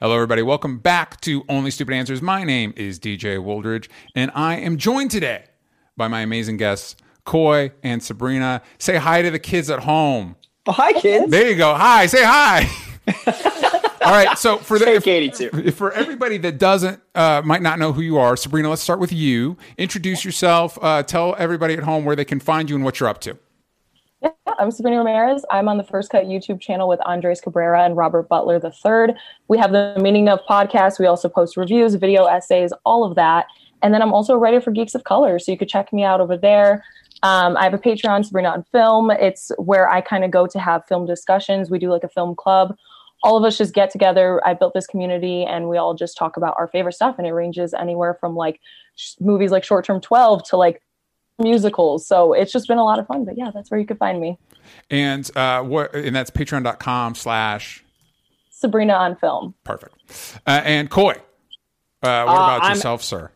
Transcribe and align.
Hello, 0.00 0.16
everybody. 0.16 0.42
Welcome 0.42 0.78
back 0.78 1.20
to 1.20 1.44
Only 1.48 1.70
Stupid 1.70 1.94
Answers. 1.94 2.20
My 2.20 2.42
name 2.42 2.74
is 2.76 2.98
DJ 2.98 3.38
Wooldridge, 3.38 3.88
and 4.16 4.32
I 4.34 4.56
am 4.56 4.76
joined 4.76 5.12
today 5.12 5.44
by 5.96 6.08
my 6.08 6.20
amazing 6.20 6.56
guests, 6.56 6.96
Coy 7.24 7.70
and 7.84 8.02
Sabrina. 8.02 8.60
Say 8.78 8.96
hi 8.96 9.22
to 9.22 9.30
the 9.30 9.38
kids 9.38 9.70
at 9.70 9.84
home. 9.84 10.34
Oh, 10.66 10.72
hi, 10.72 10.94
kids. 10.94 11.30
There 11.30 11.48
you 11.48 11.54
go. 11.54 11.74
Hi. 11.74 12.06
Say 12.06 12.24
hi. 12.24 12.68
All 14.04 14.12
right. 14.12 14.36
So 14.36 14.58
for 14.58 14.80
the 14.80 15.30
too. 15.32 15.70
for 15.70 15.92
everybody 15.92 16.38
that 16.38 16.58
doesn't 16.58 17.00
uh, 17.14 17.42
might 17.44 17.62
not 17.62 17.78
know 17.78 17.92
who 17.92 18.02
you 18.02 18.18
are, 18.18 18.36
Sabrina, 18.36 18.68
let's 18.70 18.82
start 18.82 18.98
with 18.98 19.12
you. 19.12 19.56
Introduce 19.78 20.24
yourself. 20.24 20.76
Uh, 20.82 21.04
tell 21.04 21.36
everybody 21.38 21.74
at 21.74 21.84
home 21.84 22.04
where 22.04 22.16
they 22.16 22.24
can 22.24 22.40
find 22.40 22.68
you 22.68 22.74
and 22.74 22.84
what 22.84 22.98
you're 22.98 23.08
up 23.08 23.20
to. 23.20 23.38
I'm 24.58 24.70
Sabrina 24.70 24.98
Ramirez. 24.98 25.44
I'm 25.50 25.68
on 25.68 25.78
the 25.78 25.84
First 25.84 26.10
Cut 26.10 26.26
YouTube 26.26 26.60
channel 26.60 26.88
with 26.88 27.00
Andres 27.06 27.40
Cabrera 27.40 27.84
and 27.84 27.96
Robert 27.96 28.28
Butler 28.28 28.60
III. 28.62 29.14
We 29.48 29.58
have 29.58 29.72
the 29.72 29.96
Meaning 30.00 30.28
of 30.28 30.40
podcast. 30.48 30.98
We 30.98 31.06
also 31.06 31.28
post 31.28 31.56
reviews, 31.56 31.94
video 31.94 32.26
essays, 32.26 32.72
all 32.84 33.04
of 33.04 33.16
that. 33.16 33.46
And 33.82 33.92
then 33.92 34.02
I'm 34.02 34.12
also 34.12 34.34
a 34.34 34.38
writer 34.38 34.60
for 34.60 34.70
Geeks 34.70 34.94
of 34.94 35.04
Color, 35.04 35.38
so 35.38 35.50
you 35.50 35.58
could 35.58 35.68
check 35.68 35.92
me 35.92 36.04
out 36.04 36.20
over 36.20 36.36
there. 36.36 36.84
Um, 37.22 37.56
I 37.56 37.64
have 37.64 37.74
a 37.74 37.78
Patreon, 37.78 38.24
Sabrina 38.24 38.50
on 38.50 38.64
Film. 38.64 39.10
It's 39.10 39.50
where 39.58 39.90
I 39.90 40.00
kind 40.00 40.24
of 40.24 40.30
go 40.30 40.46
to 40.46 40.58
have 40.58 40.86
film 40.86 41.06
discussions. 41.06 41.70
We 41.70 41.78
do 41.78 41.90
like 41.90 42.04
a 42.04 42.08
film 42.08 42.34
club. 42.36 42.76
All 43.22 43.36
of 43.36 43.44
us 43.44 43.58
just 43.58 43.74
get 43.74 43.90
together. 43.90 44.40
I 44.46 44.54
built 44.54 44.74
this 44.74 44.86
community, 44.86 45.44
and 45.44 45.68
we 45.68 45.78
all 45.78 45.94
just 45.94 46.16
talk 46.16 46.36
about 46.36 46.54
our 46.58 46.68
favorite 46.68 46.92
stuff. 46.92 47.16
And 47.18 47.26
it 47.26 47.32
ranges 47.32 47.74
anywhere 47.74 48.14
from 48.14 48.36
like 48.36 48.60
sh- 48.94 49.14
movies 49.20 49.50
like 49.50 49.64
Short 49.64 49.84
Term 49.84 50.00
12 50.00 50.44
to 50.50 50.56
like 50.56 50.82
musicals. 51.38 52.06
So 52.06 52.32
it's 52.32 52.52
just 52.52 52.68
been 52.68 52.78
a 52.78 52.84
lot 52.84 52.98
of 52.98 53.06
fun. 53.06 53.24
But 53.24 53.36
yeah, 53.36 53.50
that's 53.52 53.70
where 53.70 53.78
you 53.80 53.86
could 53.86 53.98
find 53.98 54.20
me. 54.20 54.38
And 54.90 55.28
uh, 55.36 55.62
what? 55.62 55.94
And 55.94 56.14
that's 56.14 56.30
patreon.com 56.30 57.14
slash 57.14 57.84
Sabrina 58.50 58.94
on 58.94 59.16
Film. 59.16 59.54
perfect. 59.64 59.94
Uh, 60.46 60.62
and 60.64 60.88
Coy, 60.90 61.12
uh, 62.02 62.24
what 62.24 62.34
about 62.34 62.62
I'm- 62.62 62.72
yourself, 62.74 63.02
sir? 63.02 63.30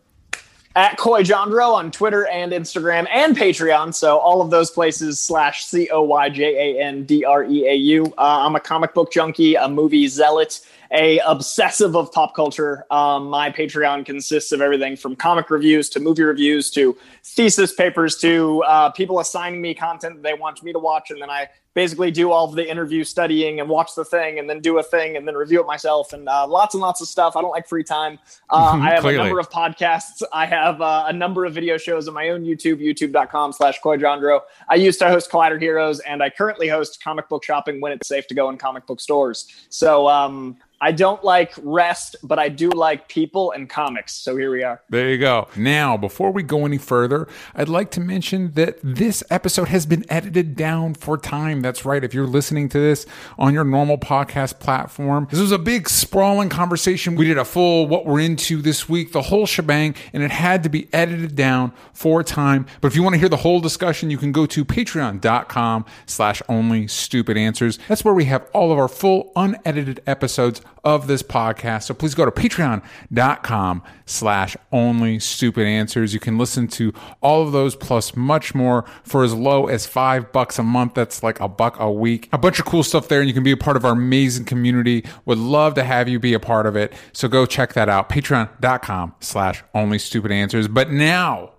At 0.79 0.97
Coy 0.97 1.25
Jandreau 1.25 1.75
on 1.75 1.91
Twitter 1.91 2.29
and 2.29 2.53
Instagram 2.53 3.09
and 3.13 3.37
Patreon. 3.37 3.93
So 3.93 4.19
all 4.19 4.41
of 4.41 4.51
those 4.51 4.71
places 4.71 5.19
slash 5.19 5.65
C 5.65 5.91
O 5.91 6.03
Y 6.03 6.29
J 6.29 6.77
A 6.79 6.85
N 6.85 7.03
D 7.03 7.25
R 7.25 7.43
E 7.43 7.67
A 7.67 7.75
U. 7.75 8.05
Uh, 8.17 8.47
I'm 8.47 8.55
a 8.55 8.61
comic 8.61 8.95
book 8.95 9.11
junkie, 9.11 9.57
a 9.57 9.69
movie 9.69 10.07
zealot, 10.07 10.61
a 10.93 11.19
obsessive 11.27 11.97
of 11.97 12.13
pop 12.13 12.33
culture. 12.33 12.87
Um, 12.93 13.29
my 13.29 13.51
Patreon 13.51 14.07
consists 14.07 14.53
of 14.53 14.61
everything 14.61 14.95
from 14.95 15.17
comic 15.17 15.51
reviews 15.51 15.89
to 15.91 15.99
movie 15.99 16.23
reviews 16.23 16.71
to 16.71 16.97
thesis 17.25 17.75
papers 17.75 18.17
to 18.19 18.63
uh, 18.63 18.91
people 18.93 19.19
assigning 19.19 19.61
me 19.61 19.75
content 19.75 20.23
they 20.23 20.35
want 20.35 20.63
me 20.63 20.73
to 20.73 20.79
watch, 20.79 21.11
and 21.11 21.21
then 21.21 21.29
I 21.29 21.49
basically 21.79 22.11
do 22.11 22.33
all 22.33 22.45
of 22.45 22.57
the 22.57 22.69
interview 22.69 23.05
studying 23.05 23.61
and 23.61 23.69
watch 23.69 23.95
the 23.95 24.05
thing 24.05 24.41
and 24.41 24.51
then 24.51 24.59
do 24.59 24.81
a 24.81 24.83
thing 24.83 25.17
and 25.17 25.29
then 25.29 25.37
review 25.37 25.61
it 25.61 25.67
myself 25.69 26.13
and 26.13 26.29
uh, 26.29 26.45
lots 26.45 26.75
and 26.75 26.81
lots 26.81 27.01
of 27.01 27.07
stuff. 27.07 27.37
I 27.37 27.41
don't 27.41 27.53
like 27.53 27.69
free 27.69 27.85
time. 27.85 28.19
Uh, 28.51 28.81
I 28.83 28.91
have 28.91 29.05
a 29.05 29.13
number 29.13 29.39
of 29.39 29.49
podcasts. 29.49 30.25
I 30.33 30.45
have 30.45 30.81
uh, 30.81 31.05
a 31.07 31.13
number 31.13 31.45
of 31.45 31.55
video 31.55 31.79
shows 31.79 32.09
on 32.09 32.15
my 32.15 32.31
own 32.31 32.43
YouTube, 32.43 32.81
youtube.com 32.81 33.53
slash 33.53 33.81
CoyJandreau. 33.81 34.41
I 34.69 34.75
used 34.75 34.99
to 34.99 35.09
host 35.09 35.31
Collider 35.31 35.61
Heroes 35.61 36.01
and 36.01 36.21
I 36.21 36.31
currently 36.31 36.67
host 36.67 37.01
comic 37.01 37.29
book 37.29 37.45
shopping 37.45 37.81
when 37.81 37.93
it's 37.93 38.09
safe 38.09 38.27
to 38.27 38.35
go 38.35 38.51
in 38.51 38.59
comic 38.59 38.85
book 38.85 38.99
stores. 38.99 39.47
So 39.69 40.09
um, 40.09 40.57
I 40.81 40.93
don't 40.93 41.23
like 41.25 41.55
rest, 41.63 42.15
but 42.23 42.39
I 42.39 42.49
do 42.49 42.71
like 42.71 43.09
people 43.09 43.51
and 43.51 43.69
comics. 43.69 44.15
So 44.15 44.37
here 44.37 44.53
we 44.53 44.63
are. 44.63 44.81
There 44.89 45.09
you 45.09 45.19
go. 45.19 45.49
Now, 45.57 45.97
before 45.97 46.31
we 46.31 46.45
go 46.45 46.65
any 46.65 46.79
further, 46.79 47.27
I'd 47.55 47.69
like 47.69 47.91
to 47.93 48.01
mention 48.01 48.53
that 48.53 48.79
this 48.83 49.25
episode 49.29 49.69
has 49.69 49.87
been 49.87 50.05
edited 50.09 50.55
down 50.55 50.95
for 50.95 51.19
time. 51.19 51.63
That's 51.63 51.85
right. 51.85 52.05
If 52.05 52.15
you're 52.15 52.29
listening 52.29 52.69
to 52.71 52.79
this 52.79 53.07
on 53.39 53.55
your 53.55 53.65
normal 53.65 53.99
podcast 53.99 54.61
platform, 54.61 55.27
this 55.31 55.41
was 55.41 55.51
a 55.51 55.59
big 55.59 55.89
sprawling 55.89 56.49
conversation. 56.49 57.17
We 57.17 57.27
did 57.27 57.39
a 57.39 57.45
full 57.45 57.89
what 57.89 58.07
we're 58.07 58.21
into 58.21 58.63
this 58.63 58.89
week, 58.89 59.13
the 59.13 59.23
whole 59.23 59.47
shebang, 59.47 59.97
and 60.13 60.23
it 60.23 60.31
had 60.31 60.63
to 60.63 60.69
be 60.69 60.89
edited 60.93 61.35
down 61.35 61.73
for 61.93 62.23
time. 62.23 62.67
But 62.81 62.89
if 62.89 62.97
you 62.97 63.03
want 63.03 63.15
to 63.15 63.19
hear 63.19 63.29
the 63.29 63.39
whole 63.39 63.61
discussion, 63.61 64.11
you 64.11 64.19
can 64.19 64.31
go 64.31 64.47
to 64.47 64.65
patreon.com 64.65 65.87
slash 66.07 66.41
only 66.49 66.87
stupid 66.87 67.37
answers. 67.37 67.81
That's 67.89 68.05
where 68.05 68.15
we 68.15 68.27
have 68.27 68.49
all 68.53 68.71
of 68.71 68.79
our 68.79 68.89
full 68.89 69.33
unedited 69.35 70.03
episodes 70.07 70.61
of 70.85 71.07
this 71.07 71.23
podcast. 71.23 71.85
So 71.85 71.95
please 71.95 72.15
go 72.15 72.25
to 72.25 72.31
patreon.com 72.31 73.83
slash 74.07 74.57
only 74.73 75.19
stupid 75.19 75.67
answers. 75.67 76.15
You 76.15 76.21
can 76.21 76.39
listen 76.39 76.69
to 76.69 76.93
all 77.21 77.43
of 77.43 77.53
those 77.53 77.77
plus 77.77 78.17
much 78.17 78.55
more 78.55 78.85
for 79.03 79.25
as 79.25 79.35
low 79.35 79.67
as 79.67 79.87
five 79.87 80.33
bucks 80.33 80.59
a 80.59 80.63
month. 80.63 80.95
That's 80.95 81.23
like 81.23 81.41
a 81.41 81.49
buck 81.49 81.79
a 81.79 81.91
week. 81.91 82.29
A 82.33 82.39
bunch 82.39 82.59
of 82.59 82.65
cool 82.65 82.83
stuff 82.83 83.09
there, 83.09 83.21
and 83.21 83.29
you 83.29 83.35
can 83.35 83.43
be 83.43 83.53
a 83.53 83.57
part 83.57 83.77
of 83.77 83.85
our 83.85 83.93
amazing 83.93 84.45
community. 84.45 85.05
Would 85.25 85.39
love 85.39 85.75
to 85.75 85.85
have 85.85 86.09
you 86.09 86.19
be 86.19 86.35
a 86.35 86.41
part 86.41 86.67
of 86.67 86.77
it. 86.77 86.93
So 87.13 87.29
go 87.29 87.47
check 87.47 87.75
that 87.75 87.89
out. 87.89 88.09
Patreon.com 88.09 89.15
slash 89.21 89.63
only 89.75 89.99
stupid 89.99 90.33
answers. 90.33 90.69
But 90.69 90.91
now 90.91 91.53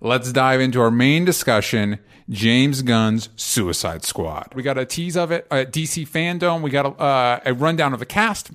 let's 0.00 0.32
dive 0.32 0.60
into 0.60 0.80
our 0.80 0.90
main 0.90 1.24
discussion 1.24 1.98
James 2.28 2.82
Gunn's 2.82 3.28
Suicide 3.36 4.04
Squad. 4.04 4.52
We 4.54 4.62
got 4.62 4.78
a 4.78 4.84
tease 4.84 5.16
of 5.16 5.30
it 5.30 5.46
at 5.50 5.72
DC 5.72 6.08
Fandom. 6.08 6.62
We 6.62 6.70
got 6.70 6.86
a, 6.86 6.88
uh, 6.90 7.40
a 7.44 7.54
rundown 7.54 7.92
of 7.92 8.00
the 8.00 8.06
cast. 8.06 8.50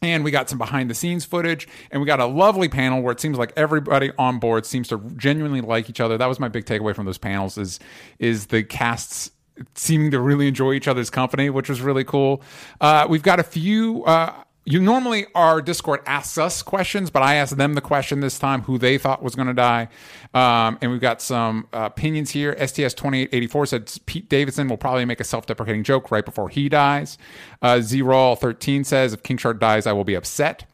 And 0.00 0.22
we 0.22 0.30
got 0.30 0.48
some 0.48 0.58
behind 0.58 0.88
the 0.88 0.94
scenes 0.94 1.24
footage, 1.24 1.66
and 1.90 2.00
we 2.00 2.06
got 2.06 2.20
a 2.20 2.26
lovely 2.26 2.68
panel 2.68 3.02
where 3.02 3.10
it 3.10 3.18
seems 3.18 3.36
like 3.36 3.52
everybody 3.56 4.12
on 4.16 4.38
board 4.38 4.64
seems 4.64 4.86
to 4.88 4.98
genuinely 5.16 5.60
like 5.60 5.90
each 5.90 5.98
other. 5.98 6.16
That 6.16 6.28
was 6.28 6.38
my 6.38 6.46
big 6.46 6.66
takeaway 6.66 6.94
from 6.94 7.04
those 7.04 7.18
panels 7.18 7.58
is 7.58 7.80
is 8.20 8.46
the 8.46 8.62
casts 8.62 9.32
seeming 9.74 10.12
to 10.12 10.20
really 10.20 10.46
enjoy 10.46 10.74
each 10.74 10.86
other's 10.86 11.10
company, 11.10 11.50
which 11.50 11.68
was 11.68 11.80
really 11.80 12.04
cool. 12.04 12.42
Uh, 12.80 13.08
we've 13.08 13.24
got 13.24 13.40
a 13.40 13.42
few. 13.42 14.04
Uh, 14.04 14.32
you 14.70 14.80
normally 14.80 15.26
our 15.34 15.62
Discord 15.62 16.00
asks 16.04 16.36
us 16.36 16.62
questions, 16.62 17.10
but 17.10 17.22
I 17.22 17.36
asked 17.36 17.56
them 17.56 17.72
the 17.72 17.80
question 17.80 18.20
this 18.20 18.38
time 18.38 18.62
who 18.62 18.76
they 18.76 18.98
thought 18.98 19.22
was 19.22 19.34
going 19.34 19.48
to 19.48 19.54
die. 19.54 19.88
Um, 20.34 20.78
and 20.82 20.90
we've 20.90 21.00
got 21.00 21.22
some 21.22 21.68
uh, 21.72 21.84
opinions 21.84 22.30
here. 22.30 22.54
STS 22.66 22.92
twenty 22.92 23.22
eight 23.22 23.30
eighty 23.32 23.46
four 23.46 23.64
said 23.64 23.90
Pete 24.04 24.28
Davidson 24.28 24.68
will 24.68 24.76
probably 24.76 25.06
make 25.06 25.20
a 25.20 25.24
self 25.24 25.46
deprecating 25.46 25.84
joke 25.84 26.10
right 26.10 26.24
before 26.24 26.50
he 26.50 26.68
dies. 26.68 27.16
Uh, 27.62 27.76
Zerol 27.76 28.38
thirteen 28.38 28.84
says 28.84 29.14
if 29.14 29.22
King 29.22 29.38
Shark 29.38 29.58
dies, 29.58 29.86
I 29.86 29.92
will 29.92 30.04
be 30.04 30.14
upset. 30.14 30.66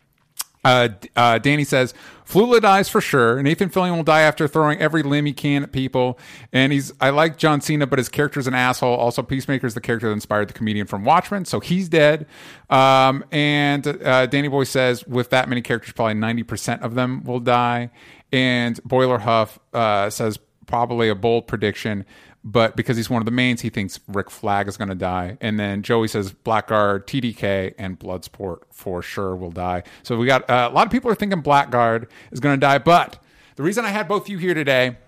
Uh, 0.65 0.89
uh, 1.15 1.39
Danny 1.39 1.65
says 1.65 1.93
Flula 2.27 2.61
dies 2.61 2.89
for 2.89 3.01
sure. 3.01 3.43
Nathan 3.43 3.69
Fillion 3.69 3.97
will 3.97 4.03
die 4.03 4.23
after 4.23 4.49
throwing 4.49 4.81
every 4.81 5.03
limb 5.03 5.27
he 5.27 5.35
can 5.35 5.63
at 5.63 5.73
people. 5.73 6.19
And 6.53 6.73
he's 6.73 6.93
I 7.01 7.11
like 7.11 7.37
John 7.37 7.61
Cena, 7.61 7.87
but 7.87 7.99
his 7.99 8.09
character's 8.09 8.47
an 8.47 8.55
asshole. 8.55 8.97
Also, 8.97 9.23
Peacemaker 9.23 9.67
is 9.67 9.75
the 9.75 9.81
character 9.81 10.09
that 10.09 10.15
inspired 10.15 10.49
the 10.49 10.55
comedian 10.55 10.87
from 10.87 11.05
Watchmen, 11.05 11.45
so 11.45 11.61
he's 11.61 11.89
dead. 11.89 12.27
Um, 12.71 13.25
and 13.31 13.87
uh, 13.87 14.27
Danny 14.27 14.49
Boy 14.49 14.65
says 14.65 15.07
with 15.07 15.31
that 15.31 15.49
many 15.49 15.61
characters, 15.61 15.93
probably 15.93 16.15
ninety 16.15 16.43
percent 16.43 16.83
of 16.83 16.95
them 16.95 17.23
will 17.25 17.41
die. 17.41 17.91
And 18.33 18.83
Boiler 18.85 19.19
Huff 19.19 19.59
uh, 19.75 20.09
says 20.11 20.39
probably 20.67 21.11
a 21.11 21.15
bold 21.15 21.47
prediction. 21.47 22.07
But 22.47 22.77
because 22.77 22.99
he's 22.99 23.09
one 23.09 23.23
of 23.23 23.27
the 23.27 23.33
mains, 23.33 23.63
he 23.63 23.71
thinks 23.71 24.01
Rick 24.07 24.31
Flag 24.31 24.69
is 24.69 24.77
going 24.77 24.91
to 24.91 24.95
die. 24.95 25.39
And 25.41 25.59
then 25.59 25.83
Joey 25.83 26.09
says 26.09 26.31
Blackguard, 26.33 27.07
TDK, 27.07 27.75
and 27.79 27.99
Bloodsport 27.99 28.59
for 28.71 29.01
sure 29.01 29.35
will 29.35 29.51
die. 29.51 29.83
So 30.03 30.19
we 30.19 30.27
got 30.27 30.49
uh, 30.51 30.69
a 30.71 30.75
lot 30.75 30.87
of 30.87 30.93
people 30.93 31.11
are 31.11 31.15
thinking 31.15 31.43
Blackguard 31.43 32.07
is 32.33 32.41
going 32.41 32.55
to 32.55 32.61
die. 32.61 32.79
But 32.79 33.19
the 33.57 33.63
reason 33.63 33.87
I 33.87 33.89
had 33.89 34.07
both 34.07 34.29
you 34.29 34.37
here 34.37 34.53
today 34.53 34.99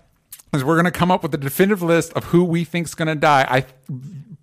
is 0.53 0.63
we're 0.63 0.75
going 0.75 0.85
to 0.85 0.91
come 0.91 1.11
up 1.11 1.21
with 1.21 1.33
a 1.35 1.37
definitive 1.37 1.83
list 1.83 2.11
of 2.13 2.25
who 2.25 2.43
we 2.43 2.63
think's 2.63 2.95
going 2.95 3.07
to 3.07 3.15
die. 3.15 3.45
I 3.47 3.65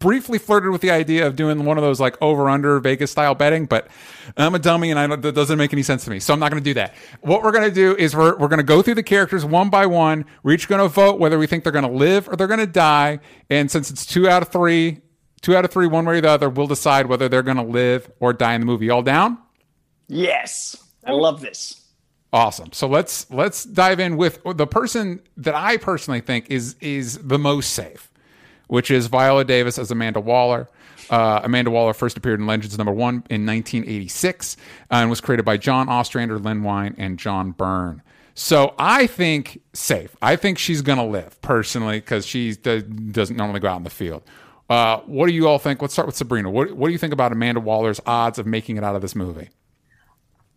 briefly 0.04 0.38
flirted 0.38 0.70
with 0.70 0.82
the 0.82 0.90
idea 0.90 1.26
of 1.26 1.34
doing 1.34 1.64
one 1.64 1.78
of 1.78 1.82
those 1.82 1.98
like 1.98 2.20
over 2.20 2.50
under 2.50 2.78
Vegas 2.78 3.10
style 3.10 3.34
betting, 3.34 3.64
but 3.64 3.88
I'm 4.36 4.54
a 4.54 4.58
dummy 4.58 4.90
and 4.90 5.00
I 5.00 5.06
don't, 5.06 5.22
that 5.22 5.34
doesn't 5.34 5.56
make 5.56 5.72
any 5.72 5.82
sense 5.82 6.04
to 6.04 6.10
me. 6.10 6.20
So 6.20 6.34
I'm 6.34 6.38
not 6.40 6.50
going 6.50 6.62
to 6.62 6.70
do 6.70 6.74
that. 6.74 6.94
What 7.22 7.42
we're 7.42 7.52
going 7.52 7.66
to 7.66 7.74
do 7.74 7.96
is 7.96 8.14
we're, 8.14 8.36
we're 8.36 8.48
going 8.48 8.58
to 8.58 8.62
go 8.62 8.82
through 8.82 8.96
the 8.96 9.02
characters 9.02 9.46
one 9.46 9.70
by 9.70 9.86
one. 9.86 10.26
We're 10.42 10.52
each 10.52 10.68
going 10.68 10.82
to 10.82 10.88
vote 10.88 11.18
whether 11.18 11.38
we 11.38 11.46
think 11.46 11.64
they're 11.64 11.72
going 11.72 11.86
to 11.86 11.90
live 11.90 12.28
or 12.28 12.36
they're 12.36 12.46
going 12.46 12.60
to 12.60 12.66
die. 12.66 13.20
And 13.48 13.70
since 13.70 13.90
it's 13.90 14.04
two 14.04 14.28
out 14.28 14.42
of 14.42 14.48
three, 14.50 15.00
two 15.40 15.56
out 15.56 15.64
of 15.64 15.70
three, 15.70 15.86
one 15.86 16.04
way 16.04 16.18
or 16.18 16.20
the 16.20 16.28
other, 16.28 16.50
we'll 16.50 16.66
decide 16.66 17.06
whether 17.06 17.26
they're 17.26 17.42
going 17.42 17.56
to 17.56 17.62
live 17.62 18.10
or 18.20 18.34
die 18.34 18.52
in 18.52 18.60
the 18.60 18.66
movie. 18.66 18.90
All 18.90 19.02
down? 19.02 19.38
Yes. 20.06 20.76
I 21.06 21.12
love 21.12 21.40
this. 21.40 21.80
Awesome. 22.30 22.72
So 22.72 22.88
let's 22.88 23.30
let's 23.30 23.64
dive 23.64 24.00
in 24.00 24.16
with 24.16 24.40
the 24.44 24.66
person 24.66 25.22
that 25.36 25.54
I 25.54 25.76
personally 25.78 26.20
think 26.20 26.50
is 26.50 26.74
is 26.80 27.16
the 27.18 27.38
most 27.38 27.70
safe, 27.70 28.10
which 28.68 28.90
is 28.90 29.06
Viola 29.06 29.44
Davis 29.44 29.78
as 29.78 29.90
Amanda 29.90 30.20
Waller. 30.20 30.68
Uh, 31.10 31.40
Amanda 31.44 31.70
Waller 31.70 31.92
first 31.92 32.16
appeared 32.16 32.40
in 32.40 32.46
Legends 32.46 32.78
number 32.78 32.92
one 32.92 33.16
in 33.28 33.44
1986 33.46 34.56
uh, 34.90 34.94
and 34.94 35.10
was 35.10 35.20
created 35.20 35.44
by 35.44 35.56
John 35.56 35.88
Ostrander, 35.88 36.38
Len 36.38 36.62
Wein, 36.62 36.94
and 36.98 37.18
John 37.18 37.50
Byrne. 37.50 38.02
So 38.34 38.74
I 38.78 39.06
think 39.06 39.60
safe. 39.72 40.16
I 40.20 40.36
think 40.36 40.58
she's 40.58 40.82
going 40.82 40.98
to 40.98 41.04
live 41.04 41.40
personally 41.40 42.00
because 42.00 42.26
she 42.26 42.54
doesn't 42.54 43.36
normally 43.36 43.60
go 43.60 43.68
out 43.68 43.76
in 43.76 43.84
the 43.84 43.90
field. 43.90 44.22
Uh, 44.68 45.00
what 45.06 45.26
do 45.26 45.32
you 45.32 45.46
all 45.46 45.58
think? 45.58 45.82
Let's 45.82 45.92
start 45.92 46.06
with 46.06 46.16
Sabrina. 46.16 46.50
What, 46.50 46.72
what 46.72 46.88
do 46.88 46.92
you 46.92 46.98
think 46.98 47.12
about 47.12 47.32
Amanda 47.32 47.60
Waller's 47.60 48.00
odds 48.06 48.38
of 48.38 48.46
making 48.46 48.76
it 48.76 48.84
out 48.84 48.96
of 48.96 49.02
this 49.02 49.14
movie? 49.14 49.50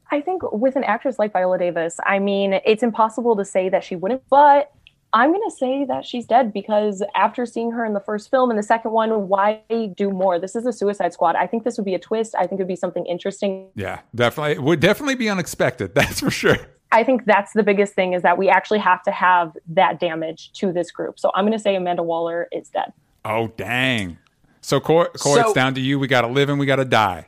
I 0.09 0.21
think 0.21 0.41
with 0.51 0.75
an 0.75 0.85
actress 0.85 1.19
like 1.19 1.33
Viola 1.33 1.57
Davis, 1.57 1.97
I 2.05 2.19
mean, 2.19 2.61
it's 2.65 2.81
impossible 2.81 3.35
to 3.35 3.45
say 3.45 3.67
that 3.69 3.83
she 3.83 3.95
wouldn't, 3.95 4.23
but 4.29 4.71
I'm 5.13 5.31
going 5.31 5.49
to 5.49 5.55
say 5.55 5.85
that 5.85 6.05
she's 6.05 6.25
dead 6.25 6.51
because 6.51 7.01
after 7.15 7.45
seeing 7.45 7.71
her 7.71 7.85
in 7.85 7.93
the 7.93 7.99
first 7.99 8.29
film 8.29 8.49
and 8.49 8.59
the 8.59 8.63
second 8.63 8.91
one, 8.91 9.27
why 9.27 9.61
do 9.95 10.09
more? 10.09 10.37
This 10.37 10.55
is 10.55 10.65
a 10.65 10.73
Suicide 10.73 11.13
Squad. 11.13 11.35
I 11.35 11.47
think 11.47 11.63
this 11.63 11.77
would 11.77 11.85
be 11.85 11.95
a 11.95 11.99
twist. 11.99 12.35
I 12.35 12.45
think 12.45 12.59
it 12.59 12.63
would 12.63 12.67
be 12.67 12.75
something 12.75 13.05
interesting. 13.05 13.69
Yeah, 13.75 14.01
definitely. 14.13 14.53
It 14.53 14.63
would 14.63 14.79
definitely 14.79 15.15
be 15.15 15.29
unexpected. 15.29 15.95
That's 15.95 16.19
for 16.19 16.31
sure. 16.31 16.57
I 16.91 17.03
think 17.03 17.25
that's 17.25 17.51
the 17.51 17.63
biggest 17.63 17.95
thing 17.95 18.13
is 18.13 18.21
that 18.21 18.37
we 18.37 18.47
actually 18.47 18.79
have 18.79 19.03
to 19.03 19.11
have 19.11 19.57
that 19.67 19.99
damage 19.99 20.53
to 20.53 20.71
this 20.71 20.89
group. 20.89 21.19
So 21.19 21.31
I'm 21.35 21.43
going 21.43 21.51
to 21.51 21.59
say 21.59 21.75
Amanda 21.75 22.01
Waller 22.01 22.47
is 22.53 22.69
dead. 22.69 22.93
Oh, 23.25 23.47
dang. 23.57 24.17
So, 24.61 24.79
Coy, 24.79 25.05
Coy 25.05 25.35
so, 25.35 25.41
it's 25.41 25.53
down 25.53 25.73
to 25.75 25.81
you. 25.81 25.99
We 25.99 26.07
got 26.07 26.21
to 26.21 26.27
live 26.27 26.47
and 26.47 26.57
we 26.57 26.65
got 26.65 26.77
to 26.77 26.85
die. 26.85 27.27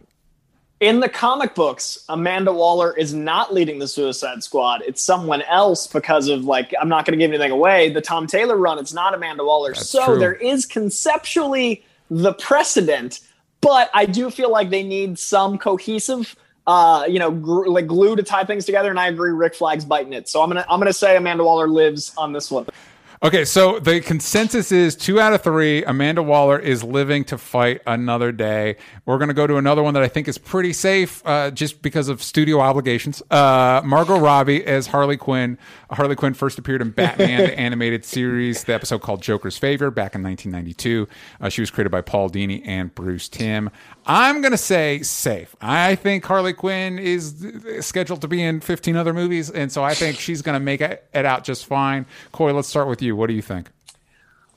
In 0.80 1.02
the 1.02 1.10
comic 1.10 1.56
books, 1.56 2.06
Amanda 2.08 2.54
Waller 2.54 2.96
is 2.96 3.14
not 3.14 3.54
leading 3.54 3.80
the 3.80 3.88
Suicide 3.88 4.42
Squad. 4.44 4.81
It's 4.88 5.02
someone 5.02 5.42
else 5.42 5.88
because 5.88 6.30
of 6.30 6.46
like 6.46 6.74
I'm 6.80 6.88
not 6.88 7.06
going 7.06 7.20
to 7.20 7.24
give 7.24 7.31
anything 7.31 7.52
away. 7.52 7.92
The 7.92 8.00
Tom 8.00 8.28
Taylor 8.28 8.56
run, 8.56 8.80
it's 8.80 8.94
not 8.94 9.14
Amanda 9.14 9.44
Waller. 9.44 9.74
That's 9.74 9.90
so 9.90 10.06
true. 10.06 10.20
there 10.20 10.36
is 10.36 10.66
conceptually 10.66 11.84
the 12.10 12.31
precedent, 12.34 13.20
but 13.60 13.90
I 13.94 14.06
do 14.06 14.30
feel 14.31 14.52
like 14.52 14.70
they 14.70 14.84
need 14.84 15.20
some 15.20 15.58
cohesive 15.58 16.36
uh, 16.70 17.04
you 17.10 17.18
know, 17.18 17.31
gr- 17.31 17.68
like 17.68 17.88
glue 17.88 18.16
to 18.16 18.22
tie 18.22 18.44
things 18.44 18.64
together. 18.64 18.92
And 18.92 19.00
I 19.00 19.08
agree, 19.08 19.31
Rick 19.31 19.56
Flag's 19.56 19.84
biting 19.84 20.14
it. 20.14 20.30
So 20.30 20.44
I'm 20.44 20.50
gonna 20.50 20.66
I'm 20.70 20.80
gonna 20.80 20.94
say 20.94 21.18
Amanda 21.18 21.44
Waller 21.44 21.68
lives 21.68 22.14
on 22.16 22.31
this 22.31 22.52
one. 22.52 22.68
Okay, 23.21 23.44
so 23.44 23.80
the 23.80 24.00
consensus 24.00 24.71
is 24.71 24.95
two 24.95 25.19
out 25.19 25.33
of 25.33 25.42
three. 25.42 25.83
Amanda 25.83 26.24
Waller 26.24 26.57
is 26.57 26.86
living 26.86 27.25
to 27.25 27.38
fight 27.38 27.81
another 27.86 28.31
day. 28.31 28.77
We're 29.06 29.18
going 29.18 29.27
to 29.27 29.33
go 29.33 29.45
to 29.45 29.57
another 29.57 29.83
one 29.83 29.94
that 29.95 30.04
I 30.04 30.07
think 30.07 30.30
is 30.30 30.38
pretty 30.38 30.71
safe 30.71 31.21
uh, 31.25 31.51
just 31.51 31.81
because 31.81 32.07
of 32.07 32.24
studio 32.24 32.62
obligations. 32.62 33.21
Uh, 33.30 33.81
Margot 33.83 34.18
Robbie 34.18 34.66
as 34.66 34.88
Harley 34.88 35.18
Quinn. 35.18 35.57
Harley 35.92 36.16
Quinn 36.16 36.33
first 36.33 36.57
appeared 36.60 36.81
in 36.81 36.92
Batman, 36.92 37.42
the 37.42 37.60
animated 37.60 38.06
series, 38.06 38.63
the 38.63 38.74
episode 38.74 39.01
called 39.01 39.21
Joker's 39.21 39.57
Favor 39.57 39.92
back 39.92 40.16
in 40.16 40.24
1992. 40.24 41.06
Uh, 41.42 41.50
she 41.50 41.60
was 41.60 41.69
created 41.69 41.89
by 41.89 42.00
Paul 42.00 42.30
Dini 42.30 42.66
and 42.66 42.95
Bruce 42.95 43.27
Timm. 43.27 43.69
I'm 44.11 44.41
going 44.41 44.53
to 44.53 44.57
say 44.57 45.03
safe. 45.03 45.56
I 45.61 45.94
think 45.94 46.25
Harley 46.25 46.53
Quinn 46.53 46.97
is 46.97 47.45
scheduled 47.81 48.21
to 48.21 48.27
be 48.27 48.41
in 48.41 48.59
15 48.59 48.95
other 48.95 49.13
movies, 49.13 49.51
and 49.51 49.71
so 49.71 49.83
I 49.83 49.94
think 49.94 50.17
she's 50.17 50.41
going 50.41 50.56
to 50.56 50.59
make 50.59 50.81
it, 50.81 51.07
out 51.13 51.44
just 51.44 51.67
fine. 51.67 52.07
Coy, 52.31 52.51
let's 52.51 52.67
start 52.67 52.88
with 52.88 53.03
you. 53.03 53.15
What 53.15 53.27
do 53.27 53.33
you 53.33 53.44
think? 53.44 53.69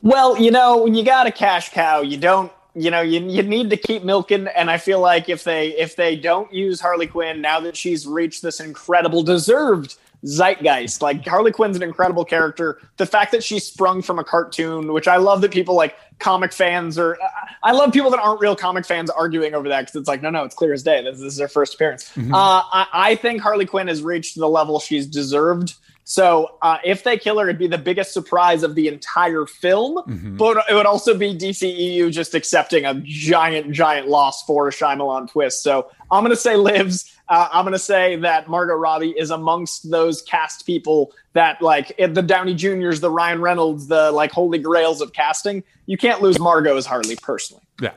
Well, 0.00 0.38
you 0.38 0.50
know, 0.50 0.82
when 0.84 0.94
you 0.94 1.04
got 1.04 1.26
a 1.26 1.30
cash 1.30 1.70
cow, 1.70 2.00
you 2.00 2.16
don't 2.16 2.50
you 2.74 2.90
know 2.90 3.02
you, 3.02 3.20
you 3.28 3.42
need 3.42 3.68
to 3.68 3.76
keep 3.76 4.02
milking 4.02 4.46
and 4.46 4.70
i 4.70 4.78
feel 4.78 4.98
like 4.98 5.28
if 5.28 5.44
they 5.44 5.76
if 5.76 5.94
they 5.94 6.16
don't 6.16 6.50
use 6.54 6.80
harley 6.80 7.06
quinn 7.06 7.42
now 7.42 7.60
that 7.60 7.76
she's 7.76 8.06
reached 8.06 8.40
this 8.40 8.60
incredible 8.60 9.22
deserved 9.22 9.96
zeitgeist. 10.24 11.02
Like 11.02 11.26
Harley 11.26 11.52
Quinn's 11.52 11.76
an 11.76 11.82
incredible 11.82 12.24
character. 12.24 12.80
The 12.96 13.06
fact 13.06 13.32
that 13.32 13.42
she 13.42 13.58
sprung 13.58 14.02
from 14.02 14.18
a 14.18 14.24
cartoon, 14.24 14.92
which 14.92 15.08
I 15.08 15.16
love 15.16 15.40
that 15.42 15.50
people 15.50 15.74
like 15.74 15.96
comic 16.18 16.52
fans 16.52 16.98
or 16.98 17.18
I 17.62 17.72
love 17.72 17.92
people 17.92 18.10
that 18.10 18.20
aren't 18.20 18.40
real 18.40 18.56
comic 18.56 18.86
fans 18.86 19.10
arguing 19.10 19.54
over 19.54 19.68
that 19.68 19.82
because 19.82 19.96
it's 19.96 20.08
like, 20.08 20.22
no, 20.22 20.30
no, 20.30 20.44
it's 20.44 20.54
clear 20.54 20.72
as 20.72 20.82
day. 20.82 21.02
This, 21.02 21.18
this 21.18 21.34
is 21.34 21.40
her 21.40 21.48
first 21.48 21.74
appearance. 21.74 22.10
Mm-hmm. 22.10 22.34
Uh, 22.34 22.62
I, 22.72 22.86
I, 22.92 23.14
think 23.16 23.40
Harley 23.40 23.66
Quinn 23.66 23.88
has 23.88 24.02
reached 24.02 24.36
the 24.36 24.48
level 24.48 24.78
she's 24.80 25.06
deserved. 25.06 25.74
So 26.04 26.58
uh, 26.62 26.78
if 26.84 27.04
they 27.04 27.16
kill 27.16 27.38
her, 27.38 27.48
it'd 27.48 27.58
be 27.58 27.68
the 27.68 27.78
biggest 27.78 28.12
surprise 28.12 28.62
of 28.62 28.74
the 28.74 28.88
entire 28.88 29.46
film. 29.46 29.96
Mm-hmm. 29.96 30.36
But 30.36 30.64
it 30.68 30.74
would 30.74 30.86
also 30.86 31.16
be 31.16 31.36
DCEU 31.36 32.10
just 32.10 32.34
accepting 32.34 32.84
a 32.84 32.94
giant, 33.04 33.72
giant 33.72 34.08
loss 34.08 34.44
for 34.44 34.68
a 34.68 34.72
Shyamalan 34.72 35.30
twist. 35.30 35.62
So 35.62 35.90
I'm 36.10 36.22
going 36.22 36.34
to 36.34 36.40
say 36.40 36.56
lives. 36.56 37.16
Uh, 37.32 37.48
I'm 37.50 37.64
going 37.64 37.72
to 37.72 37.78
say 37.78 38.16
that 38.16 38.46
Margot 38.46 38.74
Robbie 38.74 39.14
is 39.16 39.30
amongst 39.30 39.90
those 39.90 40.20
cast 40.20 40.66
people 40.66 41.12
that, 41.32 41.62
like, 41.62 41.96
the 41.96 42.20
Downey 42.20 42.52
Juniors, 42.52 43.00
the 43.00 43.10
Ryan 43.10 43.40
Reynolds, 43.40 43.86
the 43.86 44.12
like 44.12 44.30
holy 44.30 44.58
grails 44.58 45.00
of 45.00 45.14
casting. 45.14 45.64
You 45.86 45.96
can't 45.96 46.20
lose 46.20 46.38
Margot 46.38 46.76
as 46.76 46.84
Harley 46.84 47.16
personally. 47.16 47.62
Yeah. 47.80 47.92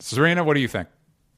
Serena, 0.00 0.42
what 0.42 0.54
do 0.54 0.60
you 0.60 0.66
think? 0.66 0.88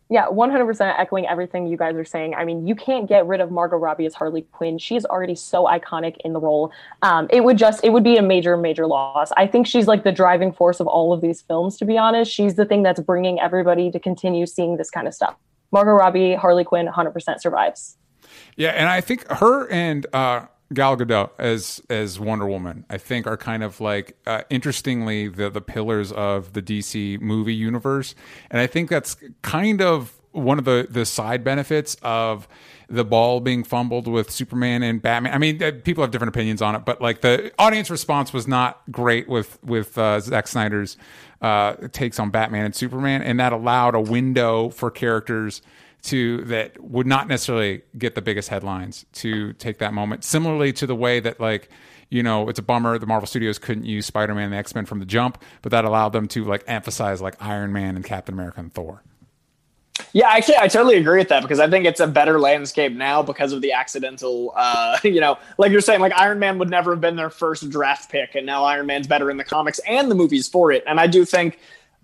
Yeah, 0.09 0.25
100% 0.29 0.99
echoing 0.99 1.27
everything 1.27 1.67
you 1.67 1.77
guys 1.77 1.97
are 1.97 2.05
saying. 2.07 2.35
I 2.35 2.47
mean, 2.47 2.67
you 2.67 2.75
can't 2.75 3.07
get 3.07 3.27
rid 3.27 3.43
of 3.43 3.51
Margot 3.51 3.77
Robbie 3.77 4.07
as 4.07 4.15
Harley 4.15 4.43
Quinn. 4.53 4.79
She's 4.79 5.05
already 5.05 5.35
so 5.35 5.65
iconic 5.65 6.17
in 6.25 6.33
the 6.33 6.41
role. 6.41 6.73
Um, 7.03 7.29
it 7.29 7.45
would 7.45 7.59
just, 7.59 7.85
it 7.85 7.91
would 7.91 8.05
be 8.05 8.17
a 8.17 8.23
major, 8.23 8.57
major 8.57 8.87
loss. 8.87 9.33
I 9.37 9.47
think 9.47 9.67
she's 9.67 9.87
like 9.87 10.03
the 10.03 10.13
driving 10.13 10.51
force 10.51 10.81
of 10.81 10.87
all 10.87 11.13
of 11.13 11.21
these 11.21 11.43
films, 11.43 11.77
to 11.77 11.85
be 11.85 11.99
honest. 11.99 12.33
She's 12.33 12.55
the 12.55 12.65
thing 12.65 12.83
that's 12.83 13.01
bringing 13.01 13.39
everybody 13.39 13.91
to 13.91 14.01
continue 14.01 14.47
seeing 14.47 14.79
this 14.79 14.89
kind 14.89 15.07
of 15.07 15.13
stuff. 15.13 15.37
Margot 15.75 15.91
Robbie, 15.91 16.35
Harley 16.37 16.63
Quinn, 16.63 16.87
100% 16.87 17.41
survives. 17.41 17.99
Yeah, 18.57 18.71
and 18.71 18.89
I 18.89 19.01
think 19.01 19.29
her 19.29 19.69
and 19.69 20.07
uh, 20.15 20.47
Gal 20.73 20.97
Gadot 20.97 21.31
as 21.37 21.83
as 21.91 22.21
Wonder 22.21 22.47
Woman, 22.47 22.85
I 22.89 22.97
think, 22.97 23.27
are 23.27 23.37
kind 23.37 23.65
of 23.65 23.81
like 23.81 24.17
uh, 24.25 24.43
interestingly 24.51 25.27
the 25.27 25.51
the 25.51 25.61
pillars 25.61 26.13
of 26.13 26.53
the 26.53 26.63
DC 26.63 27.21
movie 27.21 27.55
universe, 27.55 28.15
and 28.53 28.61
I 28.61 28.69
think 28.69 28.89
that's 28.89 29.17
kind 29.43 29.83
of 29.83 30.13
one 30.31 30.61
of 30.61 30.65
the 30.65 30.87
the 30.89 31.05
side 31.05 31.43
benefits 31.43 31.97
of 32.03 32.47
the 32.89 33.05
ball 33.05 33.41
being 33.41 33.65
fumbled 33.65 34.07
with 34.07 34.31
Superman 34.31 34.83
and 34.83 35.01
Batman. 35.01 35.33
I 35.33 35.39
mean, 35.39 35.63
uh, 35.63 35.73
people 35.83 36.03
have 36.03 36.11
different 36.11 36.35
opinions 36.35 36.63
on 36.63 36.75
it, 36.75 36.85
but 36.85 37.01
like 37.01 37.21
the 37.21 37.53
audience 37.59 37.91
response 37.91 38.33
was 38.33 38.47
not 38.47 38.83
great 38.91 39.29
with 39.29 39.63
with 39.65 39.97
uh, 39.97 40.21
Zack 40.21 40.49
Snyder's 40.49 40.97
uh, 41.41 41.75
takes 41.93 42.19
on 42.19 42.31
Batman 42.31 42.65
and 42.65 42.75
Superman, 42.75 43.23
and 43.23 43.41
that 43.41 43.53
allowed 43.53 43.95
a 43.95 44.01
window 44.01 44.69
for 44.71 44.91
characters 44.91 45.63
to 46.05 46.43
that 46.45 46.83
would 46.83 47.07
not 47.07 47.29
necessarily 47.29 47.83
get 47.97 48.15
the 48.15 48.23
biggest 48.23 48.51
headlines 48.51 49.07
to 49.13 49.55
take 49.55 49.79
that 49.79 49.95
moment. 49.95 50.23
Similarly 50.23 50.73
to 50.75 50.87
the 50.87 50.95
way 50.95 51.21
that 51.21 51.41
like 51.41 51.71
you 52.11 52.23
know 52.23 52.49
it's 52.49 52.59
a 52.59 52.63
bummer 52.63 52.99
the 52.99 53.07
Marvel 53.07 53.27
Studios 53.27 53.59
couldn't 53.59 53.85
use 53.85 54.07
Spider 54.07 54.35
Man 54.35 54.47
and 54.47 54.55
X 54.55 54.75
Men 54.75 54.85
from 54.85 55.01
the 55.01 55.07
jump, 55.07 55.43
but 55.63 55.71
that 55.73 55.85
allowed 55.85 56.11
them 56.11 56.29
to 56.29 56.45
like 56.45 56.63
emphasize 56.67 57.23
like 57.23 57.43
Iron 57.43 57.73
Man 57.73 57.97
and 57.97 58.05
Captain 58.05 58.35
America 58.35 58.61
and 58.61 58.73
Thor. 58.73 59.03
Yeah, 60.15 60.29
actually, 60.29 60.59
I 60.59 60.69
totally 60.69 60.97
agree 60.97 61.19
with 61.19 61.29
that 61.31 61.43
because 61.43 61.59
I 61.59 61.69
think 61.69 61.87
it's 61.87 61.99
a 61.99 62.07
better 62.07 62.39
landscape 62.39 62.93
now 62.93 63.21
because 63.21 63.53
of 63.53 63.63
the 63.63 63.73
accidental, 63.73 64.53
uh, 64.55 64.97
you 65.05 65.21
know, 65.21 65.39
like 65.59 65.73
you're 65.73 65.81
saying, 65.81 66.01
like 66.01 66.13
Iron 66.17 66.39
Man 66.39 66.57
would 66.59 66.71
never 66.71 66.93
have 66.93 67.01
been 67.01 67.17
their 67.17 67.31
first 67.31 67.69
draft 67.69 68.13
pick, 68.13 68.37
and 68.37 68.47
now 68.47 68.63
Iron 68.63 68.87
Man's 68.87 69.09
better 69.09 69.29
in 69.29 69.39
the 69.39 69.45
comics 69.45 69.81
and 69.81 70.09
the 70.09 70.15
movies 70.15 70.47
for 70.47 70.71
it. 70.71 70.85
And 70.87 71.01
I 71.01 71.09
do 71.09 71.25
think 71.25 71.59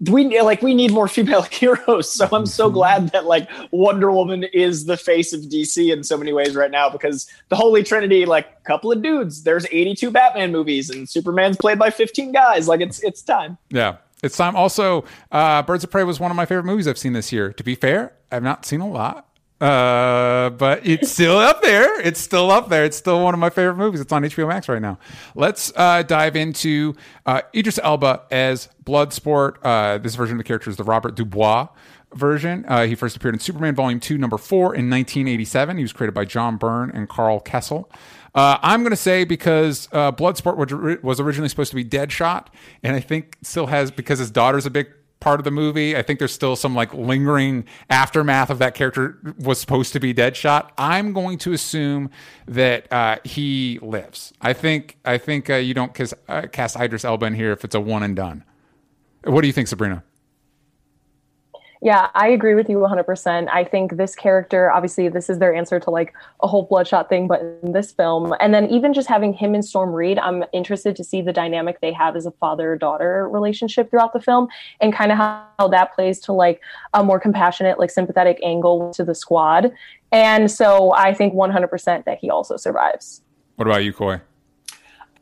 we 0.08 0.40
like 0.40 0.60
we 0.60 0.74
need 0.74 0.90
more 0.90 1.06
female 1.06 1.42
heroes. 1.50 2.12
So 2.12 2.28
I'm 2.32 2.46
so 2.46 2.66
mm-hmm. 2.66 2.74
glad 2.74 3.12
that 3.12 3.26
like 3.26 3.48
Wonder 3.70 4.10
Woman 4.10 4.42
is 4.42 4.86
the 4.86 4.96
face 4.96 5.32
of 5.32 5.42
DC 5.42 5.92
in 5.92 6.02
so 6.02 6.16
many 6.16 6.32
ways 6.32 6.56
right 6.56 6.70
now 6.70 6.90
because 6.90 7.30
the 7.48 7.54
Holy 7.54 7.84
Trinity, 7.84 8.26
like 8.26 8.46
a 8.46 8.66
couple 8.66 8.90
of 8.90 9.02
dudes, 9.02 9.44
there's 9.44 9.66
82 9.70 10.10
Batman 10.10 10.50
movies 10.50 10.90
and 10.90 11.08
Superman's 11.08 11.58
played 11.58 11.78
by 11.78 11.90
15 11.90 12.32
guys. 12.32 12.66
Like 12.66 12.80
it's 12.80 13.00
it's 13.04 13.22
time. 13.22 13.56
Yeah. 13.68 13.98
It's 14.22 14.36
time. 14.36 14.54
Also, 14.54 15.04
uh, 15.32 15.62
Birds 15.62 15.84
of 15.84 15.90
Prey 15.90 16.04
was 16.04 16.20
one 16.20 16.30
of 16.30 16.36
my 16.36 16.46
favorite 16.46 16.64
movies 16.64 16.86
I've 16.86 16.98
seen 16.98 17.14
this 17.14 17.32
year. 17.32 17.52
To 17.52 17.64
be 17.64 17.74
fair, 17.74 18.12
I've 18.30 18.42
not 18.42 18.64
seen 18.66 18.80
a 18.80 18.88
lot. 18.88 19.26
Uh, 19.60 20.48
but 20.50 20.86
it's 20.86 21.10
still 21.12 21.36
up 21.38 21.62
there. 21.62 22.00
It's 22.00 22.20
still 22.20 22.50
up 22.50 22.68
there. 22.68 22.84
It's 22.84 22.96
still 22.96 23.22
one 23.22 23.34
of 23.34 23.40
my 23.40 23.50
favorite 23.50 23.76
movies. 23.76 24.00
It's 24.00 24.12
on 24.12 24.22
HBO 24.22 24.48
Max 24.48 24.68
right 24.68 24.80
now. 24.80 24.98
Let's 25.34 25.72
uh, 25.76 26.02
dive 26.02 26.36
into 26.36 26.96
uh, 27.26 27.42
Idris 27.54 27.78
Elba 27.82 28.22
as 28.30 28.68
Bloodsport. 28.84 29.56
Uh, 29.62 29.98
this 29.98 30.14
version 30.14 30.36
of 30.36 30.38
the 30.38 30.44
character 30.44 30.70
is 30.70 30.76
the 30.76 30.84
Robert 30.84 31.14
Dubois 31.14 31.68
version. 32.14 32.64
Uh, 32.66 32.86
he 32.86 32.94
first 32.94 33.16
appeared 33.16 33.34
in 33.34 33.40
Superman 33.40 33.74
Volume 33.74 34.00
2, 34.00 34.18
Number 34.18 34.38
4 34.38 34.74
in 34.74 34.90
1987. 34.90 35.76
He 35.76 35.82
was 35.82 35.92
created 35.92 36.14
by 36.14 36.24
John 36.24 36.56
Byrne 36.56 36.90
and 36.90 37.08
Karl 37.08 37.40
Kesel. 37.40 37.86
Uh, 38.34 38.58
I'm 38.62 38.82
going 38.82 38.90
to 38.90 38.96
say 38.96 39.24
because 39.24 39.88
uh, 39.92 40.12
Bloodsport 40.12 41.02
was 41.02 41.20
originally 41.20 41.48
supposed 41.48 41.70
to 41.70 41.76
be 41.76 41.84
Deadshot, 41.84 42.46
and 42.82 42.94
I 42.94 43.00
think 43.00 43.36
still 43.42 43.66
has 43.66 43.90
because 43.90 44.18
his 44.18 44.30
daughter's 44.30 44.66
a 44.66 44.70
big 44.70 44.88
part 45.20 45.38
of 45.38 45.44
the 45.44 45.50
movie. 45.50 45.96
I 45.96 46.02
think 46.02 46.18
there's 46.18 46.32
still 46.32 46.56
some 46.56 46.74
like 46.74 46.92
lingering 46.94 47.66
aftermath 47.90 48.50
of 48.50 48.58
that 48.58 48.74
character 48.74 49.18
was 49.38 49.60
supposed 49.60 49.92
to 49.92 50.00
be 50.00 50.14
Deadshot. 50.14 50.70
I'm 50.78 51.12
going 51.12 51.38
to 51.38 51.52
assume 51.52 52.10
that 52.46 52.90
uh, 52.92 53.18
he 53.24 53.78
lives. 53.82 54.32
I 54.40 54.54
think 54.54 54.96
I 55.04 55.18
think 55.18 55.50
uh, 55.50 55.56
you 55.56 55.74
don't 55.74 55.94
cast, 55.94 56.14
uh, 56.28 56.42
cast 56.50 56.76
Idris 56.76 57.04
Elba 57.04 57.26
in 57.26 57.34
here 57.34 57.52
if 57.52 57.64
it's 57.64 57.74
a 57.74 57.80
one 57.80 58.02
and 58.02 58.16
done. 58.16 58.44
What 59.24 59.42
do 59.42 59.46
you 59.46 59.52
think, 59.52 59.68
Sabrina? 59.68 60.02
Yeah, 61.82 62.10
I 62.14 62.28
agree 62.28 62.54
with 62.54 62.68
you 62.68 62.76
100%. 62.76 63.48
I 63.50 63.64
think 63.64 63.96
this 63.96 64.14
character, 64.14 64.70
obviously, 64.70 65.08
this 65.08 65.30
is 65.30 65.38
their 65.38 65.54
answer 65.54 65.80
to 65.80 65.90
like 65.90 66.12
a 66.42 66.46
whole 66.46 66.64
bloodshot 66.64 67.08
thing, 67.08 67.26
but 67.26 67.40
in 67.62 67.72
this 67.72 67.90
film, 67.90 68.34
and 68.38 68.52
then 68.52 68.68
even 68.68 68.92
just 68.92 69.08
having 69.08 69.32
him 69.32 69.54
and 69.54 69.64
Storm 69.64 69.92
Reid, 69.92 70.18
I'm 70.18 70.44
interested 70.52 70.94
to 70.96 71.04
see 71.04 71.22
the 71.22 71.32
dynamic 71.32 71.80
they 71.80 71.92
have 71.92 72.16
as 72.16 72.26
a 72.26 72.32
father 72.32 72.76
daughter 72.76 73.26
relationship 73.30 73.88
throughout 73.88 74.12
the 74.12 74.20
film 74.20 74.48
and 74.82 74.92
kind 74.92 75.10
of 75.10 75.16
how, 75.16 75.46
how 75.58 75.68
that 75.68 75.94
plays 75.94 76.20
to 76.20 76.34
like 76.34 76.60
a 76.92 77.02
more 77.02 77.18
compassionate, 77.18 77.78
like 77.78 77.90
sympathetic 77.90 78.38
angle 78.44 78.92
to 78.92 79.02
the 79.02 79.14
squad. 79.14 79.72
And 80.12 80.50
so 80.50 80.92
I 80.92 81.14
think 81.14 81.32
100% 81.32 82.04
that 82.04 82.18
he 82.20 82.28
also 82.28 82.58
survives. 82.58 83.22
What 83.56 83.66
about 83.66 83.84
you, 83.84 83.94
Coy? 83.94 84.20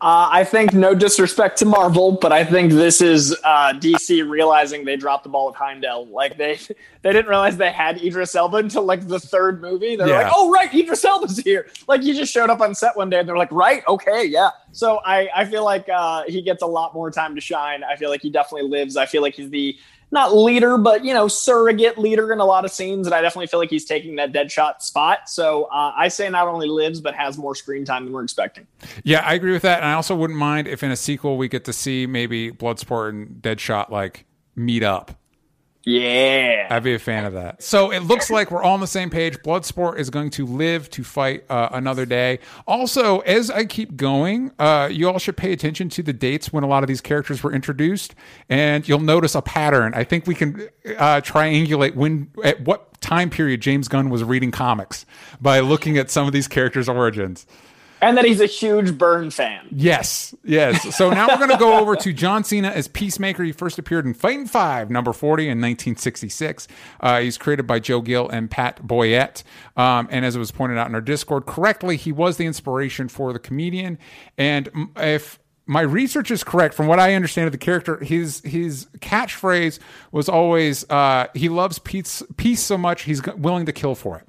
Uh, 0.00 0.28
I 0.30 0.44
think 0.44 0.74
no 0.74 0.94
disrespect 0.94 1.58
to 1.58 1.64
Marvel, 1.64 2.12
but 2.12 2.30
I 2.30 2.44
think 2.44 2.70
this 2.70 3.00
is 3.00 3.36
uh, 3.42 3.72
DC 3.72 4.28
realizing 4.30 4.84
they 4.84 4.94
dropped 4.96 5.24
the 5.24 5.28
ball 5.28 5.48
with 5.48 5.56
Heimdall. 5.56 6.06
Like 6.06 6.36
they 6.38 6.54
they 7.02 7.12
didn't 7.12 7.26
realize 7.26 7.56
they 7.56 7.72
had 7.72 8.00
Idris 8.00 8.36
Elba 8.36 8.58
until 8.58 8.84
like 8.84 9.08
the 9.08 9.18
third 9.18 9.60
movie. 9.60 9.96
They're 9.96 10.06
Yeah. 10.06 10.22
like, 10.22 10.32
oh 10.36 10.52
right, 10.52 10.72
Idris 10.72 11.04
Elba's 11.04 11.38
here. 11.38 11.66
Like 11.88 12.02
he 12.02 12.12
just 12.14 12.32
showed 12.32 12.48
up 12.48 12.60
on 12.60 12.76
set 12.76 12.96
one 12.96 13.10
day 13.10 13.18
and 13.18 13.28
they're 13.28 13.36
like, 13.36 13.50
right, 13.50 13.82
okay, 13.88 14.24
yeah. 14.24 14.50
So 14.72 15.00
I 15.04 15.28
I 15.34 15.44
feel 15.44 15.64
like 15.64 15.88
uh, 15.88 16.24
he 16.26 16.42
gets 16.42 16.62
a 16.62 16.66
lot 16.66 16.94
more 16.94 17.10
time 17.10 17.34
to 17.34 17.40
shine. 17.40 17.82
I 17.84 17.96
feel 17.96 18.10
like 18.10 18.22
he 18.22 18.30
definitely 18.30 18.68
lives. 18.68 18.96
I 18.96 19.06
feel 19.06 19.22
like 19.22 19.34
he's 19.34 19.50
the 19.50 19.76
not 20.10 20.34
leader, 20.34 20.78
but 20.78 21.04
you 21.04 21.12
know, 21.12 21.28
surrogate 21.28 21.98
leader 21.98 22.32
in 22.32 22.40
a 22.40 22.44
lot 22.44 22.64
of 22.64 22.70
scenes, 22.70 23.06
and 23.06 23.14
I 23.14 23.20
definitely 23.20 23.48
feel 23.48 23.60
like 23.60 23.70
he's 23.70 23.84
taking 23.84 24.16
that 24.16 24.32
Deadshot 24.32 24.80
spot. 24.80 25.28
So 25.28 25.64
uh, 25.64 25.92
I 25.96 26.08
say 26.08 26.28
not 26.30 26.48
only 26.48 26.68
lives 26.68 27.00
but 27.00 27.14
has 27.14 27.36
more 27.36 27.54
screen 27.54 27.84
time 27.84 28.04
than 28.04 28.12
we're 28.12 28.24
expecting. 28.24 28.66
Yeah, 29.04 29.20
I 29.20 29.34
agree 29.34 29.52
with 29.52 29.62
that. 29.62 29.78
And 29.78 29.88
I 29.88 29.94
also 29.94 30.16
wouldn't 30.16 30.38
mind 30.38 30.66
if 30.66 30.82
in 30.82 30.90
a 30.90 30.96
sequel 30.96 31.36
we 31.36 31.48
get 31.48 31.64
to 31.66 31.72
see 31.72 32.06
maybe 32.06 32.50
Bloodsport 32.50 33.10
and 33.10 33.42
Deadshot 33.42 33.90
like 33.90 34.24
meet 34.56 34.82
up. 34.82 35.17
Yeah. 35.88 36.66
I'd 36.70 36.82
be 36.82 36.92
a 36.92 36.98
fan 36.98 37.24
of 37.24 37.32
that. 37.32 37.62
So 37.62 37.90
it 37.90 38.00
looks 38.00 38.30
like 38.30 38.50
we're 38.50 38.62
all 38.62 38.74
on 38.74 38.80
the 38.80 38.86
same 38.86 39.08
page. 39.08 39.38
Bloodsport 39.38 39.98
is 39.98 40.10
going 40.10 40.28
to 40.30 40.44
live 40.44 40.90
to 40.90 41.02
fight 41.02 41.44
uh, 41.48 41.70
another 41.72 42.04
day. 42.04 42.40
Also, 42.66 43.20
as 43.20 43.50
I 43.50 43.64
keep 43.64 43.96
going, 43.96 44.52
uh, 44.58 44.90
you 44.92 45.08
all 45.08 45.18
should 45.18 45.38
pay 45.38 45.50
attention 45.50 45.88
to 45.88 46.02
the 46.02 46.12
dates 46.12 46.52
when 46.52 46.62
a 46.62 46.66
lot 46.66 46.82
of 46.82 46.88
these 46.88 47.00
characters 47.00 47.42
were 47.42 47.54
introduced, 47.54 48.14
and 48.50 48.86
you'll 48.86 48.98
notice 49.00 49.34
a 49.34 49.40
pattern. 49.40 49.94
I 49.94 50.04
think 50.04 50.26
we 50.26 50.34
can 50.34 50.68
uh, 50.84 51.22
triangulate 51.22 51.94
when 51.94 52.32
at 52.44 52.60
what 52.60 53.00
time 53.00 53.30
period 53.30 53.62
James 53.62 53.88
Gunn 53.88 54.10
was 54.10 54.22
reading 54.22 54.50
comics 54.50 55.06
by 55.40 55.60
looking 55.60 55.96
at 55.96 56.10
some 56.10 56.26
of 56.26 56.34
these 56.34 56.48
characters' 56.48 56.90
origins. 56.90 57.46
And 58.00 58.16
that 58.16 58.24
he's 58.24 58.40
a 58.40 58.46
huge 58.46 58.96
Byrne 58.96 59.30
fan. 59.30 59.66
Yes, 59.70 60.34
yes. 60.44 60.96
So 60.96 61.10
now 61.10 61.28
we're 61.28 61.38
going 61.38 61.50
to 61.50 61.56
go 61.56 61.78
over 61.80 61.96
to 61.96 62.12
John 62.12 62.44
Cena 62.44 62.68
as 62.68 62.88
Peacemaker. 62.88 63.42
He 63.42 63.52
first 63.52 63.78
appeared 63.78 64.06
in 64.06 64.14
Fighting 64.14 64.46
Five, 64.46 64.90
number 64.90 65.12
40 65.12 65.44
in 65.44 65.58
1966. 65.58 66.68
Uh, 67.00 67.20
he's 67.20 67.38
created 67.38 67.66
by 67.66 67.78
Joe 67.78 68.00
Gill 68.00 68.28
and 68.28 68.50
Pat 68.50 68.86
Boyette. 68.86 69.42
Um, 69.76 70.08
and 70.10 70.24
as 70.24 70.36
it 70.36 70.38
was 70.38 70.50
pointed 70.50 70.78
out 70.78 70.88
in 70.88 70.94
our 70.94 71.00
Discord 71.00 71.46
correctly, 71.46 71.96
he 71.96 72.12
was 72.12 72.36
the 72.36 72.46
inspiration 72.46 73.08
for 73.08 73.32
the 73.32 73.38
comedian. 73.38 73.98
And 74.36 74.68
if 74.96 75.38
my 75.66 75.82
research 75.82 76.30
is 76.30 76.42
correct, 76.42 76.74
from 76.74 76.86
what 76.86 76.98
I 76.98 77.14
understand 77.14 77.46
of 77.46 77.52
the 77.52 77.58
character, 77.58 78.02
his 78.02 78.40
his 78.40 78.86
catchphrase 78.98 79.78
was 80.10 80.28
always 80.28 80.88
uh, 80.90 81.26
he 81.34 81.48
loves 81.48 81.78
peace, 81.78 82.22
peace 82.36 82.62
so 82.62 82.78
much 82.78 83.02
he's 83.02 83.22
willing 83.36 83.66
to 83.66 83.72
kill 83.72 83.94
for 83.94 84.16
it. 84.18 84.26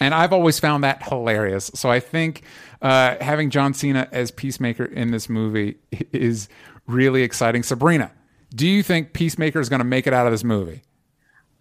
And 0.00 0.14
I've 0.14 0.32
always 0.32 0.58
found 0.58 0.82
that 0.82 1.02
hilarious. 1.02 1.70
So 1.74 1.90
I 1.90 2.00
think 2.00 2.42
uh, 2.80 3.16
having 3.20 3.50
John 3.50 3.74
Cena 3.74 4.08
as 4.12 4.30
Peacemaker 4.30 4.84
in 4.84 5.10
this 5.10 5.28
movie 5.28 5.76
is 6.12 6.48
really 6.86 7.22
exciting. 7.22 7.62
Sabrina, 7.62 8.10
do 8.54 8.66
you 8.66 8.82
think 8.82 9.12
Peacemaker 9.12 9.60
is 9.60 9.68
going 9.68 9.80
to 9.80 9.84
make 9.84 10.06
it 10.06 10.14
out 10.14 10.26
of 10.26 10.32
this 10.32 10.42
movie? 10.42 10.82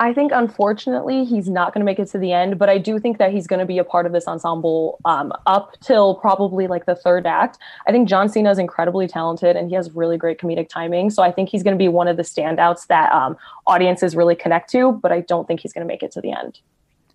I 0.02 0.14
think, 0.14 0.32
unfortunately, 0.34 1.26
he's 1.26 1.50
not 1.50 1.74
going 1.74 1.82
to 1.82 1.86
make 1.86 2.00
it 2.00 2.06
to 2.12 2.18
the 2.18 2.32
end, 2.32 2.58
but 2.58 2.70
I 2.70 2.78
do 2.78 3.00
think 3.00 3.18
that 3.18 3.34
he's 3.34 3.48
going 3.48 3.60
to 3.60 3.66
be 3.66 3.80
a 3.80 3.84
part 3.84 4.06
of 4.06 4.14
this 4.14 4.30
ensemble 4.30 4.98
um, 5.04 5.34
up 5.46 5.78
till 5.82 6.16
probably 6.16 6.68
like 6.68 6.86
the 6.86 6.96
third 6.96 7.28
act. 7.28 7.58
I 7.86 7.92
think 7.92 8.08
John 8.08 8.30
Cena 8.30 8.50
is 8.50 8.58
incredibly 8.58 9.10
talented 9.10 9.58
and 9.58 9.68
he 9.68 9.76
has 9.76 9.92
really 9.92 10.18
great 10.18 10.40
comedic 10.40 10.70
timing. 10.70 11.10
So 11.10 11.22
I 11.22 11.34
think 11.34 11.50
he's 11.50 11.64
going 11.64 11.76
to 11.76 11.78
be 11.78 11.90
one 11.90 12.08
of 12.08 12.16
the 12.16 12.24
standouts 12.24 12.88
that 12.88 13.12
um, 13.12 13.36
audiences 13.68 14.16
really 14.16 14.36
connect 14.36 14.70
to, 14.72 14.94
but 14.94 15.12
I 15.12 15.20
don't 15.20 15.46
think 15.50 15.60
he's 15.60 15.74
going 15.74 15.86
to 15.86 15.88
make 15.88 16.02
it 16.02 16.14
to 16.14 16.22
the 16.22 16.32
end. 16.32 16.62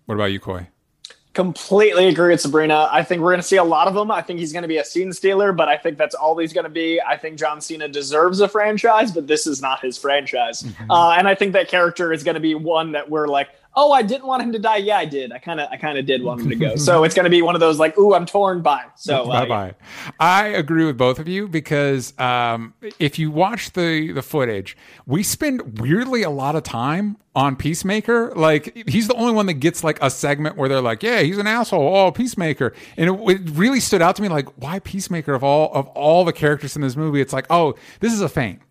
What 0.05 0.13
about 0.13 0.25
you, 0.25 0.39
Coy? 0.39 0.67
Completely 1.35 2.07
agree 2.07 2.31
with 2.31 2.39
Sabrina. 2.39 2.87
I 2.91 3.03
think 3.03 3.21
we're 3.21 3.31
going 3.31 3.41
to 3.41 3.47
see 3.47 3.57
a 3.57 3.63
lot 3.63 3.89
of 3.89 3.95
him. 3.95 4.09
I 4.09 4.21
think 4.21 4.39
he's 4.39 4.53
going 4.53 4.61
to 4.61 4.69
be 4.69 4.77
a 4.77 4.85
scene 4.85 5.11
stealer, 5.11 5.51
but 5.51 5.67
I 5.67 5.75
think 5.75 5.97
that's 5.97 6.15
all 6.15 6.37
he's 6.37 6.53
going 6.53 6.63
to 6.63 6.69
be. 6.69 7.01
I 7.01 7.17
think 7.17 7.37
John 7.37 7.59
Cena 7.59 7.89
deserves 7.89 8.39
a 8.39 8.47
franchise, 8.47 9.11
but 9.11 9.27
this 9.27 9.45
is 9.45 9.61
not 9.61 9.81
his 9.81 9.97
franchise. 9.97 10.65
Uh, 10.89 11.11
and 11.11 11.27
I 11.27 11.35
think 11.35 11.51
that 11.51 11.67
character 11.67 12.13
is 12.13 12.23
going 12.23 12.35
to 12.35 12.41
be 12.41 12.55
one 12.55 12.93
that 12.93 13.09
we're 13.09 13.27
like, 13.27 13.49
oh, 13.75 13.91
I 13.91 14.01
didn't 14.01 14.25
want 14.25 14.43
him 14.43 14.51
to 14.53 14.59
die. 14.59 14.77
Yeah, 14.77 14.97
I 14.97 15.05
did. 15.05 15.31
I 15.31 15.37
kind 15.37 15.59
of, 15.59 15.69
I 15.71 15.77
kind 15.77 15.97
of 15.97 16.05
did 16.05 16.23
want 16.23 16.41
him 16.41 16.49
to 16.49 16.55
go. 16.55 16.75
so 16.75 17.03
it's 17.05 17.15
going 17.15 17.25
to 17.25 17.29
be 17.29 17.41
one 17.41 17.55
of 17.55 17.61
those 17.61 17.79
like, 17.79 17.97
ooh, 17.97 18.13
I'm 18.13 18.25
torn 18.25 18.61
by. 18.61 18.85
So 18.95 19.23
uh, 19.31 19.41
bye 19.41 19.45
bye. 19.45 19.75
I 20.19 20.47
agree 20.47 20.85
with 20.85 20.97
both 20.97 21.19
of 21.19 21.27
you 21.27 21.47
because 21.47 22.17
um, 22.19 22.73
if 22.99 23.19
you 23.19 23.31
watch 23.31 23.73
the 23.73 24.11
the 24.11 24.21
footage, 24.21 24.77
we 25.05 25.23
spend 25.23 25.79
weirdly 25.79 26.23
a 26.23 26.29
lot 26.29 26.55
of 26.55 26.63
time 26.63 27.17
on 27.35 27.55
Peacemaker. 27.55 28.31
Like 28.35 28.87
he's 28.87 29.07
the 29.07 29.15
only 29.15 29.33
one 29.33 29.45
that 29.47 29.55
gets 29.55 29.83
like 29.83 30.01
a 30.01 30.09
segment 30.09 30.57
where 30.57 30.69
they're 30.69 30.81
like, 30.81 31.03
"Yeah, 31.03 31.21
he's 31.21 31.37
an 31.37 31.47
asshole." 31.47 31.95
Oh, 31.95 32.11
Peacemaker, 32.11 32.73
and 32.97 33.09
it, 33.09 33.29
it 33.29 33.49
really 33.51 33.79
stood 33.79 34.01
out 34.01 34.15
to 34.15 34.21
me. 34.21 34.29
Like, 34.29 34.47
why 34.57 34.79
Peacemaker 34.79 35.33
of 35.33 35.43
all 35.43 35.71
of 35.73 35.87
all 35.89 36.23
the 36.23 36.33
characters 36.33 36.75
in 36.75 36.81
this 36.81 36.95
movie? 36.95 37.21
It's 37.21 37.33
like, 37.33 37.47
oh, 37.49 37.75
this 37.99 38.13
is 38.13 38.21
a 38.21 38.29
feint. 38.29 38.61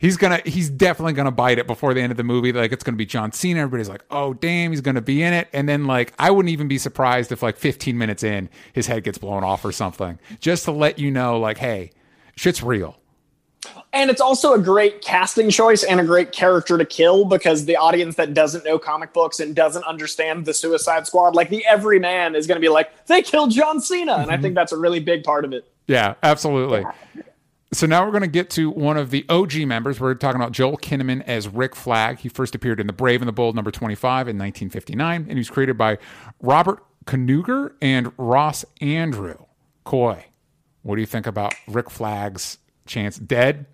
He's 0.00 0.16
gonna, 0.16 0.40
he's 0.46 0.70
definitely 0.70 1.12
gonna 1.12 1.30
bite 1.30 1.58
it 1.58 1.66
before 1.66 1.92
the 1.92 2.00
end 2.00 2.10
of 2.10 2.16
the 2.16 2.24
movie. 2.24 2.52
Like 2.52 2.72
it's 2.72 2.82
gonna 2.82 2.96
be 2.96 3.04
John 3.04 3.32
Cena. 3.32 3.60
Everybody's 3.60 3.90
like, 3.90 4.02
"Oh, 4.10 4.32
damn, 4.32 4.70
he's 4.72 4.80
gonna 4.80 5.02
be 5.02 5.22
in 5.22 5.34
it." 5.34 5.48
And 5.52 5.68
then 5.68 5.86
like, 5.86 6.14
I 6.18 6.30
wouldn't 6.30 6.50
even 6.50 6.68
be 6.68 6.78
surprised 6.78 7.32
if 7.32 7.42
like 7.42 7.58
15 7.58 7.98
minutes 7.98 8.22
in, 8.22 8.48
his 8.72 8.86
head 8.86 9.04
gets 9.04 9.18
blown 9.18 9.44
off 9.44 9.62
or 9.62 9.72
something, 9.72 10.18
just 10.40 10.64
to 10.64 10.72
let 10.72 10.98
you 10.98 11.10
know, 11.10 11.38
like, 11.38 11.58
hey, 11.58 11.90
shit's 12.34 12.62
real. 12.62 12.96
And 13.92 14.10
it's 14.10 14.20
also 14.20 14.54
a 14.54 14.58
great 14.58 15.02
casting 15.02 15.50
choice 15.50 15.82
and 15.82 16.00
a 16.00 16.04
great 16.04 16.32
character 16.32 16.78
to 16.78 16.84
kill 16.84 17.24
because 17.24 17.64
the 17.66 17.76
audience 17.76 18.14
that 18.16 18.34
doesn't 18.34 18.64
know 18.64 18.78
comic 18.78 19.12
books 19.12 19.40
and 19.40 19.54
doesn't 19.54 19.84
understand 19.84 20.46
the 20.46 20.54
Suicide 20.54 21.06
Squad, 21.06 21.34
like 21.34 21.50
the 21.50 21.64
everyman, 21.66 22.34
is 22.34 22.46
going 22.46 22.56
to 22.56 22.60
be 22.60 22.68
like, 22.68 23.06
they 23.06 23.20
killed 23.20 23.50
John 23.50 23.80
Cena. 23.80 24.14
And 24.14 24.30
I 24.30 24.34
mm-hmm. 24.34 24.42
think 24.42 24.54
that's 24.54 24.72
a 24.72 24.76
really 24.76 25.00
big 25.00 25.24
part 25.24 25.44
of 25.44 25.52
it. 25.52 25.70
Yeah, 25.88 26.14
absolutely. 26.22 26.84
So 27.72 27.86
now 27.86 28.04
we're 28.04 28.10
going 28.10 28.22
to 28.22 28.28
get 28.28 28.50
to 28.50 28.68
one 28.68 28.96
of 28.96 29.10
the 29.10 29.24
OG 29.28 29.58
members. 29.58 30.00
We're 30.00 30.14
talking 30.14 30.40
about 30.40 30.50
Joel 30.50 30.76
Kinnaman 30.76 31.22
as 31.22 31.46
Rick 31.46 31.76
Flag. 31.76 32.18
He 32.18 32.28
first 32.28 32.56
appeared 32.56 32.80
in 32.80 32.88
The 32.88 32.92
Brave 32.92 33.22
and 33.22 33.28
the 33.28 33.32
Bold, 33.32 33.54
number 33.54 33.70
25 33.70 34.26
in 34.26 34.36
1959, 34.36 35.22
and 35.22 35.30
he 35.30 35.36
was 35.36 35.50
created 35.50 35.78
by 35.78 35.98
Robert 36.40 36.82
Kanigher 37.04 37.74
and 37.80 38.12
Ross 38.18 38.64
Andru. 38.80 39.46
Coy, 39.84 40.24
what 40.82 40.96
do 40.96 41.00
you 41.00 41.06
think 41.06 41.28
about 41.28 41.54
Rick 41.68 41.90
Flag's 41.90 42.58
chance? 42.86 43.18
Dead? 43.18 43.66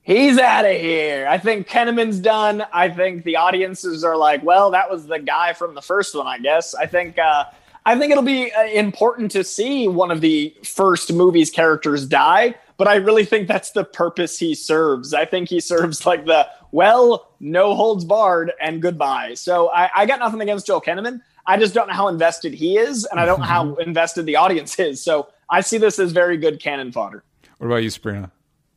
He's 0.00 0.38
out 0.38 0.64
of 0.64 0.80
here. 0.80 1.28
I 1.28 1.36
think 1.36 1.68
Kinnaman's 1.68 2.20
done. 2.20 2.64
I 2.72 2.88
think 2.88 3.22
the 3.24 3.36
audiences 3.36 4.02
are 4.02 4.16
like, 4.16 4.42
well, 4.42 4.70
that 4.70 4.90
was 4.90 5.06
the 5.06 5.18
guy 5.18 5.52
from 5.52 5.74
the 5.74 5.82
first 5.82 6.14
one, 6.14 6.26
I 6.26 6.38
guess. 6.38 6.74
I 6.74 6.86
think 6.86 7.18
uh, 7.18 7.44
I 7.84 7.98
think 7.98 8.12
it'll 8.12 8.24
be 8.24 8.50
uh, 8.52 8.64
important 8.64 9.30
to 9.32 9.44
see 9.44 9.88
one 9.88 10.10
of 10.10 10.20
the 10.20 10.54
first 10.64 11.12
movie's 11.12 11.50
characters 11.50 12.06
die, 12.06 12.54
but 12.76 12.88
I 12.88 12.96
really 12.96 13.24
think 13.24 13.48
that's 13.48 13.72
the 13.72 13.84
purpose 13.84 14.38
he 14.38 14.54
serves. 14.54 15.14
I 15.14 15.24
think 15.24 15.48
he 15.48 15.60
serves 15.60 16.06
like 16.06 16.26
the 16.26 16.48
well, 16.70 17.34
no 17.38 17.74
holds 17.74 18.04
barred 18.04 18.52
and 18.60 18.80
goodbye. 18.80 19.34
So 19.34 19.70
I, 19.70 19.90
I 19.94 20.06
got 20.06 20.18
nothing 20.18 20.40
against 20.40 20.66
Joel 20.66 20.80
Kinnaman. 20.80 21.20
I 21.46 21.58
just 21.58 21.74
don't 21.74 21.88
know 21.88 21.94
how 21.94 22.08
invested 22.08 22.54
he 22.54 22.78
is, 22.78 23.04
and 23.04 23.20
I 23.20 23.26
don't 23.26 23.40
know 23.40 23.46
how 23.46 23.74
invested 23.80 24.26
the 24.26 24.36
audience 24.36 24.78
is. 24.78 25.02
So 25.02 25.28
I 25.50 25.60
see 25.60 25.78
this 25.78 25.98
as 25.98 26.12
very 26.12 26.36
good 26.36 26.60
cannon 26.60 26.92
fodder. 26.92 27.24
What 27.58 27.66
about 27.66 27.82
you, 27.82 27.90
Sabrina? 27.90 28.30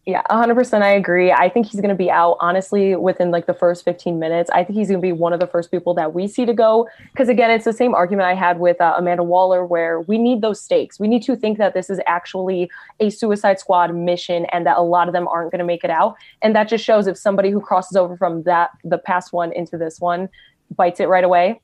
Yeah, 0.06 0.22
100% 0.30 0.84
I 0.84 0.90
agree. 0.90 1.32
I 1.32 1.50
think 1.50 1.66
he's 1.66 1.82
going 1.82 1.90
to 1.90 1.96
be 1.96 2.12
out 2.12 2.38
honestly 2.40 2.96
within 2.96 3.32
like 3.32 3.48
the 3.48 3.56
first 3.56 3.84
15 3.84 4.20
minutes. 4.20 4.52
I 4.52 4.64
think 4.64 4.78
he's 4.78 4.88
going 4.88 5.00
to 5.00 5.06
be 5.06 5.12
one 5.12 5.34
of 5.34 5.40
the 5.40 5.48
first 5.48 5.72
people 5.72 5.96
that 5.96 6.14
we 6.14 6.28
see 6.28 6.46
to 6.46 6.54
go 6.54 6.88
because 7.12 7.28
again, 7.28 7.50
it's 7.50 7.66
the 7.66 7.74
same 7.74 7.96
argument 7.96 8.28
I 8.28 8.36
had 8.36 8.60
with 8.60 8.80
uh, 8.80 8.94
Amanda 8.98 9.24
Waller 9.24 9.66
where 9.66 10.02
we 10.02 10.20
need 10.20 10.42
those 10.42 10.62
stakes. 10.62 11.00
We 11.00 11.08
need 11.08 11.24
to 11.24 11.36
think 11.36 11.58
that 11.58 11.74
this 11.74 11.90
is 11.90 12.00
actually 12.06 12.70
a 13.00 13.10
Suicide 13.10 13.60
Squad 13.60 13.96
mission 13.96 14.46
and 14.52 14.64
that 14.68 14.78
a 14.78 14.82
lot 14.84 15.08
of 15.08 15.14
them 15.14 15.28
aren't 15.28 15.50
going 15.52 15.60
to 15.60 15.66
make 15.66 15.84
it 15.84 15.90
out. 15.90 16.16
And 16.44 16.56
that 16.56 16.70
just 16.70 16.86
shows 16.86 17.08
if 17.08 17.18
somebody 17.18 17.50
who 17.50 17.60
crosses 17.60 17.98
over 17.98 18.16
from 18.16 18.44
that 18.44 18.70
the 18.84 19.00
past 19.00 19.34
one 19.34 19.52
into 19.54 19.76
this 19.76 20.00
one 20.00 20.30
bites 20.76 21.00
it 21.00 21.06
right 21.06 21.24
away, 21.24 21.62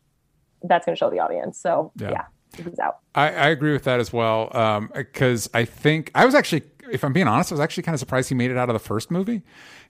that's 0.63 0.87
going 0.87 0.95
to 0.95 0.99
show 0.99 1.11
the 1.11 1.19
audience. 1.19 1.59
So, 1.59 1.91
Yeah. 1.95 2.09
yeah, 2.09 2.25
he's 2.55 2.79
out. 2.79 2.99
I, 3.15 3.27
I 3.27 3.47
agree 3.49 3.73
with 3.73 3.83
that 3.83 3.99
as 3.99 4.11
well. 4.11 4.89
Because 4.93 5.49
I 5.53 5.65
think 5.65 6.11
I 6.15 6.25
was 6.25 6.35
actually, 6.35 6.63
if 6.91 7.03
I'm 7.03 7.13
being 7.13 7.27
honest, 7.27 7.51
I 7.51 7.55
was 7.55 7.59
actually 7.59 7.83
kind 7.83 7.93
of 7.93 7.99
surprised 7.99 8.29
he 8.29 8.35
made 8.35 8.51
it 8.51 8.57
out 8.57 8.69
of 8.69 8.73
the 8.73 8.79
first 8.79 9.11
movie. 9.11 9.41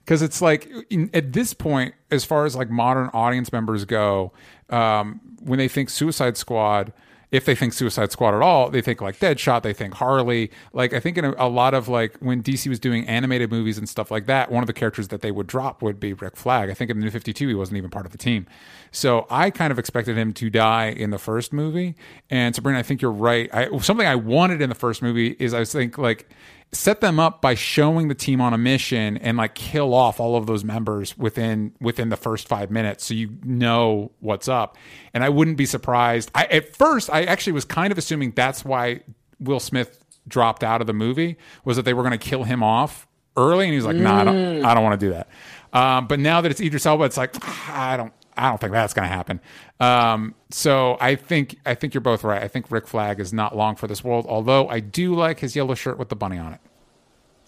Because 0.04 0.22
it's 0.22 0.42
like 0.42 0.68
in, 0.90 1.10
at 1.14 1.32
this 1.32 1.54
point, 1.54 1.94
as 2.10 2.24
far 2.24 2.44
as 2.44 2.56
like 2.56 2.70
modern 2.70 3.08
audience 3.12 3.52
members 3.52 3.84
go, 3.84 4.32
um, 4.70 5.20
when 5.40 5.58
they 5.58 5.68
think 5.68 5.90
Suicide 5.90 6.36
Squad, 6.36 6.92
if 7.32 7.46
they 7.46 7.54
think 7.54 7.72
Suicide 7.72 8.12
Squad 8.12 8.34
at 8.34 8.42
all, 8.42 8.68
they 8.68 8.82
think 8.82 9.00
like 9.00 9.18
Deadshot, 9.18 9.62
they 9.62 9.72
think 9.72 9.94
Harley. 9.94 10.50
Like 10.74 10.92
I 10.92 11.00
think 11.00 11.16
in 11.16 11.24
a, 11.24 11.34
a, 11.38 11.48
lot 11.48 11.72
of 11.72 11.88
like 11.88 12.14
when 12.18 12.42
DC 12.42 12.68
was 12.68 12.78
doing 12.78 13.08
animated 13.08 13.50
movies 13.50 13.78
and 13.78 13.88
stuff 13.88 14.10
like 14.10 14.26
that, 14.26 14.52
one 14.52 14.62
of 14.62 14.66
the 14.66 14.74
characters 14.74 15.08
that 15.08 15.22
they 15.22 15.32
would 15.32 15.46
drop 15.46 15.80
would 15.80 15.98
be 15.98 16.12
Rick 16.12 16.36
Flag. 16.36 16.68
I 16.68 16.74
think 16.74 16.90
in 16.90 16.98
the 16.98 17.04
New 17.04 17.10
Fifty 17.10 17.32
Two, 17.32 17.48
he 17.48 17.54
wasn't 17.54 17.78
even 17.78 17.88
part 17.88 18.04
of 18.04 18.12
the 18.12 18.18
team, 18.18 18.46
so 18.90 19.26
I 19.30 19.50
kind 19.50 19.72
of 19.72 19.78
expected 19.78 20.18
him 20.18 20.34
to 20.34 20.50
die 20.50 20.88
in 20.88 21.08
the 21.08 21.18
first 21.18 21.54
movie. 21.54 21.96
And 22.28 22.54
Sabrina, 22.54 22.78
I 22.78 22.82
think 22.82 23.00
you're 23.00 23.10
right. 23.10 23.48
I, 23.52 23.78
something 23.78 24.06
I 24.06 24.16
wanted 24.16 24.60
in 24.60 24.68
the 24.68 24.74
first 24.74 25.00
movie 25.00 25.34
is 25.38 25.54
I 25.54 25.60
was 25.60 25.72
think 25.72 25.96
like 25.96 26.28
set 26.74 27.02
them 27.02 27.20
up 27.20 27.42
by 27.42 27.54
showing 27.54 28.08
the 28.08 28.14
team 28.14 28.40
on 28.40 28.54
a 28.54 28.58
mission 28.58 29.18
and 29.18 29.36
like 29.36 29.54
kill 29.54 29.92
off 29.92 30.18
all 30.18 30.36
of 30.36 30.46
those 30.46 30.64
members 30.64 31.16
within 31.18 31.72
within 31.80 32.08
the 32.08 32.16
first 32.16 32.48
five 32.48 32.70
minutes 32.70 33.04
so 33.06 33.12
you 33.12 33.30
know 33.44 34.10
what's 34.20 34.48
up 34.48 34.78
and 35.12 35.22
i 35.22 35.28
wouldn't 35.28 35.58
be 35.58 35.66
surprised 35.66 36.30
i 36.34 36.46
at 36.46 36.74
first 36.74 37.10
i 37.12 37.24
actually 37.24 37.52
was 37.52 37.66
kind 37.66 37.92
of 37.92 37.98
assuming 37.98 38.30
that's 38.30 38.64
why 38.64 39.00
will 39.38 39.60
smith 39.60 40.02
dropped 40.26 40.64
out 40.64 40.80
of 40.80 40.86
the 40.86 40.94
movie 40.94 41.36
was 41.64 41.76
that 41.76 41.82
they 41.82 41.92
were 41.92 42.02
going 42.02 42.18
to 42.18 42.30
kill 42.30 42.44
him 42.44 42.62
off 42.62 43.06
early 43.36 43.66
and 43.66 43.74
he's 43.74 43.84
like 43.84 43.96
mm. 43.96 44.00
nah 44.00 44.20
i 44.20 44.24
don't, 44.24 44.64
I 44.64 44.72
don't 44.72 44.82
want 44.82 44.98
to 44.98 45.06
do 45.06 45.12
that 45.12 45.28
um, 45.74 46.06
but 46.06 46.20
now 46.20 46.40
that 46.40 46.50
it's 46.50 46.60
idris 46.60 46.86
elba 46.86 47.04
it's 47.04 47.18
like 47.18 47.36
i 47.68 47.98
don't 47.98 48.14
I 48.36 48.48
don't 48.48 48.60
think 48.60 48.72
that's 48.72 48.94
going 48.94 49.08
to 49.08 49.14
happen. 49.14 49.40
Um, 49.80 50.34
so 50.50 50.96
I 51.00 51.16
think 51.16 51.58
I 51.66 51.74
think 51.74 51.94
you're 51.94 52.00
both 52.00 52.24
right. 52.24 52.42
I 52.42 52.48
think 52.48 52.70
Rick 52.70 52.86
Flag 52.86 53.20
is 53.20 53.32
not 53.32 53.56
long 53.56 53.76
for 53.76 53.86
this 53.86 54.02
world. 54.02 54.26
Although 54.28 54.68
I 54.68 54.80
do 54.80 55.14
like 55.14 55.40
his 55.40 55.54
yellow 55.56 55.74
shirt 55.74 55.98
with 55.98 56.08
the 56.08 56.16
bunny 56.16 56.38
on 56.38 56.54
it. 56.54 56.60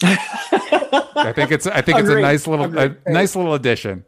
I 0.03 1.33
think 1.35 1.51
it's 1.51 1.67
I 1.67 1.81
think 1.81 1.99
Agreed. 1.99 2.15
it's 2.15 2.19
a 2.19 2.23
nice 2.23 2.47
little 2.47 2.79
a 2.79 2.97
nice 3.11 3.37
little 3.37 3.55
addition. 3.55 4.05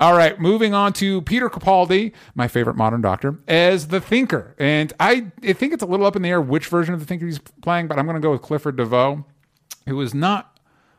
All 0.00 0.16
right, 0.16 0.40
moving 0.40 0.74
on 0.74 0.92
to 0.94 1.22
Peter 1.22 1.48
Capaldi, 1.48 2.12
my 2.34 2.48
favorite 2.48 2.74
modern 2.74 3.02
doctor, 3.02 3.38
as 3.46 3.86
the 3.88 4.00
Thinker, 4.00 4.56
and 4.58 4.92
I, 4.98 5.30
I 5.44 5.52
think 5.52 5.72
it's 5.72 5.82
a 5.82 5.86
little 5.86 6.06
up 6.06 6.16
in 6.16 6.22
the 6.22 6.28
air 6.28 6.40
which 6.40 6.66
version 6.66 6.92
of 6.92 6.98
the 6.98 7.06
Thinker 7.06 7.24
he's 7.26 7.38
playing, 7.38 7.86
but 7.86 8.00
I'm 8.00 8.06
going 8.06 8.16
to 8.16 8.20
go 8.20 8.32
with 8.32 8.42
Clifford 8.42 8.76
DeVoe, 8.76 9.24
who 9.86 10.00
is 10.00 10.12
not 10.12 10.58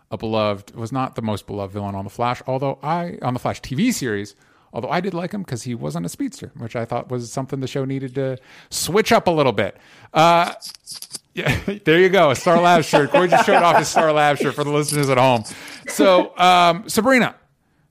a 0.10 0.18
beloved, 0.18 0.74
was 0.76 0.94
not 0.94 1.16
the 1.16 1.22
most 1.22 1.48
beloved 1.48 1.74
villain 1.74 1.96
on 1.96 2.06
the 2.06 2.10
Flash, 2.10 2.42
although 2.48 2.80
I 2.82 3.18
on 3.22 3.34
the 3.34 3.42
Flash 3.42 3.60
TV 3.62 3.94
series 3.94 4.36
Although 4.74 4.89
I 4.89 5.01
did 5.01 5.13
like 5.13 5.32
him 5.32 5.44
because 5.44 5.63
he 5.63 5.75
wasn't 5.75 6.08
a 6.08 6.10
speedster, 6.10 6.51
which 6.58 6.75
I 6.75 6.84
thought 6.84 7.10
was 7.10 7.32
something 7.32 7.60
the 7.60 7.68
show 7.68 7.86
needed 7.86 8.15
to 8.15 8.39
switch 8.72 9.12
up 9.12 9.27
a 9.27 9.32
little 9.32 9.51
bit. 9.51 9.77
Uh, 10.13 10.53
yeah, 11.36 11.60
there 11.86 12.00
you 12.00 12.10
go. 12.10 12.32
A 12.32 12.36
Star 12.36 12.60
Lab 12.60 12.84
shirt. 12.84 13.12
Corey 13.12 13.27
just 13.27 13.46
showed 13.46 13.62
off 13.62 13.77
his 13.77 13.88
Star 13.88 14.12
Lab 14.12 14.38
shirt 14.38 14.56
for 14.56 14.63
the 14.63 14.72
listeners 14.72 15.10
at 15.10 15.20
home. 15.20 15.44
So, 15.88 16.36
um, 16.38 16.89
Sabrina, 16.89 17.36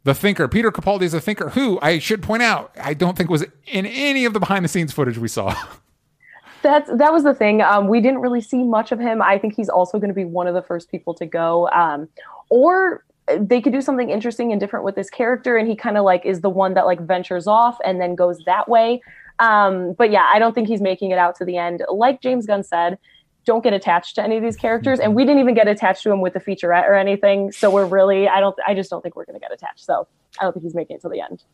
the 0.02 0.14
thinker, 0.14 0.48
Peter 0.48 0.72
Capaldi 0.72 1.02
is 1.02 1.14
a 1.14 1.20
thinker 1.20 1.50
who 1.50 1.78
I 1.80 2.00
should 2.00 2.22
point 2.22 2.42
out, 2.42 2.74
I 2.80 2.94
don't 2.94 3.16
think 3.16 3.30
was 3.30 3.44
in 3.66 3.86
any 3.86 4.24
of 4.24 4.32
the 4.32 4.40
behind 4.40 4.64
the 4.64 4.68
scenes 4.68 4.92
footage 4.92 5.18
we 5.18 5.28
saw. 5.28 5.54
That's 6.62 6.88
that 6.96 7.12
was 7.12 7.24
the 7.24 7.34
thing. 7.34 7.60
Um, 7.60 7.88
we 7.88 8.00
didn't 8.00 8.20
really 8.20 8.40
see 8.40 8.62
much 8.62 8.92
of 8.92 9.00
him. 9.00 9.20
I 9.20 9.36
think 9.36 9.56
he's 9.56 9.68
also 9.68 9.98
going 9.98 10.10
to 10.10 10.14
be 10.14 10.24
one 10.24 10.46
of 10.46 10.54
the 10.54 10.62
first 10.62 10.92
people 10.92 11.12
to 11.14 11.26
go. 11.26 11.68
Um, 11.70 12.08
or 12.50 13.04
they 13.38 13.60
could 13.60 13.72
do 13.72 13.80
something 13.80 14.10
interesting 14.10 14.50
and 14.50 14.60
different 14.60 14.84
with 14.84 14.94
this 14.94 15.08
character 15.08 15.56
and 15.56 15.68
he 15.68 15.76
kind 15.76 15.96
of 15.96 16.04
like 16.04 16.24
is 16.24 16.40
the 16.40 16.50
one 16.50 16.74
that 16.74 16.86
like 16.86 17.00
ventures 17.00 17.46
off 17.46 17.78
and 17.84 18.00
then 18.00 18.14
goes 18.14 18.38
that 18.46 18.68
way 18.68 19.00
um, 19.38 19.92
but 19.94 20.10
yeah 20.10 20.28
i 20.32 20.38
don't 20.38 20.54
think 20.54 20.68
he's 20.68 20.80
making 20.80 21.10
it 21.10 21.18
out 21.18 21.34
to 21.36 21.44
the 21.44 21.56
end 21.56 21.82
like 21.92 22.20
james 22.20 22.46
gunn 22.46 22.62
said 22.62 22.98
don't 23.44 23.64
get 23.64 23.72
attached 23.72 24.14
to 24.14 24.22
any 24.22 24.36
of 24.36 24.42
these 24.42 24.56
characters 24.56 25.00
and 25.00 25.14
we 25.14 25.24
didn't 25.24 25.40
even 25.40 25.54
get 25.54 25.66
attached 25.66 26.02
to 26.02 26.10
him 26.10 26.20
with 26.20 26.32
the 26.32 26.40
featurette 26.40 26.88
or 26.88 26.94
anything 26.94 27.50
so 27.52 27.70
we're 27.70 27.86
really 27.86 28.28
i 28.28 28.40
don't 28.40 28.56
i 28.66 28.74
just 28.74 28.90
don't 28.90 29.02
think 29.02 29.16
we're 29.16 29.24
going 29.24 29.38
to 29.38 29.40
get 29.40 29.52
attached 29.52 29.84
so 29.84 30.06
i 30.40 30.44
don't 30.44 30.52
think 30.52 30.64
he's 30.64 30.74
making 30.74 30.96
it 30.96 31.02
to 31.02 31.08
the 31.08 31.20
end 31.20 31.44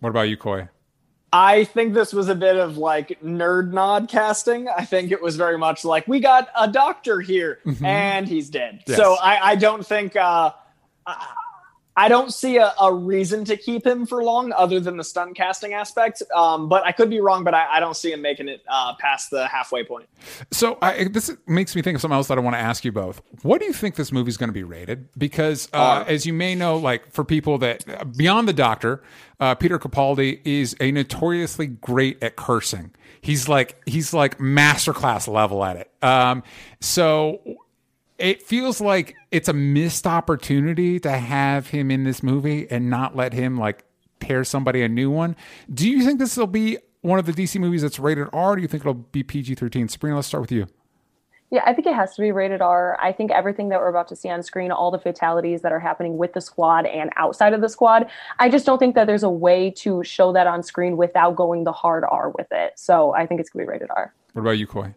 what 0.00 0.10
about 0.10 0.28
you 0.28 0.36
coy 0.36 0.68
I 1.30 1.64
think 1.64 1.92
this 1.92 2.12
was 2.12 2.28
a 2.28 2.34
bit 2.34 2.56
of 2.56 2.78
like 2.78 3.20
nerd 3.22 3.72
nod 3.72 4.08
casting. 4.08 4.66
I 4.68 4.86
think 4.86 5.12
it 5.12 5.20
was 5.20 5.36
very 5.36 5.58
much 5.58 5.84
like 5.84 6.08
we 6.08 6.20
got 6.20 6.48
a 6.58 6.66
doctor 6.66 7.20
here 7.20 7.58
mm-hmm. 7.66 7.84
and 7.84 8.26
he's 8.26 8.48
dead. 8.48 8.82
Yes. 8.86 8.96
So 8.96 9.14
I, 9.14 9.50
I 9.50 9.54
don't 9.54 9.86
think 9.86 10.16
uh, 10.16 10.52
I 11.98 12.06
don't 12.06 12.32
see 12.32 12.58
a, 12.58 12.72
a, 12.80 12.94
reason 12.94 13.44
to 13.46 13.56
keep 13.56 13.84
him 13.84 14.06
for 14.06 14.22
long 14.22 14.52
other 14.52 14.78
than 14.78 14.96
the 14.96 15.02
stunt 15.02 15.36
casting 15.36 15.72
aspect. 15.72 16.22
Um, 16.32 16.68
but 16.68 16.86
I 16.86 16.92
could 16.92 17.10
be 17.10 17.20
wrong, 17.20 17.42
but 17.42 17.54
I, 17.54 17.66
I 17.72 17.80
don't 17.80 17.96
see 17.96 18.12
him 18.12 18.22
making 18.22 18.48
it 18.48 18.62
uh, 18.68 18.94
past 19.00 19.32
the 19.32 19.48
halfway 19.48 19.82
point. 19.82 20.08
So 20.52 20.78
I, 20.80 21.08
this 21.08 21.28
makes 21.48 21.74
me 21.74 21.82
think 21.82 21.96
of 21.96 22.00
something 22.00 22.14
else 22.14 22.28
that 22.28 22.38
I 22.38 22.40
want 22.40 22.54
to 22.54 22.60
ask 22.60 22.84
you 22.84 22.92
both. 22.92 23.20
What 23.42 23.58
do 23.58 23.66
you 23.66 23.72
think 23.72 23.96
this 23.96 24.12
movie's 24.12 24.36
going 24.36 24.48
to 24.48 24.54
be 24.54 24.62
rated? 24.62 25.08
Because 25.18 25.68
uh, 25.72 25.76
uh, 25.76 26.04
as 26.06 26.24
you 26.24 26.32
may 26.32 26.54
know, 26.54 26.76
like 26.76 27.10
for 27.10 27.24
people 27.24 27.58
that 27.58 28.16
beyond 28.16 28.46
the 28.46 28.52
doctor, 28.52 29.02
uh, 29.40 29.56
Peter 29.56 29.76
Capaldi 29.80 30.40
is 30.44 30.76
a 30.78 30.92
notoriously 30.92 31.66
great 31.66 32.22
at 32.22 32.36
cursing. 32.36 32.92
He's 33.22 33.48
like 33.48 33.82
he's 33.88 34.14
like 34.14 34.38
masterclass 34.38 35.26
level 35.26 35.64
at 35.64 35.76
it. 35.76 35.90
Um, 36.00 36.44
so 36.80 37.40
it 38.18 38.42
feels 38.42 38.80
like 38.80 39.16
it's 39.30 39.48
a 39.48 39.52
missed 39.52 40.06
opportunity 40.06 40.98
to 41.00 41.10
have 41.10 41.68
him 41.68 41.90
in 41.90 42.04
this 42.04 42.22
movie 42.22 42.68
and 42.70 42.90
not 42.90 43.16
let 43.16 43.32
him 43.32 43.56
like 43.56 43.84
tear 44.20 44.44
somebody 44.44 44.82
a 44.82 44.88
new 44.88 45.10
one. 45.10 45.36
Do 45.72 45.88
you 45.88 46.04
think 46.04 46.18
this 46.18 46.36
will 46.36 46.46
be 46.46 46.78
one 47.02 47.18
of 47.18 47.26
the 47.26 47.32
DC 47.32 47.60
movies 47.60 47.82
that's 47.82 47.98
rated 47.98 48.28
R? 48.32 48.56
Do 48.56 48.62
you 48.62 48.68
think 48.68 48.82
it'll 48.82 48.94
be 48.94 49.22
PG 49.22 49.54
thirteen? 49.54 49.88
Sabrina, 49.88 50.16
let's 50.16 50.28
start 50.28 50.40
with 50.42 50.52
you. 50.52 50.66
Yeah, 51.50 51.62
I 51.64 51.72
think 51.72 51.86
it 51.86 51.94
has 51.94 52.14
to 52.16 52.20
be 52.20 52.30
rated 52.30 52.60
R. 52.60 52.98
I 53.00 53.10
think 53.10 53.30
everything 53.30 53.70
that 53.70 53.80
we're 53.80 53.88
about 53.88 54.08
to 54.08 54.16
see 54.16 54.28
on 54.28 54.42
screen, 54.42 54.70
all 54.70 54.90
the 54.90 54.98
fatalities 54.98 55.62
that 55.62 55.72
are 55.72 55.80
happening 55.80 56.18
with 56.18 56.34
the 56.34 56.42
squad 56.42 56.84
and 56.84 57.10
outside 57.16 57.54
of 57.54 57.62
the 57.62 57.70
squad, 57.70 58.10
I 58.38 58.50
just 58.50 58.66
don't 58.66 58.78
think 58.78 58.94
that 58.96 59.06
there's 59.06 59.22
a 59.22 59.30
way 59.30 59.70
to 59.78 60.04
show 60.04 60.30
that 60.34 60.46
on 60.46 60.62
screen 60.62 60.98
without 60.98 61.36
going 61.36 61.64
the 61.64 61.72
hard 61.72 62.04
R 62.04 62.30
with 62.30 62.48
it. 62.50 62.72
So 62.76 63.14
I 63.14 63.26
think 63.26 63.40
it's 63.40 63.48
going 63.48 63.64
to 63.64 63.66
be 63.66 63.72
rated 63.72 63.88
R. 63.96 64.12
What 64.34 64.42
about 64.42 64.58
you, 64.58 64.66
Coy? 64.66 64.94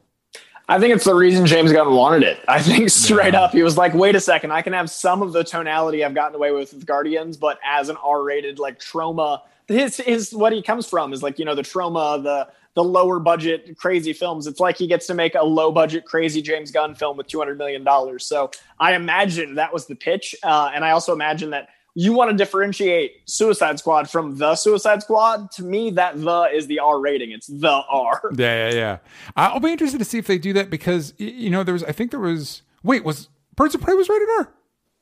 I 0.69 0.79
think 0.79 0.95
it's 0.95 1.05
the 1.05 1.13
reason 1.13 1.45
James 1.45 1.71
Gunn 1.71 1.93
wanted 1.93 2.23
it. 2.23 2.39
I 2.47 2.61
think 2.61 2.89
straight 3.05 3.33
yeah. 3.33 3.41
up, 3.41 3.51
he 3.51 3.63
was 3.63 3.77
like, 3.77 3.93
"Wait 3.93 4.15
a 4.15 4.19
second, 4.19 4.51
I 4.51 4.61
can 4.61 4.73
have 4.73 4.89
some 4.89 5.21
of 5.21 5.33
the 5.33 5.43
tonality 5.43 6.03
I've 6.03 6.13
gotten 6.13 6.35
away 6.35 6.51
with 6.51 6.73
with 6.73 6.85
Guardians, 6.85 7.37
but 7.37 7.59
as 7.65 7.89
an 7.89 7.97
R-rated 8.03 8.59
like 8.59 8.79
trauma, 8.79 9.43
His 9.67 9.97
his 9.97 10.33
what 10.33 10.53
he 10.53 10.61
comes 10.61 10.87
from 10.87 11.13
is 11.13 11.21
like 11.23 11.39
you 11.39 11.45
know 11.45 11.55
the 11.55 11.63
trauma, 11.63 12.21
the 12.21 12.47
the 12.73 12.83
lower 12.83 13.19
budget 13.19 13.77
crazy 13.77 14.13
films. 14.13 14.47
It's 14.47 14.59
like 14.59 14.77
he 14.77 14.87
gets 14.87 15.07
to 15.07 15.13
make 15.13 15.35
a 15.35 15.43
low 15.43 15.71
budget 15.71 16.05
crazy 16.05 16.41
James 16.41 16.71
Gunn 16.71 16.95
film 16.95 17.17
with 17.17 17.27
two 17.27 17.39
hundred 17.39 17.57
million 17.57 17.83
dollars. 17.83 18.25
So 18.25 18.51
I 18.79 18.95
imagine 18.95 19.55
that 19.55 19.73
was 19.73 19.87
the 19.87 19.95
pitch, 19.95 20.35
uh, 20.43 20.71
and 20.73 20.85
I 20.85 20.91
also 20.91 21.13
imagine 21.13 21.49
that 21.49 21.69
you 21.93 22.13
want 22.13 22.31
to 22.31 22.37
differentiate 22.37 23.21
Suicide 23.25 23.79
Squad 23.79 24.09
from 24.09 24.37
the 24.37 24.55
Suicide 24.55 25.03
Squad. 25.03 25.51
To 25.51 25.63
me, 25.63 25.91
that 25.91 26.19
the 26.21 26.43
is 26.53 26.67
the 26.67 26.79
R 26.79 26.99
rating. 26.99 27.31
It's 27.31 27.47
the 27.47 27.83
R. 27.89 28.21
Yeah, 28.35 28.69
yeah, 28.69 28.75
yeah. 28.75 28.97
I'll 29.35 29.59
be 29.59 29.71
interested 29.71 29.97
to 29.97 30.05
see 30.05 30.17
if 30.17 30.25
they 30.25 30.37
do 30.37 30.53
that 30.53 30.69
because 30.69 31.13
you 31.17 31.49
know 31.49 31.63
there 31.63 31.73
was. 31.73 31.83
I 31.83 31.91
think 31.91 32.11
there 32.11 32.19
was. 32.19 32.61
Wait, 32.83 33.03
was 33.03 33.29
Birds 33.55 33.75
of 33.75 33.81
Prey 33.81 33.93
was 33.93 34.09
rated 34.09 34.27
R? 34.39 34.53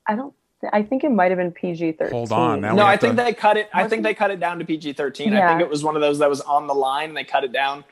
I 0.08 0.16
don't. 0.16 0.34
I 0.74 0.84
think 0.84 1.04
it 1.04 1.12
might 1.12 1.32
have 1.32 1.38
been 1.38 1.52
PG 1.52 1.94
thirteen. 1.94 2.12
Hold 2.12 2.32
on. 2.32 2.62
no, 2.62 2.80
I 2.80 2.98
think 2.98 3.16
to... 3.16 3.24
they 3.24 3.34
cut 3.34 3.56
it. 3.56 3.70
I 3.74 3.88
think 3.88 4.04
they 4.04 4.14
cut 4.14 4.32
it 4.32 4.40
down 4.40 4.60
to 4.60 4.66
PG 4.66 4.94
thirteen. 4.94 5.32
Yeah. 5.32 5.46
I 5.46 5.50
think 5.50 5.62
it 5.62 5.70
was 5.70 5.84
one 5.84 5.96
of 5.96 6.02
those 6.02 6.20
that 6.20 6.30
was 6.30 6.42
on 6.42 6.68
the 6.68 6.76
line. 6.76 7.10
and 7.10 7.18
They 7.18 7.24
cut 7.24 7.44
it 7.44 7.54
down. 7.54 7.86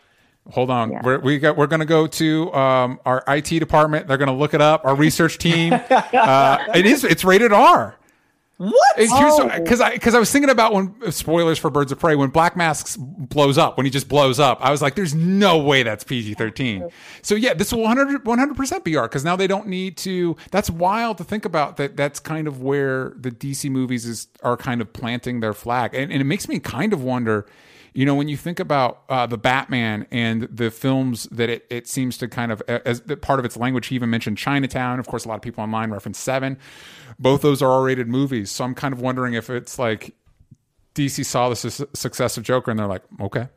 Hold 0.51 0.69
on. 0.69 0.91
Yeah. 0.91 1.01
We're, 1.03 1.19
we 1.19 1.39
got, 1.39 1.57
we're 1.57 1.67
going 1.67 1.81
to 1.81 1.86
go 1.86 2.07
to 2.07 2.53
um, 2.53 3.01
our 3.05 3.21
IT 3.27 3.60
department. 3.60 4.07
They're 4.07 4.17
going 4.17 4.29
to 4.29 4.33
look 4.33 4.53
it 4.53 4.62
up. 4.62 4.86
Our 4.86 4.95
research 4.95 5.38
team. 5.39 5.73
uh, 5.89 6.57
it 6.73 6.86
is. 6.86 7.03
It's 7.03 7.25
rated 7.25 7.51
R. 7.51 7.96
What? 8.58 8.98
Because 8.98 9.39
oh. 9.80 9.84
I 9.84 9.93
because 9.93 10.15
I 10.15 10.20
was 10.20 10.32
thinking 10.32 10.50
about 10.50 10.74
when 10.74 10.96
uh, 11.06 11.12
spoilers 11.12 11.60
for 11.60 11.70
Birds 11.70 11.91
of 11.91 12.00
Prey 12.00 12.15
when 12.15 12.32
Black 12.32 12.58
Masks 12.58 12.98
blows 12.98 13.56
up 13.56 13.78
when 13.78 13.86
he 13.86 13.91
just 13.91 14.08
blows 14.08 14.39
up 14.39 14.58
I 14.62 14.72
was 14.72 14.82
like 14.82 14.96
there's 14.96 15.13
no 15.13 15.60
way 15.60 15.84
that's 15.84 16.04
PG 16.04 16.34
thirteen 16.34 16.89
so 17.22 17.36
yeah 17.36 17.54
this 17.54 17.72
will 17.72 17.84
100 17.84 18.56
percent 18.56 18.84
be 18.84 18.96
R 18.96 19.08
because 19.08 19.24
now 19.24 19.36
they 19.36 19.46
don't 19.46 19.67
need 19.67 19.96
to 19.98 20.36
that's 20.50 20.72
wild 20.72 21.20
to 21.20 21.24
think 21.24 21.46
about 21.46 21.78
that 21.78 21.96
that's 21.96 22.20
kind 22.20 22.48
of 22.48 22.63
where 22.63 23.13
the 23.15 23.30
DC 23.30 23.70
movies 23.70 24.08
is 24.08 24.28
are 24.41 24.58
kind 24.58 24.82
of 24.82 24.91
planting 24.91 25.39
their 25.39 25.54
flag 25.54 25.93
and, 25.93 26.12
and 26.12 26.20
it 26.20 26.26
makes 26.26 26.48
me 26.48 26.58
kind 26.58 26.93
of 26.93 27.04
wonder 27.04 27.46
you 27.93 28.06
know, 28.06 28.15
when 28.15 28.28
you 28.28 28.38
think 28.38 28.60
about 28.60 29.04
uh, 29.10 29.26
the 29.26 29.38
Batman 29.38 30.08
and 30.12 30.43
the 30.43 30.71
films 30.71 31.23
that 31.32 31.50
it, 31.50 31.65
it 31.69 31.88
seems 31.88 32.17
to 32.19 32.28
kind 32.28 32.52
of, 32.52 32.62
as 32.67 33.02
part 33.21 33.39
of 33.39 33.45
its 33.45 33.58
language, 33.58 33.88
he 33.88 33.95
even 33.95 34.10
mentioned 34.10 34.38
Chinatown. 34.38 35.00
Of 35.00 35.08
course, 35.08 35.26
a 35.26 35.28
lot 35.28 35.36
of 35.36 35.41
people 35.41 35.63
online 35.63 35.91
reference 35.91 36.19
Seven. 36.19 36.58
Both 37.19 37.41
those 37.41 37.62
are 37.62 37.69
R 37.69 37.84
rated 37.84 38.08
movies. 38.08 38.52
So 38.52 38.63
I'm 38.63 38.76
kind 38.76 38.93
of 38.93 39.02
wondering 39.02 39.34
if 39.34 39.50
it's 39.50 39.80
like 39.80 40.13
DC 40.95 41.26
saw 41.26 41.50
the 41.50 41.56
su- 41.56 41.88
success 41.93 42.38
of 42.38 42.43
Joker 42.43 42.71
and 42.71 42.80
they're 42.80 42.88
like, 42.88 43.04
okay, 43.21 43.47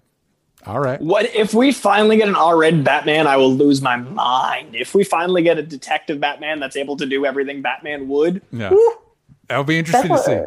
all 0.67 0.81
right. 0.81 1.01
What 1.01 1.35
if 1.35 1.55
we 1.55 1.73
finally 1.73 2.19
get 2.19 2.29
an 2.29 2.35
R-rated 2.35 2.85
Batman? 2.85 3.27
I 3.27 3.37
will 3.37 3.53
lose 3.53 3.81
my 3.81 3.97
mind. 3.97 4.77
If 4.77 4.95
we 4.95 5.05
finally 5.05 5.43
get 5.43 5.59
a 5.59 5.63
detective 5.63 6.21
Batman 6.21 6.61
that's 6.61 6.77
able 6.77 6.97
to 6.99 7.07
do 7.07 7.25
everything 7.25 7.63
Batman 7.63 8.09
would, 8.09 8.43
yeah, 8.53 8.69
whew, 8.69 8.99
that'll 9.49 9.65
be 9.65 9.79
interesting 9.79 10.11
to 10.11 10.19
see. 10.19 10.41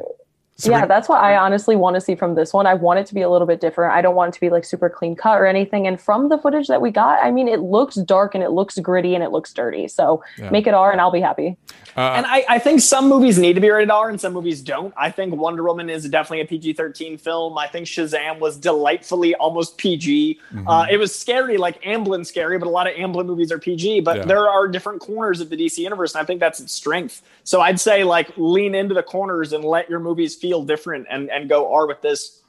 Yeah, 0.58 0.86
that's 0.86 1.10
what 1.10 1.22
I 1.22 1.36
honestly 1.36 1.76
want 1.76 1.96
to 1.96 2.02
see 2.02 2.16
from 2.16 2.36
this 2.36 2.54
one. 2.54 2.68
I 2.68 2.76
want 2.76 3.00
it 3.00 3.08
to 3.08 3.16
be 3.16 3.22
a 3.22 3.30
little 3.30 3.48
bit 3.48 3.60
different. 3.60 3.94
I 3.94 4.02
don't 4.02 4.16
want 4.16 4.30
it 4.30 4.34
to 4.36 4.42
be 4.42 4.50
like 4.50 4.66
super 4.66 4.90
clean 4.90 5.16
cut 5.16 5.40
or 5.40 5.48
anything. 5.48 5.88
And 5.88 6.00
from 6.00 6.30
the 6.30 6.38
footage 6.38 6.68
that 6.68 6.82
we 6.82 6.92
got, 6.92 7.24
I 7.24 7.32
mean, 7.32 7.48
it 7.48 7.62
looks 7.62 7.96
dark 7.96 8.36
and 8.36 8.44
it 8.44 8.52
looks 8.52 8.78
gritty 8.78 9.16
and 9.16 9.24
it 9.24 9.32
looks 9.32 9.52
dirty. 9.52 9.88
So 9.88 10.24
yeah. 10.38 10.52
make 10.52 10.68
it 10.68 10.74
R 10.76 10.92
and 10.92 11.02
I'll 11.02 11.12
be 11.12 11.22
happy. 11.22 11.58
Uh, 11.96 12.14
and 12.16 12.26
I, 12.26 12.46
I 12.50 12.60
think 12.60 12.82
some 12.82 13.08
movies 13.08 13.38
need 13.38 13.54
to 13.54 13.62
be 13.62 13.70
rated 13.70 13.90
R 13.90 14.10
and 14.10 14.20
some 14.20 14.34
movies 14.34 14.62
don't. 14.62 14.94
I 14.96 15.10
think 15.12 15.36
Wonder 15.36 15.64
Woman 15.64 15.90
is 15.90 16.08
definitely 16.08 16.42
a 16.42 16.46
PG 16.46 16.74
13 16.74 17.18
film. 17.18 17.58
I 17.58 17.68
think 17.68 17.88
Shazam 17.88 18.40
was 18.40 18.58
delightfully 18.58 19.36
almost 19.36 19.78
PG. 19.78 20.40
Mm-hmm. 20.54 20.68
Uh, 20.68 20.86
it 20.90 20.98
was 20.98 21.18
scary, 21.18 21.58
like 21.58 21.82
Amblin 21.84 22.26
scary, 22.26 22.58
but 22.58 22.68
a 22.68 22.72
lot 22.72 22.88
of 22.88 22.94
Amblin 22.96 23.26
movies 23.26 23.52
are 23.52 23.60
PG. 23.60 24.02
But 24.02 24.18
yeah. 24.18 24.26
there 24.26 24.48
are 24.48 24.68
different 24.68 25.02
corners 25.02 25.42
of 25.42 25.50
the 25.50 25.58
DC 25.58 25.80
universe, 25.80 26.14
and 26.16 26.22
I 26.22 26.26
think 26.26 26.40
that's 26.40 26.60
its 26.60 26.74
strength. 26.74 27.22
So 27.44 27.62
I'd 27.62 27.80
say 27.80 28.04
like 28.04 28.32
lean 28.38 28.76
into 28.76 28.94
the 28.94 29.04
corners 29.04 29.54
and 29.54 29.64
let 29.64 29.90
your 29.90 30.00
movies 30.00 30.36
feel 30.44 30.62
different 30.66 31.08
and, 31.10 31.32
and 31.32 31.48
go 31.48 31.74
R 31.74 31.88
with 31.88 32.02
this. 32.02 32.42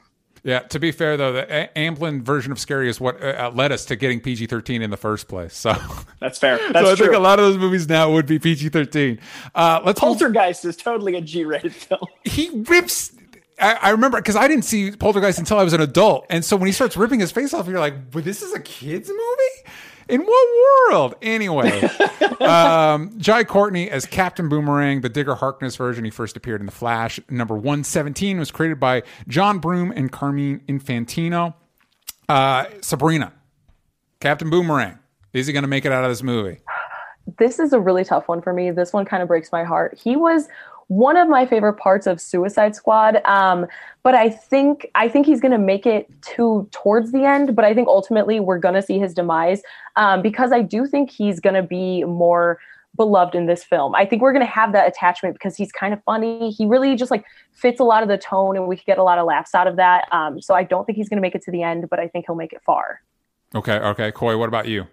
Yeah. 0.42 0.58
To 0.58 0.80
be 0.80 0.90
fair, 0.90 1.16
though, 1.16 1.32
the 1.32 1.70
Amblin 1.76 2.22
version 2.22 2.50
of 2.50 2.58
Scary 2.58 2.88
is 2.88 3.00
what 3.00 3.22
uh, 3.22 3.52
led 3.54 3.70
us 3.70 3.84
to 3.86 3.96
getting 3.96 4.20
PG 4.20 4.46
thirteen 4.48 4.82
in 4.82 4.90
the 4.90 4.96
first 4.96 5.28
place. 5.28 5.56
So 5.56 5.74
that's 6.20 6.38
fair. 6.38 6.58
That's 6.72 6.86
so 6.86 6.92
I 6.92 6.96
true. 6.96 7.06
think 7.06 7.16
a 7.16 7.20
lot 7.20 7.38
of 7.38 7.46
those 7.46 7.56
movies 7.56 7.88
now 7.88 8.10
would 8.12 8.26
be 8.26 8.38
PG 8.40 8.70
thirteen. 8.70 9.20
Uh, 9.54 9.80
let's. 9.84 10.00
Poltergeist 10.00 10.64
is 10.64 10.76
totally 10.76 11.14
a 11.14 11.20
G 11.20 11.44
rated 11.44 11.72
film. 11.86 12.04
He 12.24 12.50
rips. 12.68 13.12
I, 13.58 13.74
I 13.74 13.90
remember 13.90 14.18
because 14.18 14.36
I 14.36 14.48
didn't 14.48 14.64
see 14.64 14.90
Poltergeist 14.90 15.38
until 15.38 15.58
I 15.58 15.62
was 15.62 15.72
an 15.72 15.80
adult, 15.80 16.26
and 16.28 16.44
so 16.44 16.56
when 16.56 16.66
he 16.66 16.72
starts 16.72 16.96
ripping 16.96 17.20
his 17.20 17.30
face 17.32 17.54
off, 17.54 17.66
you're 17.68 17.78
like, 17.78 17.94
"Well, 18.12 18.24
this 18.24 18.42
is 18.42 18.52
a 18.52 18.60
kids 18.60 19.08
movie." 19.08 19.76
In 20.08 20.22
what 20.22 20.92
world? 20.92 21.14
Anyway, 21.22 21.80
um, 22.40 23.18
Jai 23.18 23.44
Courtney 23.44 23.90
as 23.90 24.06
Captain 24.06 24.48
Boomerang, 24.48 25.00
the 25.00 25.08
Digger 25.08 25.34
Harkness 25.34 25.76
version. 25.76 26.04
He 26.04 26.10
first 26.10 26.36
appeared 26.36 26.60
in 26.60 26.66
The 26.66 26.72
Flash. 26.72 27.18
Number 27.30 27.54
117 27.54 28.38
was 28.38 28.50
created 28.50 28.78
by 28.78 29.02
John 29.28 29.58
Broome 29.58 29.92
and 29.94 30.12
Carmine 30.12 30.60
Infantino. 30.68 31.54
Uh, 32.28 32.66
Sabrina, 32.80 33.32
Captain 34.20 34.50
Boomerang. 34.50 34.98
Is 35.32 35.46
he 35.46 35.52
going 35.52 35.64
to 35.64 35.68
make 35.68 35.84
it 35.84 35.92
out 35.92 36.04
of 36.04 36.10
this 36.10 36.22
movie? 36.22 36.58
This 37.38 37.58
is 37.58 37.72
a 37.72 37.80
really 37.80 38.04
tough 38.04 38.28
one 38.28 38.42
for 38.42 38.52
me. 38.52 38.70
This 38.70 38.92
one 38.92 39.04
kind 39.04 39.22
of 39.22 39.28
breaks 39.28 39.50
my 39.50 39.64
heart. 39.64 39.98
He 39.98 40.14
was 40.16 40.48
one 40.88 41.16
of 41.16 41.28
my 41.28 41.46
favorite 41.46 41.74
parts 41.74 42.06
of 42.06 42.20
Suicide 42.20 42.74
Squad. 42.74 43.20
Um, 43.24 43.66
but 44.02 44.14
I 44.14 44.28
think 44.28 44.90
I 44.94 45.08
think 45.08 45.26
he's 45.26 45.40
going 45.40 45.52
to 45.52 45.58
make 45.58 45.86
it 45.86 46.08
to 46.36 46.68
towards 46.72 47.12
the 47.12 47.24
end. 47.24 47.56
But 47.56 47.64
I 47.64 47.74
think 47.74 47.88
ultimately 47.88 48.40
we're 48.40 48.58
going 48.58 48.74
to 48.74 48.82
see 48.82 48.98
his 48.98 49.14
demise 49.14 49.62
um, 49.96 50.22
because 50.22 50.52
I 50.52 50.62
do 50.62 50.86
think 50.86 51.10
he's 51.10 51.40
going 51.40 51.54
to 51.54 51.62
be 51.62 52.04
more 52.04 52.58
beloved 52.96 53.34
in 53.34 53.46
this 53.46 53.64
film. 53.64 53.94
I 53.94 54.06
think 54.06 54.22
we're 54.22 54.32
going 54.32 54.44
to 54.44 54.52
have 54.52 54.72
that 54.72 54.86
attachment 54.86 55.34
because 55.34 55.56
he's 55.56 55.72
kind 55.72 55.92
of 55.92 56.02
funny. 56.04 56.50
He 56.50 56.64
really 56.66 56.94
just 56.96 57.10
like 57.10 57.24
fits 57.52 57.80
a 57.80 57.84
lot 57.84 58.02
of 58.02 58.08
the 58.08 58.18
tone, 58.18 58.56
and 58.56 58.68
we 58.68 58.76
could 58.76 58.86
get 58.86 58.98
a 58.98 59.02
lot 59.02 59.18
of 59.18 59.26
laughs 59.26 59.54
out 59.54 59.66
of 59.66 59.76
that. 59.76 60.04
Um, 60.12 60.40
so 60.40 60.54
I 60.54 60.62
don't 60.62 60.84
think 60.84 60.96
he's 60.96 61.08
going 61.08 61.18
to 61.18 61.22
make 61.22 61.34
it 61.34 61.42
to 61.42 61.50
the 61.50 61.62
end, 61.62 61.88
but 61.90 61.98
I 61.98 62.08
think 62.08 62.26
he'll 62.26 62.36
make 62.36 62.52
it 62.52 62.62
far. 62.64 63.00
Okay. 63.54 63.78
Okay. 63.78 64.12
Coy, 64.12 64.36
what 64.36 64.48
about 64.48 64.68
you? 64.68 64.86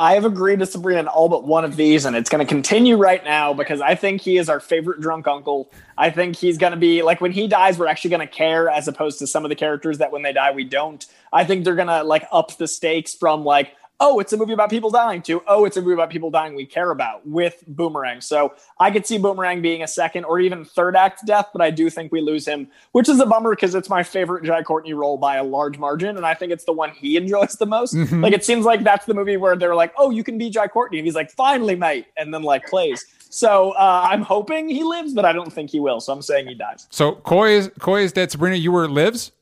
I 0.00 0.14
have 0.14 0.24
agreed 0.24 0.60
to 0.60 0.66
Sabrina 0.66 1.00
in 1.00 1.08
all 1.08 1.28
but 1.28 1.42
one 1.42 1.64
of 1.64 1.74
these, 1.74 2.04
and 2.04 2.14
it's 2.14 2.30
going 2.30 2.44
to 2.44 2.48
continue 2.48 2.96
right 2.96 3.22
now 3.24 3.52
because 3.52 3.80
I 3.80 3.96
think 3.96 4.20
he 4.20 4.36
is 4.36 4.48
our 4.48 4.60
favorite 4.60 5.00
drunk 5.00 5.26
uncle. 5.26 5.72
I 5.96 6.10
think 6.10 6.36
he's 6.36 6.56
going 6.56 6.70
to 6.70 6.78
be 6.78 7.02
like 7.02 7.20
when 7.20 7.32
he 7.32 7.48
dies, 7.48 7.78
we're 7.78 7.88
actually 7.88 8.10
going 8.10 8.26
to 8.26 8.32
care 8.32 8.68
as 8.68 8.86
opposed 8.86 9.18
to 9.18 9.26
some 9.26 9.44
of 9.44 9.48
the 9.48 9.56
characters 9.56 9.98
that 9.98 10.12
when 10.12 10.22
they 10.22 10.32
die, 10.32 10.52
we 10.52 10.62
don't. 10.62 11.04
I 11.32 11.44
think 11.44 11.64
they're 11.64 11.74
going 11.74 11.88
to 11.88 12.04
like 12.04 12.28
up 12.30 12.56
the 12.58 12.68
stakes 12.68 13.12
from 13.14 13.44
like, 13.44 13.72
oh, 14.00 14.20
it's 14.20 14.32
a 14.32 14.36
movie 14.36 14.52
about 14.52 14.70
people 14.70 14.90
dying 14.90 15.20
to, 15.22 15.42
oh, 15.48 15.64
it's 15.64 15.76
a 15.76 15.80
movie 15.80 15.94
about 15.94 16.08
people 16.10 16.30
dying 16.30 16.54
we 16.54 16.64
care 16.64 16.90
about 16.90 17.26
with 17.26 17.64
Boomerang. 17.66 18.20
So 18.20 18.54
I 18.78 18.90
could 18.90 19.06
see 19.06 19.18
Boomerang 19.18 19.60
being 19.60 19.82
a 19.82 19.88
second 19.88 20.24
or 20.24 20.38
even 20.38 20.64
third 20.64 20.94
act 20.94 21.26
death, 21.26 21.48
but 21.52 21.60
I 21.60 21.70
do 21.70 21.90
think 21.90 22.12
we 22.12 22.20
lose 22.20 22.46
him, 22.46 22.68
which 22.92 23.08
is 23.08 23.18
a 23.18 23.26
bummer 23.26 23.54
because 23.54 23.74
it's 23.74 23.88
my 23.88 24.04
favorite 24.04 24.44
Jai 24.44 24.62
Courtney 24.62 24.94
role 24.94 25.16
by 25.16 25.36
a 25.36 25.44
large 25.44 25.78
margin. 25.78 26.16
And 26.16 26.24
I 26.24 26.34
think 26.34 26.52
it's 26.52 26.64
the 26.64 26.72
one 26.72 26.90
he 26.90 27.16
enjoys 27.16 27.54
the 27.54 27.66
most. 27.66 27.94
Mm-hmm. 27.94 28.22
Like 28.22 28.32
it 28.32 28.44
seems 28.44 28.64
like 28.64 28.84
that's 28.84 29.06
the 29.06 29.14
movie 29.14 29.36
where 29.36 29.56
they're 29.56 29.74
like, 29.74 29.92
oh, 29.96 30.10
you 30.10 30.22
can 30.22 30.38
be 30.38 30.48
Jai 30.48 30.68
Courtney. 30.68 30.98
And 30.98 31.06
he's 31.06 31.16
like, 31.16 31.30
finally, 31.32 31.74
mate. 31.74 32.06
And 32.16 32.32
then 32.32 32.42
like 32.42 32.66
plays. 32.66 33.04
So 33.30 33.72
uh, 33.72 34.08
I'm 34.10 34.22
hoping 34.22 34.68
he 34.68 34.84
lives, 34.84 35.12
but 35.12 35.24
I 35.24 35.32
don't 35.32 35.52
think 35.52 35.70
he 35.70 35.80
will. 35.80 36.00
So 36.00 36.12
I'm 36.12 36.22
saying 36.22 36.46
he 36.46 36.54
dies. 36.54 36.86
So 36.90 37.16
Coy 37.16 37.50
is 37.50 37.70
Coy 37.78 38.02
is 38.02 38.12
dead. 38.12 38.30
Sabrina, 38.30 38.56
you 38.56 38.72
were 38.72 38.88
lives. 38.88 39.32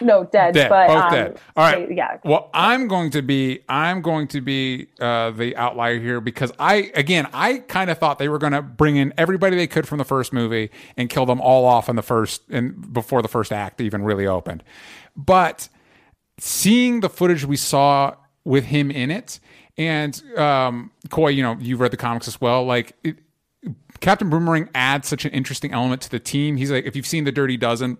No, 0.00 0.24
dead. 0.24 0.54
Dead. 0.54 0.68
But, 0.68 0.88
Both 0.88 1.04
um, 1.04 1.12
dead. 1.12 1.40
All 1.56 1.64
right. 1.64 1.90
Yeah. 1.90 2.18
Well, 2.24 2.50
I'm 2.52 2.88
going 2.88 3.10
to 3.10 3.22
be 3.22 3.60
I'm 3.68 4.02
going 4.02 4.28
to 4.28 4.40
be 4.40 4.88
uh, 5.00 5.30
the 5.30 5.56
outlier 5.56 5.98
here 6.00 6.20
because 6.20 6.52
I 6.58 6.90
again 6.94 7.28
I 7.32 7.58
kind 7.58 7.90
of 7.90 7.98
thought 7.98 8.18
they 8.18 8.28
were 8.28 8.38
going 8.38 8.52
to 8.54 8.62
bring 8.62 8.96
in 8.96 9.14
everybody 9.16 9.56
they 9.56 9.66
could 9.66 9.86
from 9.86 9.98
the 9.98 10.04
first 10.04 10.32
movie 10.32 10.70
and 10.96 11.08
kill 11.08 11.26
them 11.26 11.40
all 11.40 11.64
off 11.64 11.88
in 11.88 11.96
the 11.96 12.02
first 12.02 12.42
and 12.50 12.92
before 12.92 13.22
the 13.22 13.28
first 13.28 13.52
act 13.52 13.80
even 13.80 14.02
really 14.02 14.26
opened. 14.26 14.64
But 15.16 15.68
seeing 16.38 17.00
the 17.00 17.08
footage 17.08 17.44
we 17.44 17.56
saw 17.56 18.16
with 18.44 18.64
him 18.64 18.90
in 18.90 19.10
it 19.10 19.38
and 19.76 20.20
um, 20.36 20.90
Coy, 21.10 21.28
you 21.28 21.42
know, 21.42 21.56
you've 21.60 21.80
read 21.80 21.90
the 21.90 21.96
comics 21.96 22.28
as 22.28 22.40
well. 22.40 22.64
Like 22.64 22.96
it, 23.02 23.18
Captain 24.00 24.28
Boomerang 24.28 24.68
adds 24.74 25.08
such 25.08 25.24
an 25.24 25.32
interesting 25.32 25.72
element 25.72 26.02
to 26.02 26.10
the 26.10 26.20
team. 26.20 26.56
He's 26.56 26.70
like, 26.70 26.84
if 26.84 26.94
you've 26.96 27.06
seen 27.06 27.24
the 27.24 27.32
Dirty 27.32 27.56
Dozen, 27.56 27.98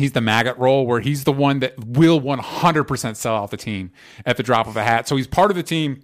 he's 0.00 0.12
the 0.12 0.20
maggot 0.20 0.56
role 0.58 0.86
where 0.86 1.00
he's 1.00 1.24
the 1.24 1.32
one 1.32 1.60
that 1.60 1.74
will 1.84 2.20
100% 2.20 3.16
sell 3.16 3.36
out 3.36 3.50
the 3.50 3.56
team 3.56 3.92
at 4.26 4.36
the 4.36 4.42
drop 4.42 4.66
of 4.66 4.76
a 4.76 4.82
hat. 4.82 5.06
So 5.06 5.16
he's 5.16 5.26
part 5.26 5.50
of 5.50 5.56
the 5.56 5.62
team 5.62 6.02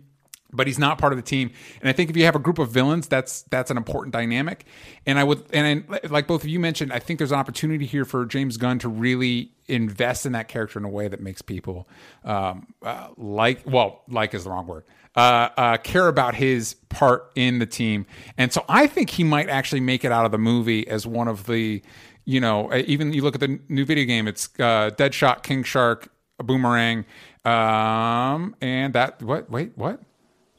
but 0.52 0.66
he's 0.66 0.78
not 0.78 0.98
part 0.98 1.12
of 1.12 1.16
the 1.18 1.22
team. 1.22 1.50
And 1.80 1.88
I 1.88 1.92
think 1.92 2.10
if 2.10 2.16
you 2.16 2.24
have 2.24 2.34
a 2.34 2.40
group 2.40 2.58
of 2.58 2.70
villains, 2.70 3.06
that's 3.08 3.42
that's 3.42 3.70
an 3.70 3.76
important 3.76 4.12
dynamic. 4.12 4.64
And 5.04 5.18
I 5.18 5.24
would 5.24 5.44
and 5.52 5.84
I, 5.90 6.06
like 6.08 6.26
both 6.26 6.42
of 6.42 6.48
you 6.48 6.58
mentioned, 6.58 6.92
I 6.92 6.98
think 6.98 7.18
there's 7.18 7.32
an 7.32 7.38
opportunity 7.38 7.86
here 7.86 8.04
for 8.04 8.24
James 8.24 8.56
Gunn 8.56 8.78
to 8.80 8.88
really 8.88 9.52
invest 9.68 10.26
in 10.26 10.32
that 10.32 10.48
character 10.48 10.78
in 10.78 10.84
a 10.84 10.88
way 10.88 11.08
that 11.08 11.20
makes 11.20 11.42
people 11.42 11.88
um, 12.24 12.72
uh, 12.82 13.08
like 13.16 13.62
well, 13.66 14.02
like 14.08 14.34
is 14.34 14.44
the 14.44 14.50
wrong 14.50 14.66
word. 14.66 14.84
Uh, 15.14 15.48
uh, 15.56 15.76
care 15.78 16.08
about 16.08 16.34
his 16.34 16.74
part 16.90 17.32
in 17.34 17.58
the 17.58 17.64
team, 17.64 18.04
and 18.36 18.52
so 18.52 18.62
I 18.68 18.86
think 18.86 19.08
he 19.08 19.24
might 19.24 19.48
actually 19.48 19.80
make 19.80 20.04
it 20.04 20.12
out 20.12 20.26
of 20.26 20.30
the 20.30 20.38
movie 20.38 20.86
as 20.86 21.06
one 21.06 21.26
of 21.26 21.46
the 21.46 21.82
you 22.26 22.40
know, 22.40 22.74
even 22.74 23.12
you 23.12 23.22
look 23.22 23.34
at 23.34 23.40
the 23.40 23.58
new 23.68 23.84
video 23.84 24.04
game, 24.04 24.28
it's 24.28 24.48
uh, 24.58 24.90
Deadshot, 24.90 25.42
King 25.44 25.62
Shark, 25.62 26.08
a 26.38 26.42
Boomerang, 26.42 27.06
um, 27.44 28.54
and 28.60 28.92
that 28.94 29.22
what? 29.22 29.48
Wait, 29.48 29.72
what? 29.76 30.00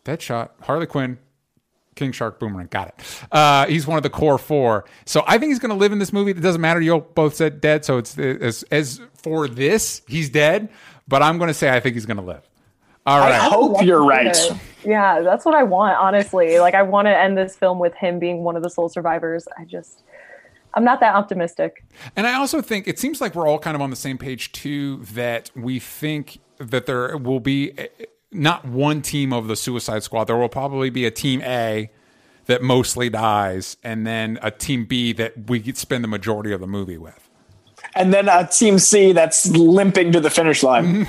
Deadshot, 0.05 0.49
Harley 0.61 0.85
Quinn, 0.85 1.19
King 1.95 2.13
Shark, 2.13 2.39
Boomerang. 2.39 2.67
Got 2.67 2.87
it. 2.87 3.25
Uh, 3.31 3.67
he's 3.67 3.85
one 3.85 3.97
of 3.97 4.03
the 4.03 4.09
core 4.09 4.37
four. 4.37 4.85
So 5.05 5.23
I 5.27 5.37
think 5.37 5.49
he's 5.51 5.59
going 5.59 5.71
to 5.71 5.75
live 5.75 5.91
in 5.91 5.99
this 5.99 6.13
movie. 6.13 6.31
It 6.31 6.41
doesn't 6.41 6.61
matter. 6.61 6.79
You 6.79 7.01
both 7.13 7.35
said 7.35 7.59
dead. 7.59 7.83
So 7.83 7.97
it's 7.97 8.17
as 8.17 8.63
as 8.71 9.01
for 9.13 9.49
this, 9.49 10.01
he's 10.07 10.29
dead. 10.29 10.69
But 11.07 11.21
I'm 11.21 11.37
going 11.37 11.49
to 11.49 11.53
say 11.53 11.69
I 11.69 11.81
think 11.81 11.95
he's 11.95 12.05
going 12.05 12.17
to 12.17 12.23
live. 12.23 12.49
All 13.05 13.19
right. 13.19 13.33
I 13.33 13.39
hope 13.39 13.83
you're 13.83 14.03
right. 14.05 14.35
Yeah, 14.85 15.21
that's 15.21 15.45
what 15.45 15.55
I 15.55 15.63
want. 15.63 15.97
Honestly, 15.97 16.59
like 16.59 16.75
I 16.75 16.83
want 16.83 17.07
to 17.07 17.17
end 17.17 17.37
this 17.37 17.57
film 17.57 17.79
with 17.79 17.93
him 17.93 18.19
being 18.19 18.43
one 18.43 18.55
of 18.55 18.63
the 18.63 18.69
sole 18.69 18.87
survivors. 18.87 19.47
I 19.57 19.65
just. 19.65 20.03
I'm 20.77 20.83
not 20.83 20.99
that 20.99 21.15
optimistic. 21.15 21.83
And 22.15 22.27
I 22.27 22.35
also 22.35 22.61
think 22.61 22.87
it 22.87 22.99
seems 22.99 23.19
like 23.19 23.33
we're 23.33 23.47
all 23.47 23.57
kind 23.57 23.73
of 23.73 23.81
on 23.81 23.89
the 23.89 23.95
same 23.95 24.19
page 24.19 24.51
too 24.51 24.97
that 25.13 25.49
we 25.55 25.79
think 25.79 26.37
that 26.59 26.85
there 26.85 27.17
will 27.17 27.39
be 27.39 27.71
eh, 27.79 27.87
eh, 27.99 28.05
not 28.31 28.63
one 28.63 29.01
team 29.01 29.33
of 29.33 29.47
the 29.47 29.55
Suicide 29.55 30.03
Squad. 30.03 30.25
There 30.25 30.37
will 30.37 30.49
probably 30.49 30.91
be 30.91 31.07
a 31.07 31.11
team 31.11 31.41
A 31.41 31.89
that 32.45 32.61
mostly 32.61 33.09
dies, 33.09 33.75
and 33.83 34.05
then 34.05 34.37
a 34.43 34.51
team 34.51 34.85
B 34.85 35.13
that 35.13 35.49
we 35.49 35.73
spend 35.73 36.03
the 36.03 36.07
majority 36.07 36.53
of 36.53 36.61
the 36.61 36.67
movie 36.67 36.99
with. 36.99 37.26
And 37.97 38.13
then 38.13 38.29
a 38.29 38.47
team 38.47 38.79
C 38.79 39.11
that's 39.11 39.47
limping 39.49 40.11
to 40.11 40.19
the 40.19 40.29
finish 40.29 40.63
line. 40.63 41.01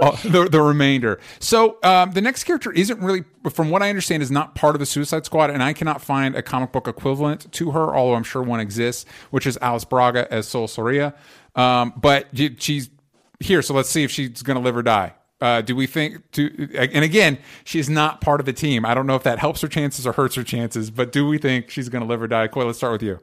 uh, 0.00 0.10
the, 0.24 0.48
the 0.50 0.62
remainder. 0.62 1.20
So 1.40 1.78
um, 1.82 2.12
the 2.12 2.20
next 2.20 2.44
character 2.44 2.72
isn't 2.72 3.00
really, 3.00 3.24
from 3.50 3.70
what 3.70 3.82
I 3.82 3.88
understand, 3.88 4.22
is 4.22 4.30
not 4.30 4.54
part 4.54 4.74
of 4.74 4.80
the 4.80 4.86
Suicide 4.86 5.24
Squad, 5.24 5.50
and 5.50 5.62
I 5.62 5.72
cannot 5.72 6.00
find 6.00 6.34
a 6.34 6.42
comic 6.42 6.72
book 6.72 6.88
equivalent 6.88 7.50
to 7.52 7.72
her, 7.72 7.94
although 7.94 8.14
I'm 8.14 8.22
sure 8.24 8.42
one 8.42 8.60
exists, 8.60 9.04
which 9.30 9.46
is 9.46 9.58
Alice 9.60 9.84
Braga 9.84 10.32
as 10.32 10.46
Sol 10.46 10.68
Soria. 10.68 11.14
Um, 11.54 11.92
but 11.96 12.28
she's 12.58 12.90
here, 13.40 13.62
so 13.62 13.74
let's 13.74 13.90
see 13.90 14.04
if 14.04 14.10
she's 14.10 14.42
going 14.42 14.56
to 14.56 14.62
live 14.62 14.76
or 14.76 14.82
die. 14.82 15.14
Uh, 15.40 15.60
do 15.60 15.76
we 15.76 15.86
think 15.86 16.28
to 16.32 16.50
and 16.74 17.04
again 17.04 17.38
she's 17.62 17.88
not 17.88 18.20
part 18.20 18.40
of 18.40 18.46
the 18.46 18.52
team 18.52 18.84
i 18.84 18.92
don't 18.92 19.06
know 19.06 19.14
if 19.14 19.22
that 19.22 19.38
helps 19.38 19.60
her 19.60 19.68
chances 19.68 20.04
or 20.04 20.10
hurts 20.14 20.34
her 20.34 20.42
chances 20.42 20.90
but 20.90 21.12
do 21.12 21.28
we 21.28 21.38
think 21.38 21.70
she's 21.70 21.88
going 21.88 22.02
to 22.02 22.08
live 22.08 22.20
or 22.20 22.26
die 22.26 22.48
Coy, 22.48 22.64
let's 22.64 22.78
start 22.78 22.92
with 22.92 23.04
you 23.04 23.20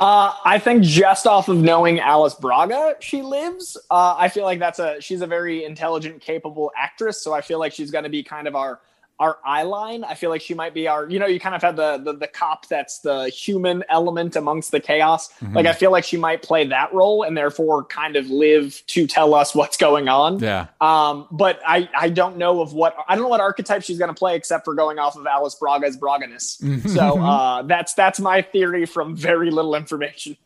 uh, 0.00 0.32
I 0.46 0.58
think 0.58 0.82
just 0.82 1.26
off 1.26 1.48
of 1.48 1.58
knowing 1.58 2.00
Alice 2.00 2.34
Braga, 2.34 2.96
she 3.00 3.20
lives. 3.20 3.76
Uh, 3.90 4.14
I 4.16 4.28
feel 4.28 4.44
like 4.44 4.58
that's 4.58 4.78
a 4.78 4.98
she's 5.00 5.20
a 5.20 5.26
very 5.26 5.64
intelligent, 5.64 6.22
capable 6.22 6.72
actress. 6.74 7.22
So 7.22 7.34
I 7.34 7.42
feel 7.42 7.58
like 7.58 7.72
she's 7.72 7.90
going 7.90 8.04
to 8.04 8.10
be 8.10 8.22
kind 8.22 8.48
of 8.48 8.56
our 8.56 8.80
our 9.20 9.36
eye 9.44 9.62
line. 9.62 10.02
I 10.02 10.14
feel 10.14 10.30
like 10.30 10.40
she 10.40 10.54
might 10.54 10.72
be 10.72 10.88
our, 10.88 11.08
you 11.08 11.18
know, 11.18 11.26
you 11.26 11.38
kind 11.38 11.54
of 11.54 11.60
have 11.62 11.76
the 11.76 11.98
the, 11.98 12.14
the 12.14 12.26
cop 12.26 12.66
that's 12.66 13.00
the 13.00 13.28
human 13.28 13.84
element 13.90 14.34
amongst 14.34 14.70
the 14.70 14.80
chaos. 14.80 15.28
Mm-hmm. 15.34 15.54
Like 15.54 15.66
I 15.66 15.74
feel 15.74 15.92
like 15.92 16.04
she 16.04 16.16
might 16.16 16.42
play 16.42 16.66
that 16.66 16.92
role 16.94 17.22
and 17.22 17.36
therefore 17.36 17.84
kind 17.84 18.16
of 18.16 18.30
live 18.30 18.82
to 18.88 19.06
tell 19.06 19.34
us 19.34 19.54
what's 19.54 19.76
going 19.76 20.08
on. 20.08 20.38
Yeah. 20.38 20.68
Um, 20.80 21.28
but 21.30 21.60
I 21.66 21.88
I 21.94 22.08
don't 22.08 22.38
know 22.38 22.62
of 22.62 22.72
what 22.72 22.96
I 23.06 23.14
don't 23.14 23.24
know 23.24 23.28
what 23.28 23.40
archetype 23.40 23.82
she's 23.82 23.98
going 23.98 24.12
to 24.12 24.18
play 24.18 24.34
except 24.36 24.64
for 24.64 24.74
going 24.74 24.98
off 24.98 25.16
of 25.16 25.26
Alice 25.26 25.54
Braga's 25.54 25.98
Braganess. 25.98 26.60
Mm-hmm. 26.62 26.88
so 26.88 27.22
uh, 27.22 27.62
that's 27.62 27.92
that's 27.92 28.18
my 28.18 28.40
theory 28.40 28.86
from 28.86 29.14
very 29.14 29.50
little 29.50 29.74
information. 29.74 30.38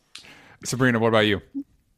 Sabrina, 0.65 0.99
what 0.99 1.07
about 1.09 1.27
you? 1.27 1.41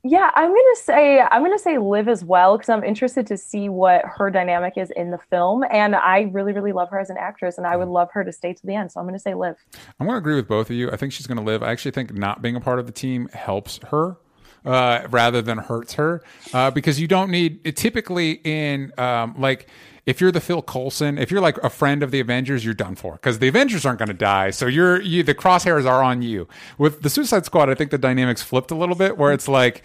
Yeah, 0.07 0.31
I'm 0.35 0.49
gonna 0.49 0.75
say 0.75 1.19
I'm 1.19 1.43
gonna 1.43 1.59
say 1.59 1.77
live 1.77 2.07
as 2.07 2.23
well 2.23 2.57
because 2.57 2.69
I'm 2.69 2.83
interested 2.83 3.27
to 3.27 3.37
see 3.37 3.69
what 3.69 4.03
her 4.05 4.29
dynamic 4.29 4.73
is 4.77 4.91
in 4.91 5.11
the 5.11 5.17
film, 5.29 5.63
and 5.69 5.95
I 5.95 6.29
really 6.31 6.53
really 6.53 6.71
love 6.71 6.89
her 6.89 6.99
as 6.99 7.09
an 7.09 7.17
actress, 7.17 7.57
and 7.57 7.67
I 7.67 7.75
would 7.75 7.87
love 7.87 8.09
her 8.13 8.23
to 8.23 8.31
stay 8.31 8.53
to 8.53 8.65
the 8.65 8.75
end. 8.75 8.91
So 8.91 8.99
I'm 8.99 9.05
gonna 9.05 9.19
say 9.19 9.33
live. 9.33 9.57
I'm 9.99 10.07
to 10.07 10.17
agree 10.17 10.35
with 10.35 10.47
both 10.47 10.69
of 10.69 10.75
you. 10.75 10.91
I 10.91 10.97
think 10.97 11.13
she's 11.13 11.27
going 11.27 11.37
to 11.37 11.43
live. 11.43 11.63
I 11.63 11.71
actually 11.71 11.91
think 11.91 12.13
not 12.13 12.41
being 12.41 12.55
a 12.55 12.61
part 12.61 12.79
of 12.79 12.85
the 12.85 12.91
team 12.91 13.27
helps 13.29 13.79
her. 13.89 14.17
Uh, 14.65 15.07
rather 15.11 15.41
than 15.41 15.57
hurts 15.59 15.93
her, 15.93 16.21
uh, 16.53 16.69
because 16.71 16.99
you 16.99 17.07
don't 17.07 17.31
need 17.31 17.61
it 17.63 17.77
typically 17.77 18.41
in 18.43 18.91
um, 18.97 19.33
like 19.37 19.69
if 20.07 20.21
you're 20.21 20.31
the 20.31 20.41
Phil 20.41 20.61
Coulson, 20.61 21.17
if 21.17 21.29
you're 21.29 21.41
like 21.41 21.57
a 21.57 21.69
friend 21.69 22.01
of 22.01 22.11
the 22.11 22.21
Avengers, 22.21 22.63
you're 22.63 22.73
done 22.73 22.95
for 22.95 23.13
because 23.13 23.39
the 23.39 23.49
Avengers 23.49 23.85
aren't 23.85 23.99
going 23.99 24.07
to 24.07 24.15
die. 24.15 24.49
So 24.49 24.65
you're 24.65 25.01
you 25.01 25.21
the 25.21 25.35
crosshairs 25.35 25.85
are 25.85 26.01
on 26.01 26.21
you. 26.21 26.47
With 26.77 27.01
the 27.01 27.09
Suicide 27.09 27.45
Squad, 27.45 27.69
I 27.69 27.75
think 27.75 27.91
the 27.91 27.97
dynamics 27.97 28.41
flipped 28.41 28.71
a 28.71 28.75
little 28.75 28.95
bit 28.95 29.17
where 29.17 29.33
it's 29.33 29.49
like 29.49 29.83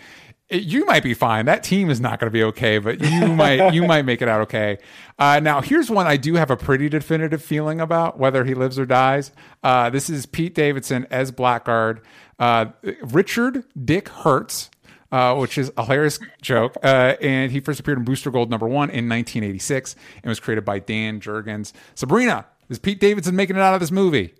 it, 0.48 0.62
you 0.62 0.86
might 0.86 1.02
be 1.02 1.12
fine. 1.12 1.46
That 1.46 1.64
team 1.64 1.90
is 1.90 2.00
not 2.00 2.20
going 2.20 2.30
to 2.30 2.32
be 2.32 2.44
okay, 2.44 2.78
but 2.78 3.00
you 3.00 3.26
might 3.34 3.74
you 3.74 3.82
might 3.84 4.04
make 4.04 4.22
it 4.22 4.28
out 4.28 4.42
okay. 4.42 4.78
Uh, 5.18 5.40
now, 5.40 5.60
here's 5.60 5.90
one 5.90 6.06
I 6.06 6.16
do 6.16 6.34
have 6.34 6.52
a 6.52 6.56
pretty 6.56 6.88
definitive 6.88 7.42
feeling 7.42 7.80
about 7.80 8.16
whether 8.16 8.44
he 8.44 8.54
lives 8.54 8.78
or 8.78 8.86
dies. 8.86 9.32
Uh, 9.64 9.90
this 9.90 10.08
is 10.08 10.24
Pete 10.24 10.54
Davidson 10.54 11.04
as 11.10 11.32
Blackguard. 11.32 12.00
Uh, 12.38 12.66
Richard 13.02 13.64
Dick 13.84 14.08
Hertz 14.08 14.70
uh, 15.12 15.36
which 15.36 15.58
is 15.58 15.70
a 15.76 15.84
hilarious 15.84 16.18
joke. 16.40 16.76
Uh, 16.82 17.14
and 17.20 17.52
he 17.52 17.60
first 17.60 17.78
appeared 17.78 17.98
in 17.98 18.04
Booster 18.04 18.30
Gold 18.30 18.50
number 18.50 18.66
one 18.66 18.90
in 18.90 19.08
1986 19.08 19.94
and 20.22 20.28
was 20.28 20.40
created 20.40 20.64
by 20.64 20.80
Dan 20.80 21.20
Jurgens. 21.20 21.72
Sabrina, 21.94 22.46
is 22.68 22.78
Pete 22.78 22.98
Davidson 22.98 23.36
making 23.36 23.56
it 23.56 23.62
out 23.62 23.74
of 23.74 23.80
this 23.80 23.90
movie? 23.90 24.34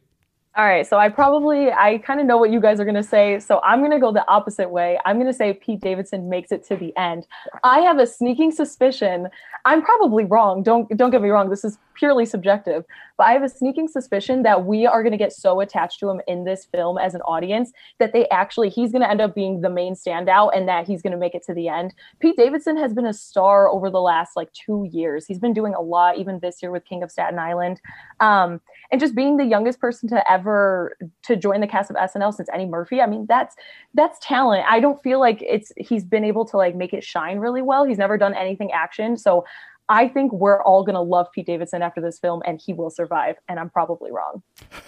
All 0.54 0.66
right, 0.66 0.86
so 0.86 0.98
I 0.98 1.08
probably 1.08 1.72
I 1.72 1.96
kind 1.98 2.20
of 2.20 2.26
know 2.26 2.36
what 2.36 2.50
you 2.50 2.60
guys 2.60 2.78
are 2.78 2.84
going 2.84 2.94
to 2.94 3.02
say, 3.02 3.40
so 3.40 3.58
I'm 3.64 3.78
going 3.78 3.90
to 3.90 3.98
go 3.98 4.12
the 4.12 4.28
opposite 4.28 4.68
way. 4.68 4.98
I'm 5.06 5.16
going 5.16 5.26
to 5.26 5.32
say 5.32 5.54
Pete 5.54 5.80
Davidson 5.80 6.28
makes 6.28 6.52
it 6.52 6.62
to 6.66 6.76
the 6.76 6.94
end. 6.94 7.26
I 7.64 7.80
have 7.80 7.98
a 7.98 8.06
sneaking 8.06 8.52
suspicion. 8.52 9.28
I'm 9.64 9.80
probably 9.80 10.26
wrong. 10.26 10.62
Don't 10.62 10.94
don't 10.94 11.10
get 11.10 11.22
me 11.22 11.30
wrong. 11.30 11.48
This 11.48 11.64
is 11.64 11.78
purely 11.94 12.26
subjective, 12.26 12.84
but 13.16 13.24
I 13.24 13.32
have 13.32 13.42
a 13.42 13.48
sneaking 13.48 13.88
suspicion 13.88 14.42
that 14.42 14.66
we 14.66 14.86
are 14.86 15.02
going 15.02 15.12
to 15.12 15.18
get 15.18 15.32
so 15.32 15.60
attached 15.60 16.00
to 16.00 16.10
him 16.10 16.20
in 16.26 16.44
this 16.44 16.66
film 16.66 16.98
as 16.98 17.14
an 17.14 17.22
audience 17.22 17.72
that 17.98 18.12
they 18.12 18.28
actually 18.28 18.68
he's 18.68 18.92
going 18.92 19.02
to 19.02 19.10
end 19.10 19.22
up 19.22 19.34
being 19.34 19.62
the 19.62 19.70
main 19.70 19.94
standout 19.94 20.54
and 20.54 20.68
that 20.68 20.86
he's 20.86 21.00
going 21.00 21.12
to 21.12 21.18
make 21.18 21.34
it 21.34 21.44
to 21.46 21.54
the 21.54 21.68
end. 21.68 21.94
Pete 22.20 22.36
Davidson 22.36 22.76
has 22.76 22.92
been 22.92 23.06
a 23.06 23.14
star 23.14 23.68
over 23.68 23.88
the 23.88 24.00
last 24.02 24.36
like 24.36 24.52
2 24.52 24.88
years. 24.92 25.24
He's 25.24 25.38
been 25.38 25.54
doing 25.54 25.72
a 25.72 25.80
lot 25.80 26.18
even 26.18 26.40
this 26.40 26.62
year 26.62 26.70
with 26.70 26.84
King 26.84 27.02
of 27.02 27.10
Staten 27.10 27.38
Island. 27.38 27.80
Um, 28.20 28.60
and 28.92 29.00
just 29.00 29.14
being 29.14 29.38
the 29.38 29.44
youngest 29.44 29.80
person 29.80 30.08
to 30.10 30.30
ever 30.30 30.96
to 31.22 31.34
join 31.34 31.60
the 31.62 31.66
cast 31.66 31.90
of 31.90 31.96
SNL 31.96 32.34
since 32.34 32.48
Eddie 32.52 32.66
Murphy. 32.66 33.00
I 33.00 33.06
mean, 33.06 33.26
that's 33.26 33.56
that's 33.94 34.18
talent. 34.20 34.64
I 34.68 34.78
don't 34.78 35.02
feel 35.02 35.18
like 35.18 35.42
it's 35.42 35.72
he's 35.78 36.04
been 36.04 36.24
able 36.24 36.44
to 36.44 36.58
like 36.58 36.76
make 36.76 36.92
it 36.92 37.02
shine 37.02 37.38
really 37.38 37.62
well. 37.62 37.84
He's 37.84 37.98
never 37.98 38.18
done 38.18 38.34
anything 38.34 38.70
action. 38.70 39.16
So 39.16 39.44
I 39.88 40.08
think 40.08 40.32
we're 40.32 40.62
all 40.62 40.84
to 40.94 41.00
love 41.00 41.26
Pete 41.34 41.46
Davidson 41.46 41.82
after 41.82 42.00
this 42.00 42.18
film 42.18 42.42
and 42.46 42.60
he 42.64 42.74
will 42.74 42.90
survive. 42.90 43.36
And 43.48 43.58
I'm 43.58 43.70
probably 43.70 44.12
wrong. 44.12 44.42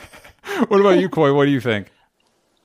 what 0.69 0.81
about 0.81 0.99
you, 0.99 1.09
Coy? 1.09 1.33
What 1.33 1.47
do 1.47 1.51
you 1.51 1.61
think? 1.61 1.91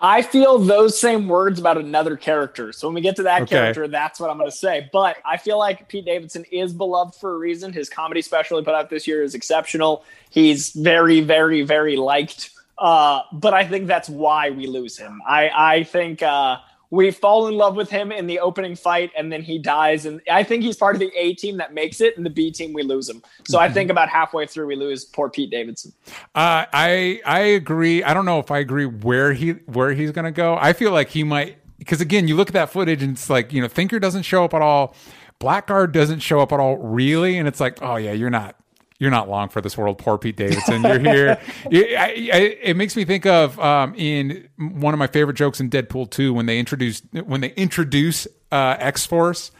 I 0.02 0.22
feel 0.22 0.60
those 0.60 1.00
same 1.00 1.28
words 1.28 1.60
about 1.60 1.78
another 1.78 2.16
character. 2.16 2.72
So 2.72 2.88
when 2.88 2.96
we 2.96 3.02
get 3.02 3.18
to 3.18 3.24
that 3.24 3.44
okay. 3.44 3.56
character, 3.56 3.88
that's 3.88 4.20
what 4.20 4.30
I'm 4.30 4.38
going 4.38 4.50
to 4.50 4.56
say. 4.56 4.90
But 4.94 5.18
I 5.26 5.36
feel 5.36 5.60
like 5.60 5.90
Pete 5.90 6.06
Davidson 6.06 6.46
is 6.52 6.72
beloved 6.72 7.16
for 7.16 7.34
a 7.34 7.38
reason. 7.38 7.74
His 7.74 7.90
comedy 7.90 8.22
special 8.22 8.58
he 8.58 8.64
put 8.64 8.76
out 8.76 8.90
this 8.90 9.08
year 9.08 9.24
is 9.24 9.36
exceptional. 9.36 10.06
He's 10.30 10.70
very, 10.72 11.20
very, 11.20 11.64
very 11.64 11.98
liked. 11.98 12.52
Uh, 12.78 13.24
but 13.34 13.54
I 13.54 13.66
think 13.66 13.88
that's 13.88 14.08
why 14.08 14.52
we 14.52 14.68
lose 14.68 14.98
him. 14.98 15.22
I, 15.28 15.50
I 15.54 15.84
think 15.84 16.24
uh, 16.24 16.60
we 16.92 17.12
fall 17.12 17.48
in 17.48 17.56
love 17.56 17.76
with 17.76 17.90
him 17.90 18.12
in 18.12 18.28
the 18.28 18.40
opening 18.40 18.76
fight 18.76 19.12
and 19.16 19.32
then 19.32 19.42
he 19.42 19.60
dies. 19.60 20.06
And 20.06 20.22
i 20.32 20.44
think 20.44 20.64
he's 20.64 20.76
part 20.76 20.96
of 20.96 21.00
the 21.00 21.12
a 21.16 21.34
team 21.36 21.58
that 21.58 21.74
makes 21.74 22.02
it 22.02 22.18
and 22.18 22.26
the 22.26 22.30
b 22.30 22.52
team 22.52 22.74
we 22.74 22.84
lose 22.84 23.10
him. 23.10 23.22
So 23.46 23.60
i 23.60 23.70
think 23.70 23.90
about 23.90 24.10
halfway 24.10 24.46
through 24.46 24.68
we 24.68 24.76
lose 24.76 25.06
poor 25.06 25.30
pete 25.30 25.52
davidson. 25.52 25.94
Uh, 26.36 26.66
i 26.74 27.22
i 27.26 27.40
agree. 27.40 28.04
I 28.04 28.14
don't 28.14 28.26
know 28.26 28.40
if 28.40 28.52
i 28.52 28.60
agree 28.60 28.86
where 28.86 29.34
he 29.34 29.52
where 29.52 29.94
he's 29.94 30.12
gonna 30.12 30.32
go. 30.32 30.58
I 30.60 30.74
feel 30.74 30.92
like 30.92 31.10
he 31.10 31.24
might 31.24 31.58
because 31.78 32.02
again 32.02 32.28
you 32.28 32.36
look 32.36 32.50
at 32.50 32.54
that 32.54 32.70
footage 32.70 33.04
and 33.04 33.14
it's 33.14 33.30
like 33.30 33.54
you 33.54 33.62
know 33.62 33.68
thinker 33.68 34.00
doesn't 34.00 34.24
show 34.24 34.44
up 34.44 34.54
at 34.54 34.62
all. 34.62 34.96
Blackguard 35.40 35.94
doesn't 35.94 36.20
show 36.20 36.42
up 36.42 36.52
at 36.52 36.60
all 36.60 36.78
really. 36.78 37.38
And 37.38 37.48
it's 37.48 37.60
like 37.60 37.82
oh 37.82 37.96
yeah 37.96 38.12
you're 38.12 38.30
not 38.30 38.59
you're 39.00 39.12
not 39.12 39.30
long 39.30 39.50
for 39.50 39.62
this 39.62 39.78
world. 39.78 39.98
Poor 39.98 40.18
Pete 40.18 40.36
Davidson. 40.36 40.84
You're 40.84 41.00
here. 41.00 41.42
it, 41.72 41.98
I, 41.98 42.38
I, 42.38 42.40
it 42.62 42.76
makes 42.76 42.96
me 42.96 43.06
think 43.06 43.26
of 43.26 43.58
um, 43.60 43.96
in 43.96 44.48
one 44.58 44.94
of 44.94 45.00
my 45.00 45.08
favorite 45.08 45.36
jokes 45.36 45.60
in 45.60 45.70
Deadpool 45.70 46.12
2 46.12 46.34
when 46.34 46.46
they 46.46 46.60
introduce 46.60 47.02
when 47.26 47.42
they 47.42 47.54
introduce 47.54 48.28
uh, 48.52 48.76
X 48.78 49.06
Force 49.06 49.52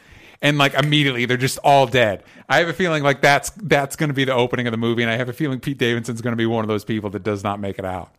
and 0.42 0.58
like 0.58 0.74
immediately 0.74 1.24
they're 1.24 1.36
just 1.36 1.58
all 1.58 1.86
dead. 1.86 2.22
I 2.48 2.58
have 2.58 2.68
a 2.68 2.72
feeling 2.72 3.02
like 3.02 3.22
that's 3.22 3.50
that's 3.62 3.96
going 3.96 4.08
to 4.08 4.14
be 4.14 4.24
the 4.24 4.34
opening 4.34 4.66
of 4.66 4.72
the 4.72 4.78
movie, 4.78 5.02
and 5.02 5.10
I 5.10 5.16
have 5.16 5.28
a 5.28 5.32
feeling 5.32 5.58
Pete 5.58 5.78
Davidson's 5.78 6.20
going 6.20 6.32
to 6.32 6.36
be 6.36 6.46
one 6.46 6.64
of 6.64 6.68
those 6.68 6.84
people 6.84 7.10
that 7.10 7.22
does 7.22 7.42
not 7.42 7.60
make 7.60 7.78
it 7.78 7.84
out. 7.84 8.12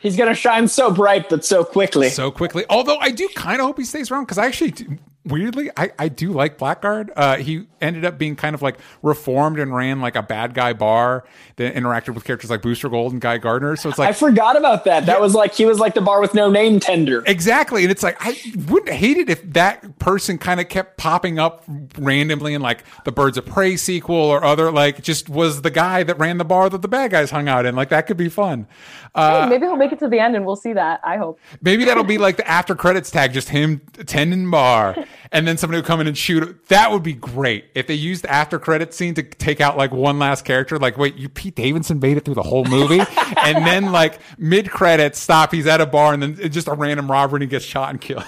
He's 0.00 0.16
going 0.16 0.28
to 0.28 0.34
shine 0.34 0.68
so 0.68 0.92
bright, 0.92 1.28
but 1.28 1.44
so 1.44 1.64
quickly. 1.64 2.08
So 2.08 2.30
quickly. 2.30 2.64
Although 2.70 2.98
I 2.98 3.10
do 3.10 3.28
kind 3.34 3.60
of 3.60 3.66
hope 3.66 3.78
he 3.78 3.84
stays 3.84 4.12
around 4.12 4.24
because 4.24 4.38
I 4.38 4.46
actually 4.46 5.00
weirdly, 5.28 5.70
I, 5.76 5.92
I 5.98 6.08
do 6.08 6.32
like 6.32 6.58
Blackguard. 6.58 7.10
Uh, 7.14 7.36
he 7.36 7.66
ended 7.80 8.04
up 8.04 8.18
being 8.18 8.36
kind 8.36 8.54
of 8.54 8.62
like 8.62 8.78
reformed 9.02 9.58
and 9.58 9.74
ran 9.74 10.00
like 10.00 10.16
a 10.16 10.22
bad 10.22 10.54
guy 10.54 10.72
bar 10.72 11.24
that 11.56 11.74
interacted 11.74 12.14
with 12.14 12.24
characters 12.24 12.50
like 12.50 12.62
Booster 12.62 12.88
Gold 12.88 13.12
and 13.12 13.20
Guy 13.20 13.38
Gardner. 13.38 13.76
So 13.76 13.88
it's 13.88 13.98
like 13.98 14.08
I 14.08 14.12
forgot 14.12 14.56
about 14.56 14.84
that. 14.84 15.06
That 15.06 15.16
yeah. 15.16 15.20
was 15.20 15.34
like 15.34 15.54
he 15.54 15.64
was 15.64 15.78
like 15.78 15.94
the 15.94 16.00
bar 16.00 16.20
with 16.20 16.34
no 16.34 16.50
name 16.50 16.80
tender. 16.80 17.22
Exactly, 17.26 17.82
and 17.82 17.90
it's 17.90 18.02
like 18.02 18.16
I 18.20 18.36
wouldn't 18.68 18.94
hate 18.94 19.16
it 19.16 19.28
if 19.28 19.42
that 19.52 19.98
person 19.98 20.38
kind 20.38 20.60
of 20.60 20.68
kept 20.68 20.96
popping 20.96 21.38
up 21.38 21.64
randomly 21.98 22.54
in 22.54 22.62
like 22.62 22.84
the 23.04 23.12
Birds 23.12 23.38
of 23.38 23.46
Prey 23.46 23.76
sequel 23.76 24.16
or 24.16 24.44
other 24.44 24.70
like 24.72 25.02
just 25.02 25.28
was 25.28 25.62
the 25.62 25.70
guy 25.70 26.02
that 26.02 26.18
ran 26.18 26.38
the 26.38 26.44
bar 26.44 26.68
that 26.70 26.82
the 26.82 26.88
bad 26.88 27.10
guys 27.10 27.30
hung 27.30 27.48
out 27.48 27.66
in. 27.66 27.76
Like 27.76 27.90
that 27.90 28.06
could 28.06 28.16
be 28.16 28.28
fun. 28.28 28.66
Uh, 29.14 29.44
hey, 29.44 29.48
maybe 29.48 29.66
he'll 29.66 29.76
make 29.76 29.92
it 29.92 29.98
to 30.00 30.08
the 30.08 30.18
end 30.18 30.36
and 30.36 30.44
we'll 30.44 30.56
see 30.56 30.72
that. 30.72 31.00
I 31.04 31.16
hope. 31.16 31.40
Maybe 31.60 31.84
that'll 31.84 32.04
be 32.04 32.18
like 32.18 32.36
the 32.36 32.48
after 32.48 32.74
credits 32.74 33.10
tag, 33.10 33.32
just 33.32 33.48
him 33.48 33.80
tending 34.06 34.50
bar. 34.50 34.96
and 35.32 35.46
then 35.46 35.56
somebody 35.56 35.78
would 35.78 35.86
come 35.86 36.00
in 36.00 36.06
and 36.06 36.16
shoot. 36.16 36.66
That 36.68 36.90
would 36.90 37.02
be 37.02 37.14
great 37.14 37.66
if 37.74 37.86
they 37.86 37.94
used 37.94 38.24
the 38.24 38.30
after 38.30 38.58
credit 38.58 38.94
scene 38.94 39.14
to 39.14 39.22
take 39.22 39.60
out 39.60 39.76
like 39.76 39.92
one 39.92 40.18
last 40.18 40.44
character. 40.44 40.78
Like, 40.78 40.96
wait, 40.96 41.16
you 41.16 41.28
Pete 41.28 41.54
Davidson 41.54 41.98
made 42.00 42.16
it 42.16 42.24
through 42.24 42.34
the 42.34 42.42
whole 42.42 42.64
movie, 42.64 43.00
and 43.44 43.66
then 43.66 43.92
like 43.92 44.18
mid 44.38 44.70
credits, 44.70 45.18
stop. 45.18 45.52
He's 45.52 45.66
at 45.66 45.80
a 45.80 45.86
bar, 45.86 46.14
and 46.14 46.22
then 46.22 46.36
it's 46.40 46.54
just 46.54 46.68
a 46.68 46.74
random 46.74 47.10
robber, 47.10 47.36
and 47.36 47.42
he 47.42 47.48
gets 47.48 47.64
shot 47.64 47.90
and 47.90 48.00
killed. 48.00 48.24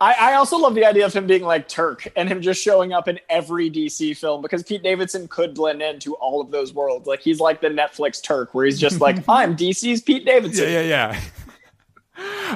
I, 0.00 0.32
I, 0.32 0.34
also 0.34 0.58
love 0.58 0.74
the 0.74 0.84
idea 0.84 1.06
of 1.06 1.14
him 1.14 1.26
being 1.26 1.42
like 1.42 1.68
Turk 1.68 2.06
and 2.16 2.28
him 2.28 2.42
just 2.42 2.62
showing 2.62 2.92
up 2.92 3.08
in 3.08 3.18
every 3.30 3.70
DC 3.70 4.16
film 4.16 4.42
because 4.42 4.62
Pete 4.62 4.82
Davidson 4.82 5.26
could 5.28 5.54
blend 5.54 5.80
into 5.80 6.14
all 6.16 6.40
of 6.40 6.50
those 6.50 6.74
worlds. 6.74 7.06
Like 7.06 7.20
he's 7.20 7.40
like 7.40 7.60
the 7.60 7.68
Netflix 7.68 8.22
Turk, 8.22 8.54
where 8.54 8.66
he's 8.66 8.78
just 8.78 9.00
like, 9.00 9.16
I'm 9.28 9.56
DC's 9.56 10.02
Pete 10.02 10.26
Davidson. 10.26 10.64
Yeah, 10.64 10.80
yeah, 10.80 11.12
yeah. 11.12 11.20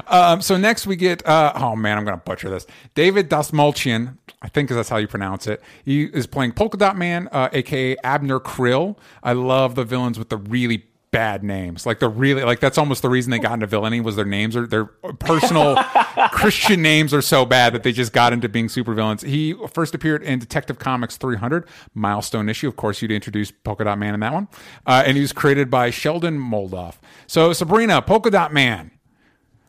Um, 0.06 0.40
so 0.40 0.56
next 0.56 0.86
we 0.86 0.96
get 0.96 1.26
uh, 1.26 1.52
oh 1.54 1.76
man, 1.76 1.98
I'm 1.98 2.04
gonna 2.06 2.16
butcher 2.16 2.48
this. 2.48 2.66
David 2.94 3.28
Dastmalchian, 3.28 4.16
I 4.40 4.48
think 4.48 4.68
because 4.68 4.76
that's 4.76 4.88
how 4.88 4.96
you 4.96 5.06
pronounce 5.06 5.46
it. 5.46 5.60
He 5.84 6.04
is 6.04 6.26
playing 6.26 6.52
Polka 6.52 6.78
Dot 6.78 6.96
Man, 6.96 7.28
uh, 7.30 7.50
aka 7.52 7.94
Abner 8.02 8.40
Krill. 8.40 8.96
I 9.22 9.34
love 9.34 9.74
the 9.74 9.84
villains 9.84 10.18
with 10.18 10.30
the 10.30 10.38
really 10.38 10.86
bad 11.12 11.42
names. 11.42 11.86
Like 11.86 11.98
the 11.98 12.08
really 12.08 12.44
like 12.44 12.60
that's 12.60 12.78
almost 12.78 13.02
the 13.02 13.08
reason 13.08 13.30
they 13.30 13.38
got 13.38 13.54
into 13.54 13.66
villainy 13.66 14.00
was 14.00 14.16
their 14.16 14.24
names 14.24 14.56
are 14.56 14.66
their 14.66 14.84
personal 14.84 15.76
Christian 16.32 16.82
names 16.82 17.12
are 17.12 17.22
so 17.22 17.44
bad 17.44 17.72
that 17.74 17.82
they 17.82 17.92
just 17.92 18.12
got 18.12 18.32
into 18.32 18.48
being 18.48 18.68
super 18.68 18.94
villains. 18.94 19.22
He 19.22 19.54
first 19.72 19.94
appeared 19.94 20.22
in 20.22 20.38
Detective 20.38 20.78
Comics 20.78 21.16
300 21.16 21.66
milestone 21.94 22.48
issue. 22.48 22.68
Of 22.68 22.76
course, 22.76 23.02
you'd 23.02 23.10
introduce 23.10 23.50
Polka 23.50 23.84
Dot 23.84 23.98
Man 23.98 24.14
in 24.14 24.20
that 24.20 24.32
one, 24.32 24.48
uh, 24.86 25.02
and 25.04 25.16
he 25.16 25.20
was 25.20 25.32
created 25.32 25.70
by 25.70 25.90
Sheldon 25.90 26.38
Moldoff. 26.38 26.96
So 27.26 27.52
Sabrina, 27.52 28.02
Polka 28.02 28.30
Dot 28.30 28.52
Man 28.52 28.92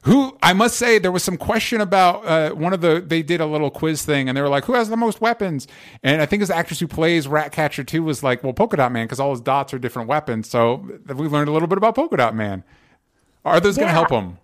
who 0.04 0.36
I 0.42 0.54
must 0.54 0.78
say 0.78 0.98
there 0.98 1.12
was 1.12 1.24
some 1.24 1.38
question 1.38 1.80
about 1.80 2.26
uh, 2.26 2.56
one 2.56 2.74
of 2.74 2.82
the 2.82 3.04
they 3.06 3.22
did 3.22 3.40
a 3.40 3.46
little 3.46 3.70
quiz 3.70 4.04
thing 4.04 4.28
and 4.28 4.36
they 4.36 4.42
were 4.42 4.50
like 4.50 4.66
who 4.66 4.74
has 4.74 4.90
the 4.90 4.98
most 4.98 5.22
weapons? 5.22 5.68
And 6.02 6.22
I 6.22 6.26
think 6.26 6.40
his 6.40 6.50
actress 6.50 6.80
who 6.80 6.88
plays 6.88 7.28
Ratcatcher 7.28 7.84
2 7.84 8.02
was 8.02 8.24
like 8.24 8.44
well 8.44 8.54
Polka 8.54 8.78
Dot 8.78 8.92
Man 8.92 9.06
because 9.06 9.20
all 9.20 9.32
his 9.32 9.42
dots 9.42 9.74
are 9.74 9.80
different 9.80 10.10
weapons. 10.10 10.50
So 10.50 10.88
we 11.08 11.28
learned 11.28 11.50
a 11.50 11.52
little 11.52 11.68
bit 11.68 11.78
about 11.78 11.96
Polka 11.96 12.18
Dot 12.18 12.36
Man. 12.36 12.64
Are 13.46 13.60
those 13.60 13.78
yeah. 13.78 13.84
going 13.84 13.90
to 13.90 13.94
help 13.94 14.10
him? 14.10 14.38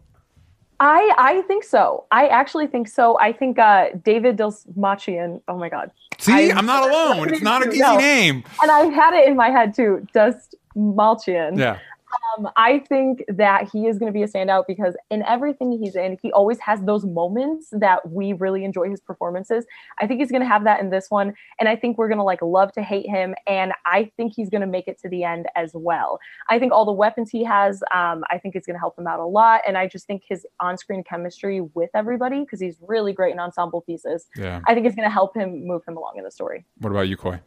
I 0.79 1.11
I 1.17 1.41
think 1.43 1.63
so. 1.63 2.05
I 2.11 2.27
actually 2.27 2.67
think 2.67 2.87
so. 2.87 3.17
I 3.19 3.33
think 3.33 3.57
uh, 3.57 3.87
David 4.03 4.37
Dastmalchian 4.37 5.41
oh 5.47 5.57
my 5.57 5.69
god. 5.69 5.89
See? 6.19 6.51
I, 6.51 6.57
am 6.57 6.67
not 6.67 6.83
alone. 6.89 7.29
it's 7.33 7.41
not 7.41 7.65
an 7.65 7.71
easy 7.71 7.79
no. 7.79 7.97
name. 7.97 8.43
And 8.61 8.69
I 8.69 8.85
had 8.85 9.15
it 9.15 9.27
in 9.27 9.35
my 9.35 9.49
head 9.49 9.73
too. 9.73 10.05
Dust 10.13 10.53
Malchian 10.75 11.57
yeah 11.57 11.79
Um, 12.37 12.49
I 12.55 12.79
think 12.79 13.23
that 13.27 13.69
he 13.69 13.85
is 13.87 13.99
going 13.99 14.11
to 14.11 14.13
be 14.13 14.23
a 14.23 14.27
standout 14.27 14.65
because 14.67 14.95
in 15.09 15.23
everything 15.23 15.71
he's 15.71 15.95
in, 15.95 16.17
he 16.21 16.31
always 16.31 16.59
has 16.59 16.81
those 16.83 17.05
moments 17.05 17.67
that 17.71 18.09
we 18.09 18.33
really 18.33 18.63
enjoy 18.63 18.89
his 18.89 19.01
performances. 19.01 19.65
I 19.99 20.07
think 20.07 20.21
he's 20.21 20.31
going 20.31 20.41
to 20.41 20.47
have 20.47 20.63
that 20.63 20.79
in 20.79 20.89
this 20.89 21.07
one, 21.09 21.33
and 21.59 21.67
I 21.67 21.75
think 21.75 21.97
we're 21.97 22.07
going 22.07 22.19
to 22.19 22.23
like 22.23 22.41
love 22.41 22.71
to 22.73 22.81
hate 22.81 23.07
him, 23.07 23.35
and 23.45 23.73
I 23.85 24.11
think 24.15 24.33
he's 24.35 24.49
going 24.49 24.61
to 24.61 24.67
make 24.67 24.87
it 24.87 24.99
to 24.99 25.09
the 25.09 25.23
end 25.23 25.47
as 25.55 25.71
well. 25.73 26.19
I 26.49 26.59
think 26.59 26.71
all 26.71 26.85
the 26.85 26.93
weapons 26.93 27.29
he 27.29 27.43
has, 27.43 27.83
um, 27.93 28.23
I 28.31 28.37
think 28.37 28.55
it's 28.55 28.65
going 28.65 28.75
to 28.75 28.79
help 28.79 28.97
him 28.97 29.07
out 29.07 29.19
a 29.19 29.25
lot, 29.25 29.61
and 29.67 29.77
I 29.77 29.87
just 29.87 30.07
think 30.07 30.23
his 30.27 30.45
on-screen 30.59 31.03
chemistry 31.03 31.61
with 31.73 31.89
everybody 31.93 32.41
because 32.41 32.61
he's 32.61 32.77
really 32.81 33.13
great 33.13 33.33
in 33.33 33.39
ensemble 33.39 33.81
pieces. 33.81 34.27
Yeah. 34.35 34.61
I 34.65 34.73
think 34.73 34.85
it's 34.85 34.95
going 34.95 35.07
to 35.07 35.13
help 35.13 35.35
him 35.35 35.67
move 35.67 35.81
him 35.87 35.97
along 35.97 36.13
in 36.17 36.23
the 36.23 36.31
story. 36.31 36.65
What 36.79 36.91
about 36.91 37.09
you, 37.09 37.17
Coy? 37.17 37.41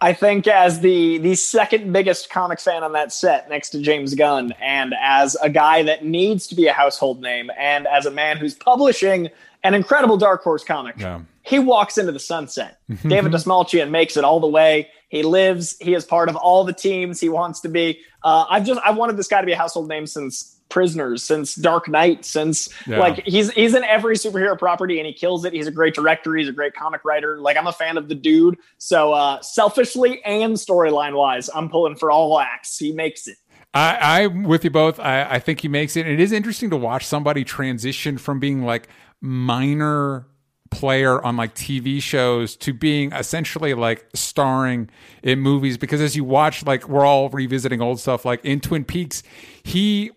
I 0.00 0.12
think 0.12 0.46
as 0.46 0.80
the 0.80 1.18
the 1.18 1.34
second 1.34 1.90
biggest 1.92 2.28
comic 2.28 2.60
fan 2.60 2.82
on 2.82 2.92
that 2.92 3.12
set 3.12 3.48
next 3.48 3.70
to 3.70 3.80
James 3.80 4.14
Gunn 4.14 4.52
and 4.60 4.94
as 5.00 5.36
a 5.42 5.48
guy 5.48 5.82
that 5.84 6.04
needs 6.04 6.46
to 6.48 6.54
be 6.54 6.66
a 6.66 6.72
household 6.72 7.22
name 7.22 7.50
and 7.58 7.86
as 7.86 8.04
a 8.04 8.10
man 8.10 8.36
who's 8.36 8.54
publishing 8.54 9.30
an 9.62 9.74
incredible 9.74 10.16
Dark 10.16 10.42
Horse 10.42 10.64
comic. 10.64 10.96
Yeah. 10.98 11.20
He 11.42 11.58
walks 11.58 11.96
into 11.96 12.12
the 12.12 12.18
sunset. 12.18 12.78
David 13.06 13.32
Dastmalchian 13.32 13.90
makes 13.90 14.16
it 14.16 14.24
all 14.24 14.40
the 14.40 14.46
way. 14.46 14.90
He 15.08 15.22
lives. 15.22 15.76
He 15.80 15.94
is 15.94 16.04
part 16.04 16.28
of 16.28 16.36
all 16.36 16.64
the 16.64 16.72
teams 16.72 17.20
he 17.20 17.28
wants 17.28 17.60
to 17.60 17.68
be. 17.68 18.00
Uh, 18.22 18.44
I've 18.50 18.66
just 18.66 18.80
I 18.84 18.90
wanted 18.90 19.16
this 19.16 19.28
guy 19.28 19.40
to 19.40 19.46
be 19.46 19.52
a 19.52 19.56
household 19.56 19.88
name 19.88 20.06
since 20.06 20.55
Prisoners, 20.68 21.22
since 21.22 21.54
Dark 21.54 21.88
Knight, 21.88 22.24
since 22.24 22.68
Yeah. 22.86 22.98
like 22.98 23.24
he's 23.24 23.50
he's 23.52 23.74
in 23.74 23.84
every 23.84 24.16
superhero 24.16 24.58
property 24.58 24.98
and 24.98 25.06
he 25.06 25.12
kills 25.12 25.44
it. 25.44 25.52
He's 25.52 25.66
a 25.66 25.70
great 25.70 25.94
director. 25.94 26.34
He's 26.34 26.48
a 26.48 26.52
great 26.52 26.74
comic 26.74 27.04
writer. 27.04 27.40
Like 27.40 27.56
I'm 27.56 27.66
a 27.66 27.72
fan 27.72 27.96
of 27.96 28.08
the 28.08 28.14
dude. 28.14 28.58
So 28.78 29.12
uh, 29.12 29.40
selfishly 29.42 30.22
and 30.24 30.54
storyline 30.54 31.16
wise, 31.16 31.48
I'm 31.54 31.68
pulling 31.68 31.96
for 31.96 32.10
all 32.10 32.38
acts. 32.40 32.78
He 32.78 32.92
makes 32.92 33.26
it. 33.28 33.36
I, 33.74 34.22
I'm 34.24 34.44
with 34.44 34.64
you 34.64 34.70
both. 34.70 34.98
I, 34.98 35.24
I 35.24 35.38
think 35.38 35.60
he 35.60 35.68
makes 35.68 35.96
it. 35.96 36.06
And 36.06 36.10
it 36.14 36.20
is 36.20 36.32
interesting 36.32 36.70
to 36.70 36.76
watch 36.76 37.04
somebody 37.06 37.44
transition 37.44 38.16
from 38.18 38.40
being 38.40 38.62
like 38.62 38.88
minor 39.20 40.26
player 40.70 41.24
on 41.24 41.36
like 41.36 41.54
TV 41.54 42.02
shows 42.02 42.56
to 42.56 42.72
being 42.72 43.12
essentially 43.12 43.72
like 43.74 44.04
starring 44.14 44.90
in 45.22 45.38
movies 45.38 45.78
because 45.78 46.00
as 46.00 46.16
you 46.16 46.24
watch 46.24 46.64
like 46.66 46.88
we're 46.88 47.04
all 47.06 47.28
revisiting 47.28 47.80
old 47.80 48.00
stuff 48.00 48.24
like 48.24 48.44
in 48.44 48.58
Twin 48.60 48.84
Peaks 48.84 49.22
he 49.62 50.10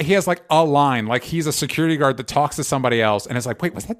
he 0.00 0.12
has 0.12 0.26
like 0.26 0.42
a 0.50 0.64
line 0.64 1.06
like 1.06 1.22
he's 1.22 1.46
a 1.46 1.52
security 1.52 1.96
guard 1.96 2.16
that 2.16 2.26
talks 2.26 2.56
to 2.56 2.64
somebody 2.64 3.00
else 3.00 3.26
and 3.26 3.36
it's 3.36 3.46
like 3.46 3.62
wait 3.62 3.74
was 3.74 3.86
that 3.86 3.98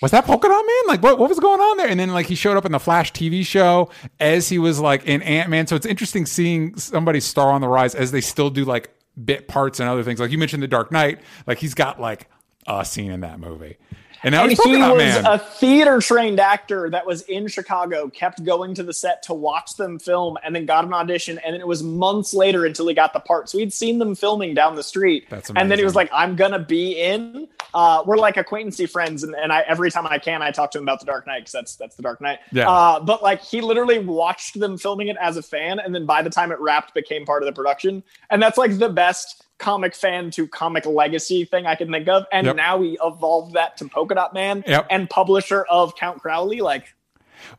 was 0.00 0.12
that 0.12 0.26
polka 0.26 0.46
dot 0.46 0.64
man? 0.64 0.82
Like, 0.86 1.02
what, 1.02 1.18
what 1.18 1.28
was 1.28 1.40
going 1.40 1.60
on 1.60 1.76
there? 1.76 1.88
And 1.88 1.98
then, 1.98 2.10
like, 2.10 2.26
he 2.26 2.36
showed 2.36 2.56
up 2.56 2.64
in 2.64 2.72
the 2.72 2.78
Flash 2.78 3.12
TV 3.12 3.44
show 3.44 3.90
as 4.20 4.48
he 4.48 4.58
was 4.58 4.78
like 4.78 5.04
in 5.04 5.22
Ant 5.22 5.50
Man. 5.50 5.66
So 5.66 5.74
it's 5.74 5.86
interesting 5.86 6.24
seeing 6.24 6.76
somebody 6.76 7.20
star 7.20 7.50
on 7.50 7.60
the 7.60 7.68
rise 7.68 7.94
as 7.94 8.12
they 8.12 8.20
still 8.20 8.50
do 8.50 8.64
like 8.64 8.94
bit 9.22 9.48
parts 9.48 9.80
and 9.80 9.88
other 9.88 10.04
things. 10.04 10.20
Like 10.20 10.30
you 10.30 10.38
mentioned, 10.38 10.62
The 10.62 10.68
Dark 10.68 10.92
Knight. 10.92 11.20
Like 11.46 11.58
he's 11.58 11.74
got 11.74 12.00
like 12.00 12.28
a 12.66 12.84
scene 12.84 13.10
in 13.10 13.20
that 13.20 13.40
movie. 13.40 13.76
And 14.22 14.32
now 14.32 14.42
And 14.42 14.50
he's 14.50 14.62
he 14.62 14.76
was 14.76 14.96
man. 14.96 15.26
a 15.26 15.38
theater 15.38 16.00
trained 16.00 16.40
actor 16.40 16.90
that 16.90 17.06
was 17.06 17.22
in 17.22 17.48
Chicago, 17.48 18.08
kept 18.08 18.44
going 18.44 18.74
to 18.74 18.82
the 18.82 18.92
set 18.92 19.22
to 19.24 19.34
watch 19.34 19.76
them 19.76 19.98
film, 19.98 20.36
and 20.44 20.54
then 20.54 20.66
got 20.66 20.84
an 20.84 20.92
audition. 20.92 21.38
And 21.38 21.54
then 21.54 21.60
it 21.60 21.66
was 21.66 21.82
months 21.82 22.34
later 22.34 22.64
until 22.64 22.88
he 22.88 22.94
got 22.94 23.12
the 23.12 23.20
part. 23.20 23.48
So 23.48 23.58
he'd 23.58 23.72
seen 23.72 23.98
them 23.98 24.14
filming 24.14 24.54
down 24.54 24.74
the 24.74 24.82
street. 24.82 25.26
That's 25.30 25.50
And 25.50 25.70
then 25.70 25.78
he 25.78 25.84
was 25.84 25.94
like, 25.94 26.10
I'm 26.12 26.36
going 26.36 26.52
to 26.52 26.58
be 26.58 27.00
in. 27.00 27.48
Uh, 27.74 28.02
we're 28.06 28.16
like 28.16 28.36
acquaintancy 28.36 28.86
friends. 28.86 29.22
And, 29.22 29.34
and 29.34 29.52
I 29.52 29.60
every 29.60 29.90
time 29.90 30.06
I 30.06 30.18
can, 30.18 30.42
I 30.42 30.50
talk 30.50 30.70
to 30.72 30.78
him 30.78 30.84
about 30.84 31.00
The 31.00 31.06
Dark 31.06 31.26
Knight 31.26 31.40
because 31.40 31.52
that's, 31.52 31.76
that's 31.76 31.96
The 31.96 32.02
Dark 32.02 32.20
Knight. 32.20 32.38
Yeah. 32.50 32.68
Uh, 32.68 33.00
but 33.00 33.22
like 33.22 33.42
he 33.42 33.60
literally 33.60 33.98
watched 33.98 34.58
them 34.58 34.78
filming 34.78 35.08
it 35.08 35.16
as 35.20 35.36
a 35.36 35.42
fan. 35.42 35.78
And 35.78 35.94
then 35.94 36.06
by 36.06 36.22
the 36.22 36.30
time 36.30 36.50
it 36.50 36.58
wrapped, 36.60 36.94
became 36.94 37.24
part 37.24 37.42
of 37.42 37.46
the 37.46 37.52
production. 37.52 38.02
And 38.30 38.42
that's 38.42 38.58
like 38.58 38.78
the 38.78 38.88
best 38.88 39.44
comic 39.58 39.94
fan 39.94 40.30
to 40.32 40.46
comic 40.46 40.86
legacy 40.86 41.44
thing 41.44 41.66
I 41.66 41.74
can 41.74 41.90
think 41.90 42.08
of. 42.08 42.24
And 42.32 42.46
Yep. 42.46 42.56
now 42.56 42.76
we 42.76 42.98
evolved 43.02 43.54
that 43.54 43.76
to 43.78 43.88
Polka 43.88 44.14
Dot 44.14 44.32
Man 44.32 44.62
Yep. 44.66 44.86
and 44.90 45.10
publisher 45.10 45.64
of 45.68 45.94
Count 45.96 46.20
Crowley. 46.20 46.60
Like, 46.60 46.94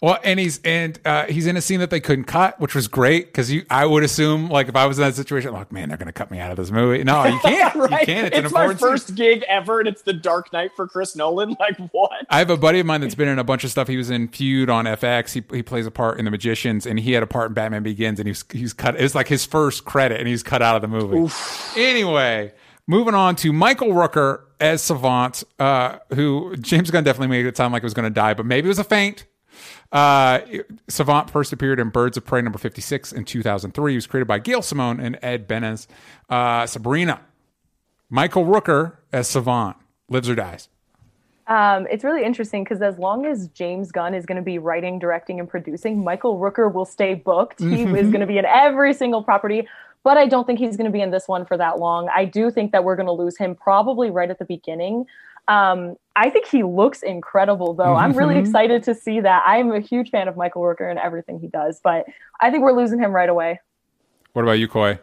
Well, 0.01 0.17
and 0.23 0.39
he's 0.39 0.59
and 0.63 0.99
uh, 1.05 1.25
he's 1.25 1.47
in 1.47 1.57
a 1.57 1.61
scene 1.61 1.79
that 1.79 1.89
they 1.89 1.99
couldn't 1.99 2.25
cut, 2.25 2.59
which 2.59 2.73
was 2.75 2.87
great 2.87 3.27
because 3.27 3.51
you. 3.51 3.65
I 3.69 3.85
would 3.85 4.03
assume 4.03 4.49
like 4.49 4.67
if 4.69 4.75
I 4.75 4.85
was 4.85 4.97
in 4.97 5.03
that 5.05 5.15
situation, 5.15 5.51
like 5.53 5.71
man, 5.71 5.89
they're 5.89 5.97
going 5.97 6.07
to 6.07 6.13
cut 6.13 6.31
me 6.31 6.39
out 6.39 6.51
of 6.51 6.57
this 6.57 6.71
movie. 6.71 7.03
No, 7.03 7.25
you 7.25 7.39
can't. 7.43 7.75
right? 7.75 7.99
You 8.01 8.05
can't. 8.05 8.27
It's, 8.27 8.37
It's, 8.45 8.53
my 8.53 8.65
important. 8.65 8.79
scene. 8.79 8.89
first 8.89 9.15
gig 9.15 9.43
ever, 9.47 9.79
and 9.79 9.87
it's 9.87 10.01
the 10.03 10.13
Dark 10.13 10.51
Knight 10.53 10.71
for 10.75 10.87
Chris 10.87 11.15
Nolan. 11.15 11.49
Like, 11.59 11.77
what? 11.91 12.11
I 12.29 12.39
have 12.39 12.49
a 12.49 12.57
buddy 12.57 12.79
of 12.79 12.85
mine 12.85 13.01
that's 13.01 13.15
been 13.15 13.27
in 13.27 13.37
a 13.39 13.43
bunch 13.43 13.63
of 13.63 13.71
stuff. 13.71 13.87
He 13.87 13.97
was 13.97 14.09
in 14.09 14.27
Feud 14.29 14.69
on 14.69 14.85
FX. 14.85 15.33
He, 15.33 15.43
he 15.55 15.61
plays 15.61 15.85
a 15.85 15.91
part 15.91 16.17
in 16.19 16.25
The 16.25 16.31
Magicians, 16.31 16.85
and 16.85 16.99
he 16.99 17.11
had 17.11 17.21
a 17.23 17.27
part 17.27 17.49
in 17.49 17.53
Batman 17.53 17.83
Begins, 17.83 18.19
and 18.19 18.27
he's 18.27 18.45
he's 18.51 18.71
cut. 18.73 18.99
It's 18.99 19.13
like 19.15 19.27
his 19.27 19.45
first 19.45 19.85
credit, 19.85 20.19
and 20.19 20.27
he's 20.27 20.41
cut 20.43 20.61
out 20.61 20.75
of 20.75 20.81
the 20.81 20.87
movie. 20.87 21.33
Anyway, 21.75 22.53
moving 22.87 23.13
on 23.13 23.35
to 23.37 23.51
Michael 23.53 23.89
Rooker 23.89 24.41
as 24.59 24.81
Savant, 24.81 25.43
uh, 25.59 25.97
who 26.13 26.55
James 26.57 26.91
Gunn 26.91 27.03
definitely 27.03 27.27
made 27.27 27.45
it 27.45 27.55
sound 27.57 27.73
like 27.73 27.83
it 27.83 27.85
was 27.85 27.93
going 27.93 28.03
to 28.05 28.09
die, 28.13 28.33
but 28.33 28.45
maybe 28.45 28.65
it 28.67 28.69
was 28.69 28.79
a 28.79 28.83
feint. 28.83 29.25
Uh, 29.91 30.39
Savant 30.87 31.29
first 31.29 31.51
appeared 31.51 31.79
in 31.79 31.89
Birds 31.89 32.15
of 32.17 32.25
Prey 32.25 32.41
number 32.41 32.59
56 32.59 33.11
in 33.11 33.25
2003. 33.25 33.91
He 33.91 33.95
was 33.95 34.07
created 34.07 34.27
by 34.27 34.39
Gail 34.39 34.61
Simone 34.61 34.99
and 34.99 35.17
Ed 35.21 35.47
Benes. 35.47 35.87
Uh, 36.29 36.65
Sabrina, 36.67 37.21
Michael 38.09 38.45
Rooker 38.45 38.97
as 39.11 39.27
Savant, 39.27 39.77
lives 40.07 40.29
or 40.29 40.35
dies. 40.35 40.69
Um, 41.47 41.87
it's 41.89 42.03
really 42.03 42.23
interesting 42.23 42.63
because 42.63 42.79
as 42.83 42.99
long 42.99 43.25
as 43.25 43.47
James 43.47 43.91
Gunn 43.91 44.13
is 44.13 44.27
going 44.27 44.35
to 44.35 44.43
be 44.43 44.59
writing, 44.59 44.99
directing, 44.99 45.39
and 45.39 45.49
producing, 45.49 46.03
Michael 46.03 46.37
Rooker 46.37 46.71
will 46.71 46.85
stay 46.85 47.15
booked. 47.15 47.59
He 47.59 47.81
is 47.83 48.09
going 48.09 48.19
to 48.19 48.27
be 48.27 48.37
in 48.37 48.45
every 48.45 48.93
single 48.93 49.23
property, 49.23 49.67
but 50.03 50.15
I 50.15 50.27
don't 50.27 50.45
think 50.45 50.59
he's 50.59 50.77
going 50.77 50.85
to 50.85 50.91
be 50.91 51.01
in 51.01 51.09
this 51.09 51.27
one 51.27 51.45
for 51.45 51.57
that 51.57 51.79
long. 51.79 52.07
I 52.15 52.25
do 52.25 52.51
think 52.51 52.71
that 52.71 52.83
we're 52.83 52.95
going 52.95 53.07
to 53.07 53.11
lose 53.11 53.35
him 53.35 53.55
probably 53.55 54.11
right 54.11 54.29
at 54.29 54.37
the 54.37 54.45
beginning. 54.45 55.07
Um, 55.49 55.97
I 56.15 56.29
think 56.29 56.47
he 56.47 56.63
looks 56.63 57.01
incredible, 57.01 57.73
though. 57.73 57.95
I'm 57.95 58.13
really 58.13 58.37
excited 58.37 58.83
to 58.83 58.93
see 58.93 59.19
that. 59.21 59.43
I'm 59.47 59.71
a 59.71 59.79
huge 59.79 60.11
fan 60.11 60.27
of 60.27 60.37
Michael 60.37 60.61
Rooker 60.61 60.89
and 60.89 60.99
everything 60.99 61.39
he 61.39 61.47
does, 61.47 61.81
but 61.83 62.05
I 62.39 62.51
think 62.51 62.63
we're 62.63 62.73
losing 62.73 62.99
him 62.99 63.11
right 63.11 63.29
away. 63.29 63.59
What 64.33 64.43
about 64.43 64.59
you, 64.59 64.67
Coy? 64.67 64.99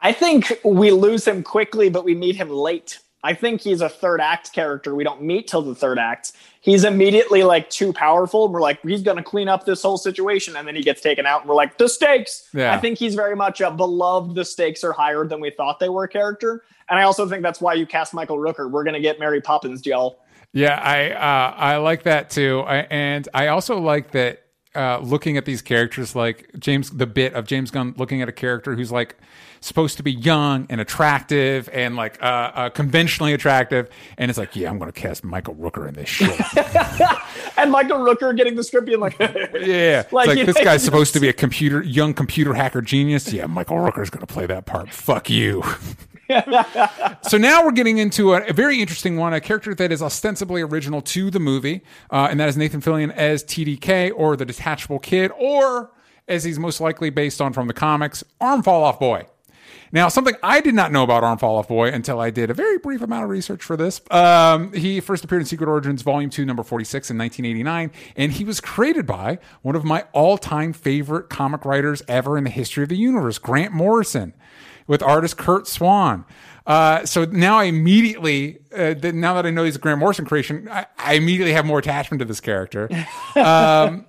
I 0.00 0.12
think 0.12 0.58
we 0.64 0.90
lose 0.90 1.26
him 1.26 1.42
quickly, 1.42 1.90
but 1.90 2.04
we 2.04 2.14
meet 2.14 2.36
him 2.36 2.50
late. 2.50 3.00
I 3.22 3.34
think 3.34 3.60
he's 3.60 3.80
a 3.80 3.88
third 3.88 4.20
act 4.20 4.52
character. 4.52 4.94
We 4.94 5.02
don't 5.04 5.22
meet 5.22 5.48
till 5.48 5.60
the 5.60 5.74
third 5.74 5.98
act. 5.98 6.32
He's 6.60 6.84
immediately 6.84 7.42
like 7.42 7.68
too 7.68 7.92
powerful. 7.92 8.48
We're 8.48 8.60
like, 8.60 8.80
he's 8.82 9.02
going 9.02 9.16
to 9.16 9.24
clean 9.24 9.48
up 9.48 9.66
this 9.66 9.82
whole 9.82 9.98
situation. 9.98 10.54
And 10.54 10.68
then 10.68 10.76
he 10.76 10.82
gets 10.82 11.00
taken 11.00 11.26
out, 11.26 11.40
and 11.40 11.48
we're 11.48 11.56
like, 11.56 11.76
the 11.78 11.88
stakes. 11.88 12.48
Yeah. 12.54 12.72
I 12.72 12.78
think 12.78 12.96
he's 12.96 13.16
very 13.16 13.34
much 13.34 13.60
a 13.60 13.72
beloved, 13.72 14.34
the 14.36 14.44
stakes 14.44 14.84
are 14.84 14.92
higher 14.92 15.26
than 15.26 15.40
we 15.40 15.50
thought 15.50 15.80
they 15.80 15.88
were 15.88 16.06
character. 16.06 16.62
And 16.90 16.98
I 16.98 17.02
also 17.02 17.28
think 17.28 17.42
that's 17.42 17.60
why 17.60 17.74
you 17.74 17.86
cast 17.86 18.14
Michael 18.14 18.38
Rooker. 18.38 18.70
We're 18.70 18.84
going 18.84 18.94
to 18.94 19.00
get 19.00 19.18
Mary 19.18 19.40
Poppins, 19.40 19.84
y'all. 19.84 20.20
Yeah, 20.52 20.80
I 20.80 21.10
uh, 21.10 21.54
I 21.56 21.76
like 21.76 22.04
that 22.04 22.30
too, 22.30 22.60
I, 22.66 22.78
and 22.90 23.28
I 23.34 23.48
also 23.48 23.78
like 23.78 24.12
that 24.12 24.44
uh, 24.74 24.98
looking 25.00 25.36
at 25.36 25.44
these 25.44 25.60
characters, 25.60 26.16
like 26.16 26.48
James, 26.58 26.88
the 26.90 27.06
bit 27.06 27.34
of 27.34 27.46
James 27.46 27.70
Gunn 27.70 27.94
looking 27.98 28.22
at 28.22 28.30
a 28.30 28.32
character 28.32 28.74
who's 28.74 28.90
like 28.90 29.16
supposed 29.60 29.98
to 29.98 30.02
be 30.02 30.12
young 30.12 30.66
and 30.70 30.80
attractive 30.80 31.68
and 31.70 31.96
like 31.96 32.22
uh, 32.22 32.52
uh, 32.54 32.70
conventionally 32.70 33.34
attractive, 33.34 33.90
and 34.16 34.30
it's 34.30 34.38
like, 34.38 34.56
yeah, 34.56 34.70
I'm 34.70 34.78
going 34.78 34.90
to 34.90 34.98
cast 34.98 35.22
Michael 35.22 35.54
Rooker 35.54 35.86
in 35.86 35.94
this 35.94 36.08
shit. 36.08 36.40
And 37.58 37.72
Michael 37.72 37.98
Rooker 37.98 38.36
getting 38.36 38.54
the 38.54 38.62
script 38.62 38.86
being 38.86 39.00
like, 39.00 39.18
yeah, 39.54 40.04
Like, 40.12 40.28
like 40.28 40.46
this 40.46 40.56
know, 40.56 40.64
guy's 40.64 40.82
supposed 40.82 41.12
to 41.14 41.20
be 41.20 41.28
a 41.28 41.32
computer, 41.32 41.82
young 41.82 42.14
computer 42.14 42.54
hacker 42.54 42.80
genius. 42.80 43.32
Yeah, 43.32 43.46
Michael 43.46 43.78
Rooker's 43.78 44.10
going 44.10 44.24
to 44.24 44.32
play 44.32 44.46
that 44.46 44.64
part. 44.64 44.90
Fuck 44.92 45.28
you. 45.28 45.64
So 47.22 47.38
now 47.38 47.64
we're 47.64 47.72
getting 47.72 47.98
into 47.98 48.34
a, 48.34 48.42
a 48.46 48.52
very 48.52 48.80
interesting 48.80 49.16
one, 49.16 49.32
a 49.32 49.40
character 49.40 49.74
that 49.74 49.90
is 49.90 50.02
ostensibly 50.02 50.60
original 50.60 51.00
to 51.00 51.30
the 51.30 51.40
movie, 51.40 51.82
uh, 52.10 52.28
and 52.30 52.38
that 52.38 52.48
is 52.48 52.56
Nathan 52.56 52.80
Fillion 52.80 53.12
as 53.14 53.42
TDK 53.44 54.12
or 54.14 54.36
the 54.36 54.44
Detachable 54.44 54.98
Kid, 54.98 55.32
or 55.38 55.90
as 56.26 56.44
he's 56.44 56.58
most 56.58 56.80
likely 56.80 57.10
based 57.10 57.40
on 57.40 57.52
from 57.52 57.66
the 57.66 57.74
comics, 57.74 58.22
Arm 58.40 58.62
Fall 58.62 58.84
Off 58.84 59.00
Boy. 59.00 59.26
Now, 59.90 60.08
something 60.08 60.34
I 60.42 60.60
did 60.60 60.74
not 60.74 60.92
know 60.92 61.02
about 61.02 61.24
Arm 61.24 61.38
Fall 61.38 61.56
Off 61.56 61.68
Boy 61.68 61.88
until 61.88 62.20
I 62.20 62.28
did 62.30 62.50
a 62.50 62.54
very 62.54 62.78
brief 62.78 63.00
amount 63.00 63.24
of 63.24 63.30
research 63.30 63.62
for 63.62 63.76
this. 63.76 64.02
Um, 64.10 64.72
he 64.72 65.00
first 65.00 65.24
appeared 65.24 65.40
in 65.42 65.46
Secret 65.46 65.68
Origins 65.68 66.02
Volume 66.02 66.28
2, 66.28 66.44
number 66.44 66.62
46 66.62 67.10
in 67.10 67.16
1989, 67.18 67.90
and 68.16 68.32
he 68.32 68.44
was 68.44 68.60
created 68.60 69.06
by 69.06 69.38
one 69.62 69.76
of 69.76 69.84
my 69.84 70.04
all 70.12 70.36
time 70.36 70.72
favorite 70.72 71.30
comic 71.30 71.64
writers 71.64 72.02
ever 72.06 72.36
in 72.36 72.44
the 72.44 72.50
history 72.50 72.82
of 72.82 72.90
the 72.90 72.96
universe, 72.96 73.38
Grant 73.38 73.72
Morrison, 73.72 74.34
with 74.88 75.02
artist 75.02 75.36
Curt 75.38 75.68
Swan. 75.68 76.24
Uh, 76.66 77.06
so 77.06 77.24
now 77.24 77.58
I 77.58 77.64
immediately, 77.64 78.58
uh, 78.72 78.94
th- 78.94 79.14
now 79.14 79.34
that 79.34 79.46
I 79.46 79.50
know 79.50 79.64
he's 79.64 79.76
a 79.76 79.78
Grant 79.78 80.00
Morrison 80.00 80.26
creation, 80.26 80.68
I, 80.70 80.86
I 80.98 81.14
immediately 81.14 81.52
have 81.52 81.64
more 81.64 81.78
attachment 81.78 82.18
to 82.18 82.24
this 82.24 82.40
character. 82.40 82.88
Um, 83.36 84.06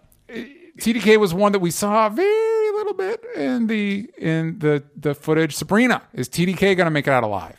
TDK 0.79 1.17
was 1.17 1.33
one 1.33 1.51
that 1.51 1.59
we 1.59 1.71
saw 1.71 2.09
very 2.09 2.71
little 2.71 2.93
bit 2.93 3.23
in 3.35 3.67
the 3.67 4.09
in 4.17 4.59
the 4.59 4.83
the 4.95 5.13
footage. 5.13 5.55
Sabrina 5.55 6.01
is 6.13 6.29
TDK 6.29 6.75
going 6.77 6.85
to 6.85 6.91
make 6.91 7.07
it 7.07 7.11
out 7.11 7.23
alive? 7.23 7.57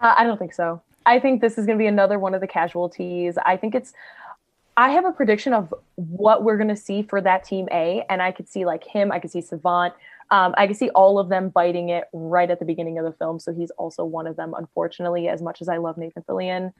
Uh, 0.00 0.14
I 0.16 0.24
don't 0.24 0.38
think 0.38 0.54
so. 0.54 0.80
I 1.06 1.20
think 1.20 1.40
this 1.40 1.58
is 1.58 1.66
going 1.66 1.78
to 1.78 1.82
be 1.82 1.86
another 1.86 2.18
one 2.18 2.34
of 2.34 2.40
the 2.40 2.46
casualties. 2.46 3.36
I 3.44 3.56
think 3.56 3.74
it's. 3.74 3.92
I 4.76 4.90
have 4.90 5.04
a 5.04 5.12
prediction 5.12 5.52
of 5.52 5.74
what 5.96 6.44
we're 6.44 6.56
going 6.56 6.68
to 6.68 6.76
see 6.76 7.02
for 7.02 7.20
that 7.20 7.44
team 7.44 7.68
A, 7.72 8.04
and 8.08 8.22
I 8.22 8.30
could 8.30 8.48
see 8.48 8.64
like 8.64 8.84
him, 8.84 9.10
I 9.10 9.18
could 9.18 9.30
see 9.30 9.40
Savant, 9.40 9.92
um, 10.30 10.54
I 10.56 10.66
can 10.66 10.74
see 10.74 10.90
all 10.90 11.18
of 11.18 11.28
them 11.28 11.48
biting 11.48 11.88
it 11.88 12.04
right 12.12 12.50
at 12.50 12.58
the 12.58 12.64
beginning 12.64 12.98
of 12.98 13.04
the 13.04 13.12
film. 13.12 13.38
So 13.38 13.52
he's 13.52 13.70
also 13.72 14.04
one 14.04 14.26
of 14.26 14.36
them, 14.36 14.54
unfortunately, 14.56 15.28
as 15.28 15.40
much 15.40 15.62
as 15.62 15.68
I 15.68 15.78
love 15.78 15.96
Nathan 15.96 16.22
Fillion. 16.22 16.72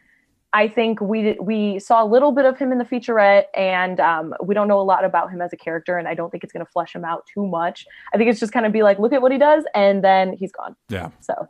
I 0.52 0.66
think 0.66 1.00
we 1.00 1.36
we 1.40 1.78
saw 1.78 2.02
a 2.02 2.06
little 2.06 2.32
bit 2.32 2.46
of 2.46 2.56
him 2.56 2.72
in 2.72 2.78
the 2.78 2.84
featurette, 2.84 3.44
and 3.54 4.00
um, 4.00 4.34
we 4.42 4.54
don't 4.54 4.66
know 4.66 4.80
a 4.80 4.82
lot 4.82 5.04
about 5.04 5.30
him 5.30 5.42
as 5.42 5.52
a 5.52 5.58
character, 5.58 5.98
and 5.98 6.08
I 6.08 6.14
don't 6.14 6.30
think 6.30 6.42
it's 6.42 6.52
going 6.54 6.64
to 6.64 6.72
flesh 6.72 6.94
him 6.94 7.04
out 7.04 7.26
too 7.32 7.46
much. 7.46 7.86
I 8.14 8.16
think 8.16 8.30
it's 8.30 8.40
just 8.40 8.52
kind 8.52 8.64
of 8.64 8.72
be 8.72 8.82
like, 8.82 8.98
look 8.98 9.12
at 9.12 9.20
what 9.20 9.30
he 9.30 9.36
does, 9.36 9.64
and 9.74 10.02
then 10.02 10.32
he's 10.32 10.50
gone. 10.50 10.74
Yeah. 10.88 11.10
So, 11.20 11.48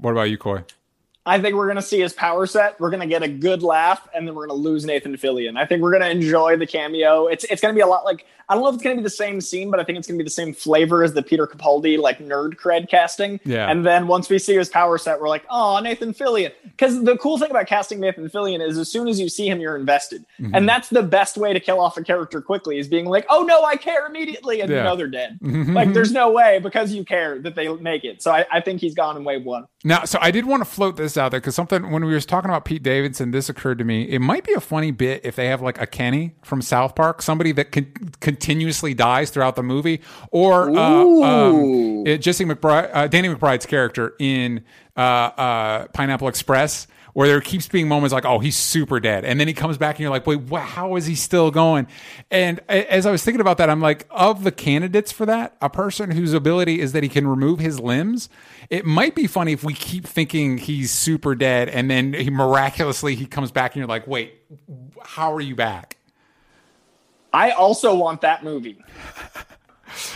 what 0.00 0.12
about 0.12 0.30
you, 0.30 0.38
Coy? 0.38 0.62
I 1.28 1.40
think 1.40 1.54
we're 1.56 1.66
going 1.66 1.76
to 1.76 1.82
see 1.82 2.00
his 2.00 2.12
power 2.12 2.46
set. 2.46 2.78
We're 2.80 2.90
going 2.90 3.00
to 3.02 3.06
get 3.06 3.22
a 3.22 3.28
good 3.28 3.62
laugh, 3.62 4.08
and 4.14 4.26
then 4.26 4.34
we're 4.34 4.46
going 4.46 4.58
to 4.58 4.62
lose 4.68 4.84
Nathan 4.84 5.14
Fillion. 5.16 5.56
I 5.58 5.66
think 5.66 5.82
we're 5.82 5.90
going 5.92 6.02
to 6.02 6.10
enjoy 6.10 6.56
the 6.56 6.66
cameo. 6.66 7.26
It's 7.26 7.44
it's 7.44 7.60
going 7.60 7.74
to 7.74 7.76
be 7.76 7.82
a 7.82 7.86
lot 7.86 8.04
like 8.04 8.24
I 8.50 8.54
don't 8.54 8.62
know 8.62 8.70
if 8.70 8.76
it's 8.76 8.82
going 8.82 8.96
to 8.96 9.00
be 9.02 9.04
the 9.04 9.10
same 9.10 9.42
scene, 9.42 9.70
but 9.70 9.78
I 9.78 9.84
think 9.84 9.98
it's 9.98 10.08
going 10.08 10.16
to 10.16 10.24
be 10.24 10.26
the 10.26 10.30
same 10.30 10.54
flavor 10.54 11.04
as 11.04 11.12
the 11.12 11.22
Peter 11.22 11.46
Capaldi 11.46 11.98
like 11.98 12.18
nerd 12.18 12.54
cred 12.56 12.88
casting. 12.88 13.38
Yeah. 13.44 13.70
And 13.70 13.84
then 13.84 14.06
once 14.06 14.30
we 14.30 14.38
see 14.38 14.54
his 14.54 14.70
power 14.70 14.96
set, 14.96 15.20
we're 15.20 15.28
like, 15.28 15.44
oh, 15.50 15.78
Nathan 15.80 16.14
Fillion. 16.14 16.50
Because 16.62 17.04
the 17.04 17.18
cool 17.18 17.36
thing 17.36 17.50
about 17.50 17.66
casting 17.66 18.00
Nathan 18.00 18.30
Fillion 18.30 18.66
is 18.66 18.78
as 18.78 18.90
soon 18.90 19.06
as 19.06 19.20
you 19.20 19.28
see 19.28 19.46
him, 19.48 19.60
you're 19.60 19.76
invested, 19.76 20.24
Mm-hmm. 20.40 20.54
and 20.54 20.66
that's 20.68 20.88
the 20.88 21.02
best 21.02 21.36
way 21.36 21.52
to 21.52 21.60
kill 21.60 21.78
off 21.80 21.96
a 21.98 22.02
character 22.02 22.40
quickly 22.40 22.78
is 22.78 22.88
being 22.88 23.04
like, 23.04 23.26
oh 23.28 23.42
no, 23.42 23.64
I 23.64 23.76
care 23.76 24.06
immediately, 24.06 24.60
and 24.62 24.70
Yeah. 24.70 24.78
you 24.78 24.82
know 24.84 24.96
they're 24.96 25.08
dead. 25.08 25.38
like 25.42 25.92
there's 25.92 26.12
no 26.12 26.30
way 26.30 26.58
because 26.58 26.92
you 26.94 27.04
care 27.04 27.38
that 27.40 27.54
they 27.54 27.68
make 27.68 28.04
it. 28.04 28.22
So 28.22 28.30
I, 28.30 28.46
I 28.50 28.60
think 28.62 28.80
he's 28.80 28.94
gone 28.94 29.16
in 29.18 29.24
wave 29.24 29.44
one. 29.44 29.66
Now, 29.84 30.04
so 30.04 30.18
I 30.22 30.30
did 30.30 30.46
want 30.46 30.60
to 30.62 30.64
float 30.64 30.96
this 30.96 31.17
out 31.18 31.30
there 31.30 31.40
because 31.40 31.54
something 31.54 31.90
when 31.90 32.04
we 32.04 32.12
were 32.12 32.20
talking 32.20 32.48
about 32.48 32.64
Pete 32.64 32.82
Davidson, 32.82 33.30
this 33.30 33.48
occurred 33.48 33.78
to 33.78 33.84
me. 33.84 34.04
It 34.04 34.20
might 34.20 34.44
be 34.44 34.52
a 34.54 34.60
funny 34.60 34.90
bit 34.90 35.22
if 35.24 35.36
they 35.36 35.48
have 35.48 35.60
like 35.60 35.80
a 35.80 35.86
Kenny 35.86 36.34
from 36.42 36.62
South 36.62 36.94
Park, 36.94 37.20
somebody 37.22 37.52
that 37.52 37.72
con- 37.72 37.92
continuously 38.20 38.94
dies 38.94 39.30
throughout 39.30 39.56
the 39.56 39.62
movie, 39.62 40.00
or 40.30 40.70
uh, 40.70 41.04
um, 41.04 42.06
it, 42.06 42.18
Jesse 42.18 42.44
McBride, 42.44 42.90
uh, 42.92 43.06
Danny 43.08 43.28
McBride's 43.28 43.66
character 43.66 44.14
in 44.18 44.64
uh, 44.96 45.00
uh, 45.00 45.86
Pineapple 45.88 46.28
Express. 46.28 46.86
Where 47.18 47.26
there 47.26 47.40
keeps 47.40 47.66
being 47.66 47.88
moments 47.88 48.14
like, 48.14 48.24
oh, 48.24 48.38
he's 48.38 48.54
super 48.54 49.00
dead. 49.00 49.24
And 49.24 49.40
then 49.40 49.48
he 49.48 49.52
comes 49.52 49.76
back 49.76 49.96
and 49.96 50.02
you're 50.02 50.10
like, 50.10 50.24
wait, 50.24 50.38
wha 50.42 50.60
how 50.60 50.94
is 50.94 51.06
he 51.06 51.16
still 51.16 51.50
going? 51.50 51.88
And 52.30 52.60
as 52.68 53.06
I 53.06 53.10
was 53.10 53.24
thinking 53.24 53.40
about 53.40 53.58
that, 53.58 53.68
I'm 53.68 53.80
like, 53.80 54.06
of 54.08 54.44
the 54.44 54.52
candidates 54.52 55.10
for 55.10 55.26
that, 55.26 55.56
a 55.60 55.68
person 55.68 56.12
whose 56.12 56.32
ability 56.32 56.80
is 56.80 56.92
that 56.92 57.02
he 57.02 57.08
can 57.08 57.26
remove 57.26 57.58
his 57.58 57.80
limbs, 57.80 58.28
it 58.70 58.84
might 58.84 59.16
be 59.16 59.26
funny 59.26 59.50
if 59.50 59.64
we 59.64 59.74
keep 59.74 60.06
thinking 60.06 60.58
he's 60.58 60.92
super 60.92 61.34
dead 61.34 61.68
and 61.68 61.90
then 61.90 62.12
he 62.12 62.30
miraculously 62.30 63.16
he 63.16 63.26
comes 63.26 63.50
back 63.50 63.74
and 63.74 63.80
you're 63.80 63.88
like, 63.88 64.06
wait, 64.06 64.34
how 65.02 65.34
are 65.34 65.40
you 65.40 65.56
back? 65.56 65.96
I 67.32 67.50
also 67.50 67.96
want 67.96 68.20
that 68.20 68.44
movie. 68.44 68.80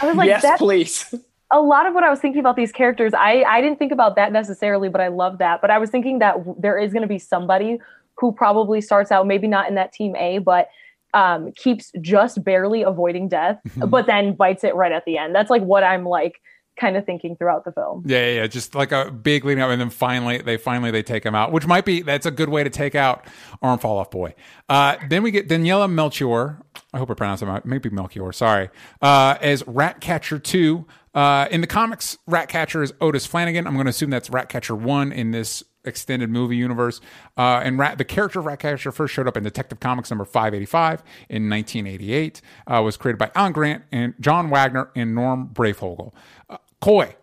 I 0.00 0.06
was 0.06 0.14
like, 0.14 0.28
yes, 0.28 0.56
please. 0.56 1.12
a 1.52 1.60
lot 1.60 1.86
of 1.86 1.94
what 1.94 2.02
I 2.02 2.10
was 2.10 2.18
thinking 2.18 2.40
about 2.40 2.56
these 2.56 2.72
characters, 2.72 3.12
I, 3.14 3.42
I 3.42 3.60
didn't 3.60 3.78
think 3.78 3.92
about 3.92 4.16
that 4.16 4.32
necessarily, 4.32 4.88
but 4.88 5.00
I 5.00 5.08
love 5.08 5.38
that. 5.38 5.60
But 5.60 5.70
I 5.70 5.78
was 5.78 5.90
thinking 5.90 6.18
that 6.20 6.36
there 6.58 6.78
is 6.78 6.92
going 6.92 7.02
to 7.02 7.08
be 7.08 7.18
somebody 7.18 7.78
who 8.16 8.32
probably 8.32 8.80
starts 8.80 9.12
out, 9.12 9.26
maybe 9.26 9.46
not 9.46 9.68
in 9.68 9.74
that 9.74 9.92
team 9.92 10.16
A, 10.16 10.38
but 10.38 10.68
um, 11.14 11.52
keeps 11.52 11.92
just 12.00 12.42
barely 12.42 12.82
avoiding 12.82 13.28
death, 13.28 13.60
but 13.76 14.06
then 14.06 14.34
bites 14.34 14.64
it 14.64 14.74
right 14.74 14.92
at 14.92 15.04
the 15.04 15.18
end. 15.18 15.34
That's 15.34 15.50
like 15.50 15.62
what 15.62 15.84
I'm 15.84 16.04
like 16.04 16.40
kind 16.80 16.96
of 16.96 17.04
thinking 17.04 17.36
throughout 17.36 17.64
the 17.64 17.72
film. 17.72 18.02
Yeah, 18.06 18.18
yeah, 18.18 18.34
yeah, 18.40 18.46
just 18.46 18.74
like 18.74 18.92
a 18.92 19.10
big 19.10 19.44
leading 19.44 19.62
up, 19.62 19.70
and 19.70 19.80
then 19.80 19.90
finally 19.90 20.38
they 20.38 20.56
finally 20.56 20.90
they 20.90 21.02
take 21.02 21.24
him 21.24 21.34
out, 21.34 21.52
which 21.52 21.66
might 21.66 21.84
be 21.84 22.00
that's 22.02 22.24
a 22.24 22.30
good 22.30 22.48
way 22.48 22.64
to 22.64 22.70
take 22.70 22.94
out 22.94 23.26
Arm 23.60 23.78
Fall 23.78 23.98
Off 23.98 24.10
Boy. 24.10 24.34
Uh, 24.68 24.96
then 25.08 25.22
we 25.22 25.30
get 25.30 25.48
Daniela 25.48 25.90
Melchior. 25.90 26.62
I 26.94 26.98
hope 26.98 27.10
I 27.10 27.14
pronounced 27.14 27.42
it 27.42 27.46
right. 27.46 27.64
Maybe 27.64 27.90
Melchior. 27.90 28.32
Sorry. 28.32 28.70
Uh, 29.00 29.36
as 29.40 29.66
Ratcatcher 29.66 30.38
two. 30.38 30.86
Uh, 31.14 31.46
in 31.50 31.60
the 31.60 31.66
comics, 31.66 32.16
Ratcatcher 32.26 32.82
is 32.82 32.92
Otis 33.00 33.26
Flannegan. 33.26 33.66
I'm 33.66 33.74
going 33.74 33.86
to 33.86 33.90
assume 33.90 34.10
that's 34.10 34.30
Ratcatcher 34.30 34.74
one 34.74 35.12
in 35.12 35.30
this 35.30 35.62
extended 35.84 36.30
movie 36.30 36.56
universe. 36.56 37.00
Uh, 37.36 37.60
and 37.62 37.78
Rat, 37.78 37.98
the 37.98 38.04
character 38.04 38.38
of 38.38 38.46
Ratcatcher 38.46 38.92
first 38.92 39.12
showed 39.12 39.28
up 39.28 39.36
in 39.36 39.42
Detective 39.42 39.80
Comics 39.80 40.10
number 40.10 40.24
585 40.24 41.02
in 41.28 41.50
1988. 41.50 42.40
Uh, 42.66 42.82
was 42.82 42.96
created 42.96 43.18
by 43.18 43.30
Alan 43.34 43.52
Grant 43.52 43.84
and 43.92 44.14
John 44.20 44.48
Wagner 44.48 44.90
and 44.94 45.14
Norm 45.14 45.50
Breyfogle. 45.52 46.12
Uh, 46.48 46.58
Coy, 46.80 47.16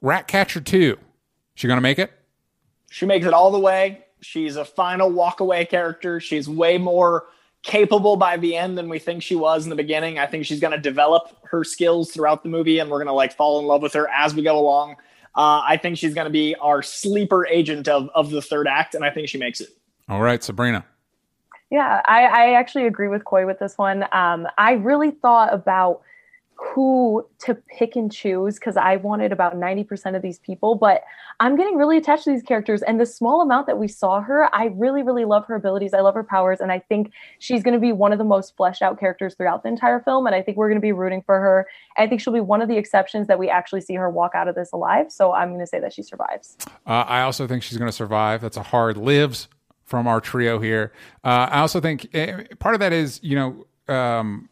Ratcatcher 0.00 0.60
2. 0.60 0.98
She 1.54 1.66
going 1.66 1.78
to 1.78 1.82
make 1.82 1.98
it? 1.98 2.12
She 2.90 3.06
makes 3.06 3.26
it 3.26 3.32
all 3.32 3.50
the 3.50 3.58
way. 3.58 4.04
She's 4.20 4.56
a 4.56 4.64
final 4.64 5.10
walkaway 5.10 5.68
character. 5.68 6.20
She's 6.20 6.48
way 6.48 6.78
more 6.78 7.26
capable 7.66 8.16
by 8.16 8.36
the 8.36 8.56
end 8.56 8.78
than 8.78 8.88
we 8.88 8.98
think 8.98 9.22
she 9.22 9.34
was 9.34 9.64
in 9.64 9.70
the 9.70 9.76
beginning. 9.76 10.18
I 10.18 10.26
think 10.26 10.46
she's 10.46 10.60
going 10.60 10.72
to 10.72 10.78
develop 10.78 11.36
her 11.50 11.64
skills 11.64 12.12
throughout 12.12 12.44
the 12.44 12.48
movie 12.48 12.78
and 12.78 12.88
we're 12.88 12.98
going 12.98 13.08
to 13.08 13.12
like 13.12 13.34
fall 13.34 13.58
in 13.58 13.66
love 13.66 13.82
with 13.82 13.92
her 13.92 14.08
as 14.08 14.34
we 14.34 14.42
go 14.42 14.58
along. 14.58 14.92
Uh, 15.34 15.60
I 15.66 15.76
think 15.76 15.98
she's 15.98 16.14
going 16.14 16.26
to 16.26 16.30
be 16.30 16.54
our 16.54 16.82
sleeper 16.82 17.46
agent 17.46 17.88
of, 17.88 18.08
of 18.14 18.30
the 18.30 18.40
third 18.40 18.66
act, 18.66 18.94
and 18.94 19.04
I 19.04 19.10
think 19.10 19.28
she 19.28 19.36
makes 19.36 19.60
it. 19.60 19.68
All 20.08 20.22
right, 20.22 20.42
Sabrina. 20.42 20.86
Yeah, 21.70 22.00
I, 22.06 22.22
I 22.22 22.52
actually 22.54 22.86
agree 22.86 23.08
with 23.08 23.26
Coy 23.26 23.44
with 23.44 23.58
this 23.58 23.76
one. 23.76 24.06
Um, 24.12 24.46
I 24.56 24.72
really 24.72 25.10
thought 25.10 25.52
about 25.52 26.00
who 26.58 27.26
to 27.38 27.54
pick 27.54 27.96
and 27.96 28.10
choose 28.10 28.54
because 28.54 28.76
I 28.76 28.96
wanted 28.96 29.30
about 29.30 29.56
90% 29.56 30.16
of 30.16 30.22
these 30.22 30.38
people, 30.38 30.74
but 30.74 31.02
I'm 31.38 31.54
getting 31.54 31.76
really 31.76 31.98
attached 31.98 32.24
to 32.24 32.30
these 32.30 32.42
characters. 32.42 32.82
And 32.82 32.98
the 32.98 33.04
small 33.04 33.42
amount 33.42 33.66
that 33.66 33.78
we 33.78 33.88
saw 33.88 34.22
her, 34.22 34.48
I 34.54 34.66
really, 34.74 35.02
really 35.02 35.26
love 35.26 35.44
her 35.46 35.54
abilities. 35.54 35.92
I 35.92 36.00
love 36.00 36.14
her 36.14 36.24
powers. 36.24 36.60
And 36.60 36.72
I 36.72 36.78
think 36.78 37.12
she's 37.40 37.62
going 37.62 37.74
to 37.74 37.80
be 37.80 37.92
one 37.92 38.12
of 38.12 38.18
the 38.18 38.24
most 38.24 38.56
fleshed 38.56 38.80
out 38.80 38.98
characters 38.98 39.34
throughout 39.34 39.62
the 39.64 39.68
entire 39.68 40.00
film. 40.00 40.26
And 40.26 40.34
I 40.34 40.42
think 40.42 40.56
we're 40.56 40.68
going 40.68 40.80
to 40.80 40.84
be 40.84 40.92
rooting 40.92 41.22
for 41.26 41.38
her. 41.38 41.66
I 41.98 42.06
think 42.06 42.22
she'll 42.22 42.32
be 42.32 42.40
one 42.40 42.62
of 42.62 42.68
the 42.68 42.78
exceptions 42.78 43.26
that 43.26 43.38
we 43.38 43.50
actually 43.50 43.82
see 43.82 43.94
her 43.94 44.08
walk 44.08 44.32
out 44.34 44.48
of 44.48 44.54
this 44.54 44.72
alive. 44.72 45.12
So 45.12 45.32
I'm 45.32 45.48
going 45.50 45.60
to 45.60 45.66
say 45.66 45.80
that 45.80 45.92
she 45.92 46.02
survives. 46.02 46.56
Uh, 46.86 47.04
I 47.06 47.22
also 47.22 47.46
think 47.46 47.62
she's 47.62 47.76
going 47.76 47.88
to 47.88 47.96
survive. 47.96 48.40
That's 48.40 48.56
a 48.56 48.62
hard 48.62 48.96
lives 48.96 49.48
from 49.84 50.06
our 50.06 50.20
trio 50.20 50.58
here. 50.58 50.92
Uh, 51.22 51.48
I 51.50 51.60
also 51.60 51.80
think 51.80 52.08
eh, 52.14 52.44
part 52.58 52.74
of 52.74 52.80
that 52.80 52.92
is, 52.92 53.20
you 53.22 53.36
know, 53.36 53.94
um, 53.94 54.48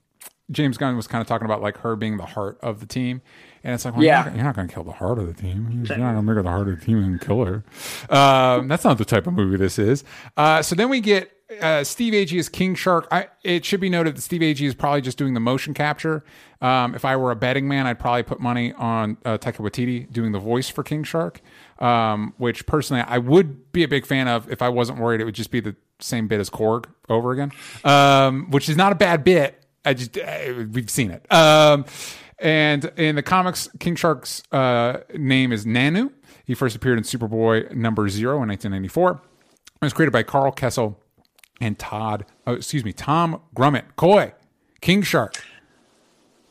James 0.51 0.77
Gunn 0.77 0.97
was 0.97 1.07
kind 1.07 1.23
of 1.23 1.27
talking 1.27 1.47
about 1.47 1.63
like 1.63 1.79
her 1.79 1.97
being 1.97 2.17
the 2.17 2.27
heart 2.27 2.59
of 2.63 2.81
the 2.81 2.87
team. 2.87 3.23
And 3.63 3.73
it's 3.73 3.85
like, 3.85 3.95
well, 3.95 4.05
Yeah. 4.05 4.27
you're 4.35 4.45
not, 4.45 4.55
going 4.55 4.69
to 4.69 4.75
kill 4.75 4.85
the 4.85 4.93
heart 4.93 5.19
of 5.19 5.27
the 5.27 5.33
team. 5.33 5.69
You're 5.71 5.97
not 5.97 6.13
going 6.13 6.15
to 6.17 6.23
make 6.23 6.37
her 6.37 6.43
the 6.43 6.51
heart 6.51 6.69
of 6.69 6.79
the 6.81 6.85
team 6.85 6.99
and 7.03 7.19
kill 7.21 7.45
her. 7.47 7.65
Um, 8.11 8.69
that's 8.69 8.85
not 8.85 8.99
the 8.99 9.07
type 9.07 9.27
of 9.27 9.33
movie 9.33 9.57
this 9.57 9.79
is. 9.79 10.05
Uh, 10.37 10.61
so 10.61 10.75
then 10.75 10.91
we 10.91 11.01
get 11.01 11.31
uh, 11.63 11.83
Steve 11.83 12.13
Agee 12.13 12.39
as 12.39 12.51
King 12.51 12.75
Shark. 12.75 13.09
I, 13.11 13.29
it 13.43 13.65
should 13.65 13.81
be 13.81 13.89
noted 13.89 14.17
that 14.17 14.21
Steve 14.21 14.43
Agee 14.43 14.67
is 14.67 14.75
probably 14.75 15.01
just 15.01 15.17
doing 15.17 15.33
the 15.33 15.41
motion 15.41 15.73
capture. 15.73 16.25
Um, 16.61 16.95
if 16.95 17.07
I 17.07 17.17
were 17.17 17.31
a 17.31 17.37
betting 17.37 17.67
man, 17.67 17.87
I'd 17.87 17.99
probably 17.99 18.23
put 18.23 18.39
money 18.41 18.75
on 18.75 19.17
uh, 19.25 19.39
Taika 19.39 19.57
Waititi 19.59 20.11
doing 20.13 20.33
the 20.33 20.39
voice 20.39 20.69
for 20.69 20.83
King 20.83 21.03
Shark, 21.05 21.41
um, 21.79 22.35
which 22.37 22.67
personally 22.67 23.03
I 23.07 23.17
would 23.19 23.73
be 23.73 23.83
a 23.83 23.89
big 23.89 24.05
fan 24.05 24.29
of 24.29 24.51
if 24.51 24.61
I 24.61 24.69
wasn't 24.69 24.99
worried 24.99 25.21
it 25.23 25.25
would 25.25 25.35
just 25.35 25.51
be 25.51 25.61
the 25.61 25.75
same 26.01 26.29
bit 26.29 26.41
as 26.41 26.51
Korg 26.51 26.87
over 27.09 27.33
again, 27.33 27.51
um, 27.85 28.51
which 28.51 28.69
is 28.69 28.77
not 28.77 28.93
a 28.93 28.95
bad 28.95 29.25
bit. 29.25 29.64
I 29.85 29.95
just 29.95 30.17
uh, 30.19 30.65
we've 30.73 30.91
seen 30.91 31.11
it. 31.11 31.31
Um, 31.33 31.85
and 32.39 32.85
in 32.97 33.17
the 33.17 33.23
comics, 33.23 33.69
King 33.79 33.97
Shark's 33.97 34.43
uh, 34.53 34.99
name 35.15 35.53
is 35.53 35.65
Nanu. 35.65 36.11
He 36.45 36.55
first 36.55 36.75
appeared 36.77 36.99
in 36.99 37.05
Superboy 37.05 37.73
number 37.75 38.09
zero 38.09 38.43
in 38.43 38.49
1994. 38.49 39.11
It 39.13 39.85
was 39.85 39.93
created 39.93 40.13
by 40.13 40.23
Karl 40.23 40.53
Kesel 40.53 40.97
and 41.61 41.79
Todd, 41.79 42.27
oh, 42.47 42.55
excuse 42.55 42.85
me, 42.85 42.93
Tom 42.93 43.41
Grummett. 43.57 43.85
Coy, 43.97 44.33
King 44.81 45.03
Shark. 45.03 45.43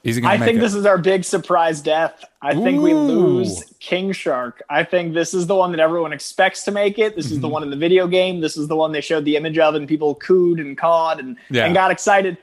Is 0.03 0.15
he 0.15 0.21
going 0.21 0.33
I 0.41 0.45
think 0.45 0.57
it? 0.57 0.61
this 0.61 0.73
is 0.73 0.85
our 0.85 0.97
big 0.97 1.23
surprise 1.23 1.79
death. 1.81 2.25
I 2.41 2.53
think 2.53 2.81
we 2.81 2.93
lose 2.93 3.63
King 3.79 4.11
Shark. 4.11 4.61
I 4.69 4.83
think 4.83 5.13
this 5.13 5.33
is 5.33 5.47
the 5.47 5.55
one 5.55 5.71
that 5.71 5.79
everyone 5.79 6.11
expects 6.11 6.63
to 6.65 6.71
make 6.71 6.99
it. 6.99 7.15
This 7.15 7.27
is 7.27 7.33
Mm-hmm. 7.33 7.41
the 7.41 7.47
one 7.49 7.63
in 7.63 7.69
the 7.69 7.77
video 7.77 8.05
game. 8.07 8.41
This 8.41 8.57
is 8.57 8.67
the 8.67 8.75
one 8.75 8.91
they 8.91 8.99
showed 9.01 9.23
the 9.23 9.37
image 9.37 9.57
of, 9.59 9.75
and 9.75 9.87
people 9.87 10.15
cooed 10.15 10.59
and 10.59 10.77
cawed 10.77 11.19
and, 11.19 11.37
Yeah. 11.49 11.65
and 11.65 11.73
got 11.73 11.89
excited. 11.91 12.37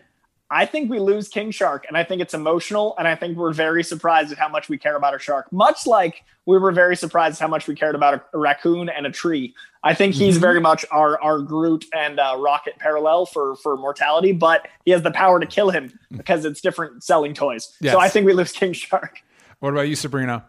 I 0.53 0.67
think 0.67 0.91
we 0.91 0.99
lose 0.99 1.29
King 1.29 1.53
Shark, 1.53 1.85
and 1.87 1.97
I 1.97 2.03
think 2.03 2.21
it's 2.21 2.35
emotional, 2.35 2.95
and 2.99 3.07
I 3.07 3.15
think 3.15 3.37
we're 3.39 3.53
very 3.53 3.85
surprised 3.85 4.33
at 4.33 4.39
how 4.39 4.49
much 4.49 4.69
we 4.69 4.79
care 4.79 4.97
about 4.97 5.15
a 5.15 5.19
shark. 5.19 5.51
Much 5.53 5.87
like 5.87 6.25
we 6.45 6.59
were 6.59 6.73
very 6.73 6.97
surprised 6.97 7.39
how 7.39 7.47
much 7.47 7.69
we 7.69 7.75
cared 7.77 7.95
about 7.95 8.15
a, 8.15 8.23
a 8.35 8.39
raccoon 8.39 8.89
and 8.89 9.07
a 9.07 9.11
tree. 9.13 9.55
I 9.85 9.95
think 9.95 10.15
he's 10.15 10.35
Mm-hmm. 10.35 10.41
very 10.43 10.61
much 10.61 10.85
our 10.91 11.21
our 11.23 11.39
Groot 11.41 11.85
and 11.95 12.19
uh, 12.19 12.35
Rocket 12.39 12.77
parallel 12.79 13.27
for 13.27 13.55
for 13.57 13.77
mortality, 13.77 14.33
but 14.33 14.67
he 14.85 14.91
has 14.91 15.03
the 15.03 15.13
power 15.13 15.39
to 15.39 15.47
kill 15.47 15.71
him 15.71 15.99
because 16.17 16.45
it's 16.45 16.61
different 16.61 17.05
selling 17.05 17.33
toys. 17.33 17.73
Yes. 17.81 17.93
So 17.93 18.01
I 18.01 18.09
think 18.09 18.27
we 18.27 18.33
lose 18.33 18.53
King 18.53 18.73
Shark. 18.73 19.21
what 19.61 19.71
about 19.73 19.89
you, 19.89 19.95
Sabrina? 19.97 20.45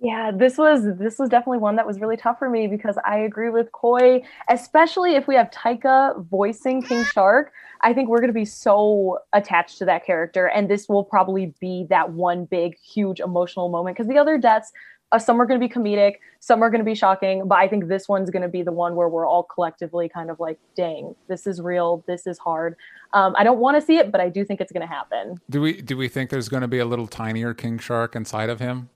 Yeah, 0.00 0.30
this 0.32 0.56
was 0.56 0.84
this 0.96 1.18
was 1.18 1.28
definitely 1.28 1.58
one 1.58 1.74
that 1.76 1.86
was 1.86 1.98
really 1.98 2.16
tough 2.16 2.38
for 2.38 2.48
me 2.48 2.68
because 2.68 2.96
I 3.04 3.18
agree 3.18 3.50
with 3.50 3.72
Coy, 3.72 4.22
especially 4.48 5.16
if 5.16 5.26
we 5.26 5.34
have 5.34 5.50
Taika 5.50 6.24
voicing 6.26 6.82
King 6.82 7.04
Shark. 7.04 7.52
I 7.80 7.92
think 7.92 8.08
we're 8.08 8.18
going 8.18 8.28
to 8.28 8.34
be 8.34 8.44
so 8.44 9.18
attached 9.32 9.78
to 9.78 9.84
that 9.86 10.06
character, 10.06 10.46
and 10.46 10.70
this 10.70 10.88
will 10.88 11.02
probably 11.02 11.52
be 11.60 11.86
that 11.90 12.12
one 12.12 12.44
big, 12.44 12.76
huge 12.78 13.18
emotional 13.18 13.68
moment. 13.70 13.96
Because 13.96 14.08
the 14.08 14.18
other 14.18 14.38
deaths, 14.38 14.72
uh, 15.10 15.18
some 15.18 15.40
are 15.40 15.46
going 15.46 15.60
to 15.60 15.66
be 15.66 15.72
comedic, 15.72 16.16
some 16.38 16.62
are 16.62 16.70
going 16.70 16.80
to 16.80 16.84
be 16.84 16.94
shocking, 16.94 17.48
but 17.48 17.58
I 17.58 17.66
think 17.66 17.88
this 17.88 18.08
one's 18.08 18.30
going 18.30 18.42
to 18.42 18.48
be 18.48 18.62
the 18.62 18.72
one 18.72 18.94
where 18.94 19.08
we're 19.08 19.26
all 19.26 19.42
collectively 19.42 20.08
kind 20.08 20.30
of 20.30 20.38
like, 20.38 20.60
"Dang, 20.76 21.16
this 21.26 21.44
is 21.44 21.60
real. 21.60 22.04
This 22.06 22.24
is 22.24 22.38
hard." 22.38 22.76
Um, 23.14 23.34
I 23.36 23.42
don't 23.42 23.58
want 23.58 23.76
to 23.76 23.80
see 23.80 23.96
it, 23.96 24.12
but 24.12 24.20
I 24.20 24.28
do 24.28 24.44
think 24.44 24.60
it's 24.60 24.70
going 24.70 24.86
to 24.86 24.92
happen. 24.92 25.40
Do 25.50 25.60
we 25.60 25.82
do 25.82 25.96
we 25.96 26.06
think 26.06 26.30
there's 26.30 26.48
going 26.48 26.60
to 26.60 26.68
be 26.68 26.78
a 26.78 26.86
little 26.86 27.08
tinier 27.08 27.52
king 27.52 27.78
shark 27.78 28.14
inside 28.14 28.48
of 28.48 28.60
him? 28.60 28.90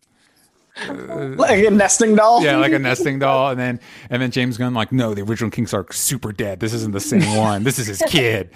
like 0.89 1.65
a 1.65 1.71
nesting 1.71 2.15
doll. 2.15 2.43
Yeah, 2.43 2.57
like 2.57 2.73
a 2.73 2.79
nesting 2.81 3.19
doll, 3.19 3.51
and 3.51 3.61
then 3.61 3.81
and 4.11 4.23
then 4.23 4.31
James 4.31 4.57
Gunn 4.57 4.75
like, 4.75 4.93
no, 4.93 5.15
the 5.15 5.23
original 5.23 5.51
King 5.51 5.67
Shark 5.67 5.93
super 5.93 6.33
dead. 6.33 6.61
This 6.61 6.73
isn't 6.73 6.93
the 6.93 7.01
same 7.01 7.37
one. 7.37 7.65
This 7.65 7.79
is 7.79 7.87
his 7.87 8.03
kid. 8.09 8.51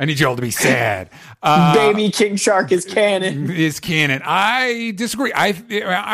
I 0.00 0.04
need 0.04 0.20
you 0.20 0.28
all 0.28 0.36
to 0.36 0.42
be 0.42 0.52
sad. 0.52 1.10
Uh, 1.42 1.74
Baby 1.74 2.10
King 2.12 2.36
Shark 2.36 2.70
is 2.70 2.84
canon. 2.84 3.50
Is 3.50 3.80
canon. 3.80 4.22
I 4.24 4.92
disagree. 4.94 5.32
I 5.34 5.60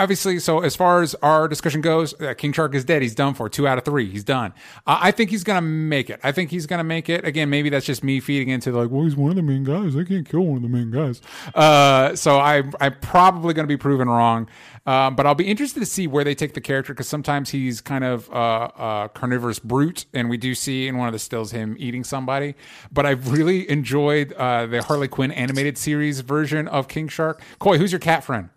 obviously 0.02 0.38
so 0.38 0.60
as 0.60 0.74
far 0.74 1.02
as 1.02 1.14
our 1.16 1.48
discussion 1.48 1.82
goes, 1.82 2.18
uh, 2.18 2.32
King 2.32 2.54
Shark 2.54 2.74
is 2.74 2.86
dead. 2.86 3.02
He's 3.02 3.14
done 3.14 3.34
for 3.34 3.50
two 3.50 3.68
out 3.68 3.76
of 3.76 3.84
three. 3.84 4.10
He's 4.10 4.24
done. 4.24 4.54
Uh, 4.86 5.00
I 5.02 5.10
think 5.10 5.28
he's 5.28 5.44
gonna 5.44 5.60
make 5.60 6.08
it. 6.08 6.18
I 6.22 6.32
think 6.32 6.50
he's 6.50 6.64
gonna 6.64 6.82
make 6.84 7.10
it. 7.10 7.26
Again, 7.26 7.50
maybe 7.50 7.68
that's 7.68 7.84
just 7.84 8.02
me 8.02 8.20
feeding 8.20 8.48
into 8.48 8.72
the, 8.72 8.78
like, 8.78 8.90
well, 8.90 9.04
he's 9.04 9.16
one 9.16 9.28
of 9.28 9.36
the 9.36 9.42
main 9.42 9.64
guys. 9.64 9.94
I 9.96 10.04
can't 10.04 10.26
kill 10.26 10.46
one 10.46 10.56
of 10.56 10.62
the 10.62 10.68
main 10.70 10.90
guys. 10.90 11.20
Uh, 11.54 12.16
so 12.16 12.38
I 12.38 12.62
I'm 12.80 12.94
probably 13.02 13.52
gonna 13.52 13.68
be 13.68 13.76
proven 13.76 14.08
wrong. 14.08 14.48
Um, 14.86 15.16
but 15.16 15.24
I'll 15.26 15.34
be 15.34 15.46
interested 15.46 15.80
to 15.80 15.86
see 15.86 16.06
where 16.06 16.24
they 16.24 16.34
take 16.34 16.52
the 16.52 16.60
character 16.60 16.92
because 16.92 17.08
sometimes 17.08 17.48
he's 17.50 17.80
kind 17.80 18.04
of 18.04 18.30
uh, 18.30 18.68
a 18.76 19.10
carnivorous 19.14 19.58
brute, 19.58 20.04
and 20.12 20.28
we 20.28 20.36
do 20.36 20.54
see 20.54 20.86
in 20.88 20.98
one 20.98 21.08
of 21.08 21.12
the 21.12 21.18
stills 21.18 21.52
him 21.52 21.74
eating 21.78 22.04
somebody. 22.04 22.54
But 22.92 23.06
I've 23.06 23.32
really 23.32 23.68
enjoyed 23.70 24.34
uh, 24.34 24.66
the 24.66 24.82
Harley 24.82 25.08
Quinn 25.08 25.30
animated 25.32 25.78
series 25.78 26.20
version 26.20 26.68
of 26.68 26.88
King 26.88 27.08
Shark. 27.08 27.40
Coy, 27.58 27.78
who's 27.78 27.92
your 27.92 27.98
cat 27.98 28.24
friend? 28.24 28.50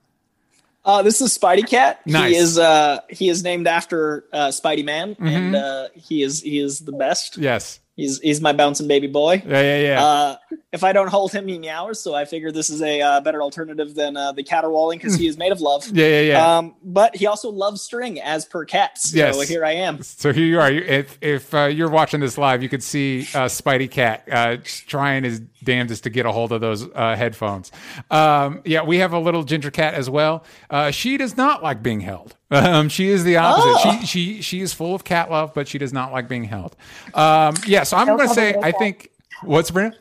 Uh, 0.83 1.01
this 1.01 1.19
is 1.21 1.37
Spidey 1.37 1.67
Cat. 1.67 1.99
Nice. 2.05 2.31
He 2.31 2.35
is 2.37 2.57
uh, 2.57 2.99
he 3.09 3.29
is 3.29 3.43
named 3.43 3.67
after 3.67 4.25
uh, 4.33 4.47
Spidey 4.47 4.83
Man, 4.85 5.15
Mm-hmm. 5.15 5.27
and 5.27 5.55
uh, 5.55 5.87
he 5.93 6.23
is 6.23 6.41
he 6.41 6.59
is 6.59 6.79
the 6.81 6.93
best. 6.93 7.37
Yes. 7.37 7.79
He's 7.97 8.19
he's 8.19 8.39
my 8.39 8.53
bouncing 8.53 8.87
baby 8.87 9.07
boy. 9.07 9.41
Yeah, 9.45 9.61
yeah, 9.61 9.81
yeah. 9.81 10.03
Uh, 10.05 10.35
if 10.71 10.83
I 10.83 10.93
don't 10.93 11.07
hold 11.07 11.31
him, 11.31 11.47
he 11.47 11.57
meows. 11.57 11.99
So 11.99 12.13
I 12.13 12.25
figure 12.25 12.51
this 12.51 12.69
is 12.69 12.81
a 12.83 13.01
uh, 13.01 13.21
better 13.21 13.41
alternative 13.41 13.95
than 13.95 14.15
uh, 14.15 14.33
the 14.33 14.43
caterwauling 14.43 14.99
because 14.99 15.15
he 15.15 15.25
is 15.25 15.35
made 15.35 15.51
of 15.51 15.61
love. 15.61 15.87
yeah, 15.93 16.05
yeah, 16.07 16.21
yeah. 16.21 16.57
Um, 16.57 16.75
but 16.83 17.15
he 17.15 17.25
also 17.25 17.49
loves 17.49 17.81
string 17.81 18.21
as 18.21 18.45
per 18.45 18.65
cats. 18.65 19.09
So 19.09 19.17
Yes. 19.17 19.49
here 19.49 19.65
I 19.65 19.71
am. 19.71 20.03
So 20.03 20.31
here 20.31 20.45
you 20.45 20.59
are. 20.59 20.69
If 20.69 21.17
if 21.21 21.51
uh, 21.55 21.65
you're 21.65 21.89
watching 21.89 22.19
this 22.19 22.37
live, 22.37 22.61
you 22.61 22.69
could 22.69 22.83
see 22.83 23.21
uh, 23.33 23.45
Spidey 23.47 23.89
Cat 23.89 24.27
uh, 24.31 24.57
trying 24.63 25.23
his 25.23 25.39
damnedest 25.63 26.03
to 26.03 26.11
get 26.11 26.27
a 26.27 26.31
hold 26.31 26.51
of 26.51 26.61
those 26.61 26.87
uh, 26.93 27.15
headphones. 27.15 27.71
Um, 28.11 28.61
yeah, 28.63 28.83
we 28.83 28.99
have 28.99 29.13
a 29.13 29.19
little 29.19 29.43
ginger 29.43 29.71
cat 29.71 29.95
as 29.95 30.07
well. 30.07 30.43
Uh, 30.69 30.91
she 30.91 31.17
does 31.17 31.35
not 31.35 31.63
like 31.63 31.81
being 31.81 32.01
held. 32.01 32.35
Um, 32.49 32.87
she 32.89 33.09
is 33.09 33.23
the 33.23 33.37
opposite. 33.37 33.87
Oh. 33.87 33.99
She 33.99 34.05
she 34.05 34.41
she 34.41 34.61
is 34.61 34.73
full 34.73 34.95
of 34.95 35.03
cat 35.03 35.29
love, 35.29 35.53
but 35.53 35.67
she 35.67 35.77
does 35.77 35.91
not 35.91 36.11
like 36.11 36.29
being 36.29 36.45
held. 36.45 36.75
Um, 37.13 37.55
yeah, 37.65 37.83
so 37.83 37.97
I'm 37.97 38.07
going 38.07 38.27
to 38.27 38.33
say 38.33 38.55
I 38.61 38.71
think 38.71 39.11
what's 39.41 39.67
Sabrina? 39.67 39.95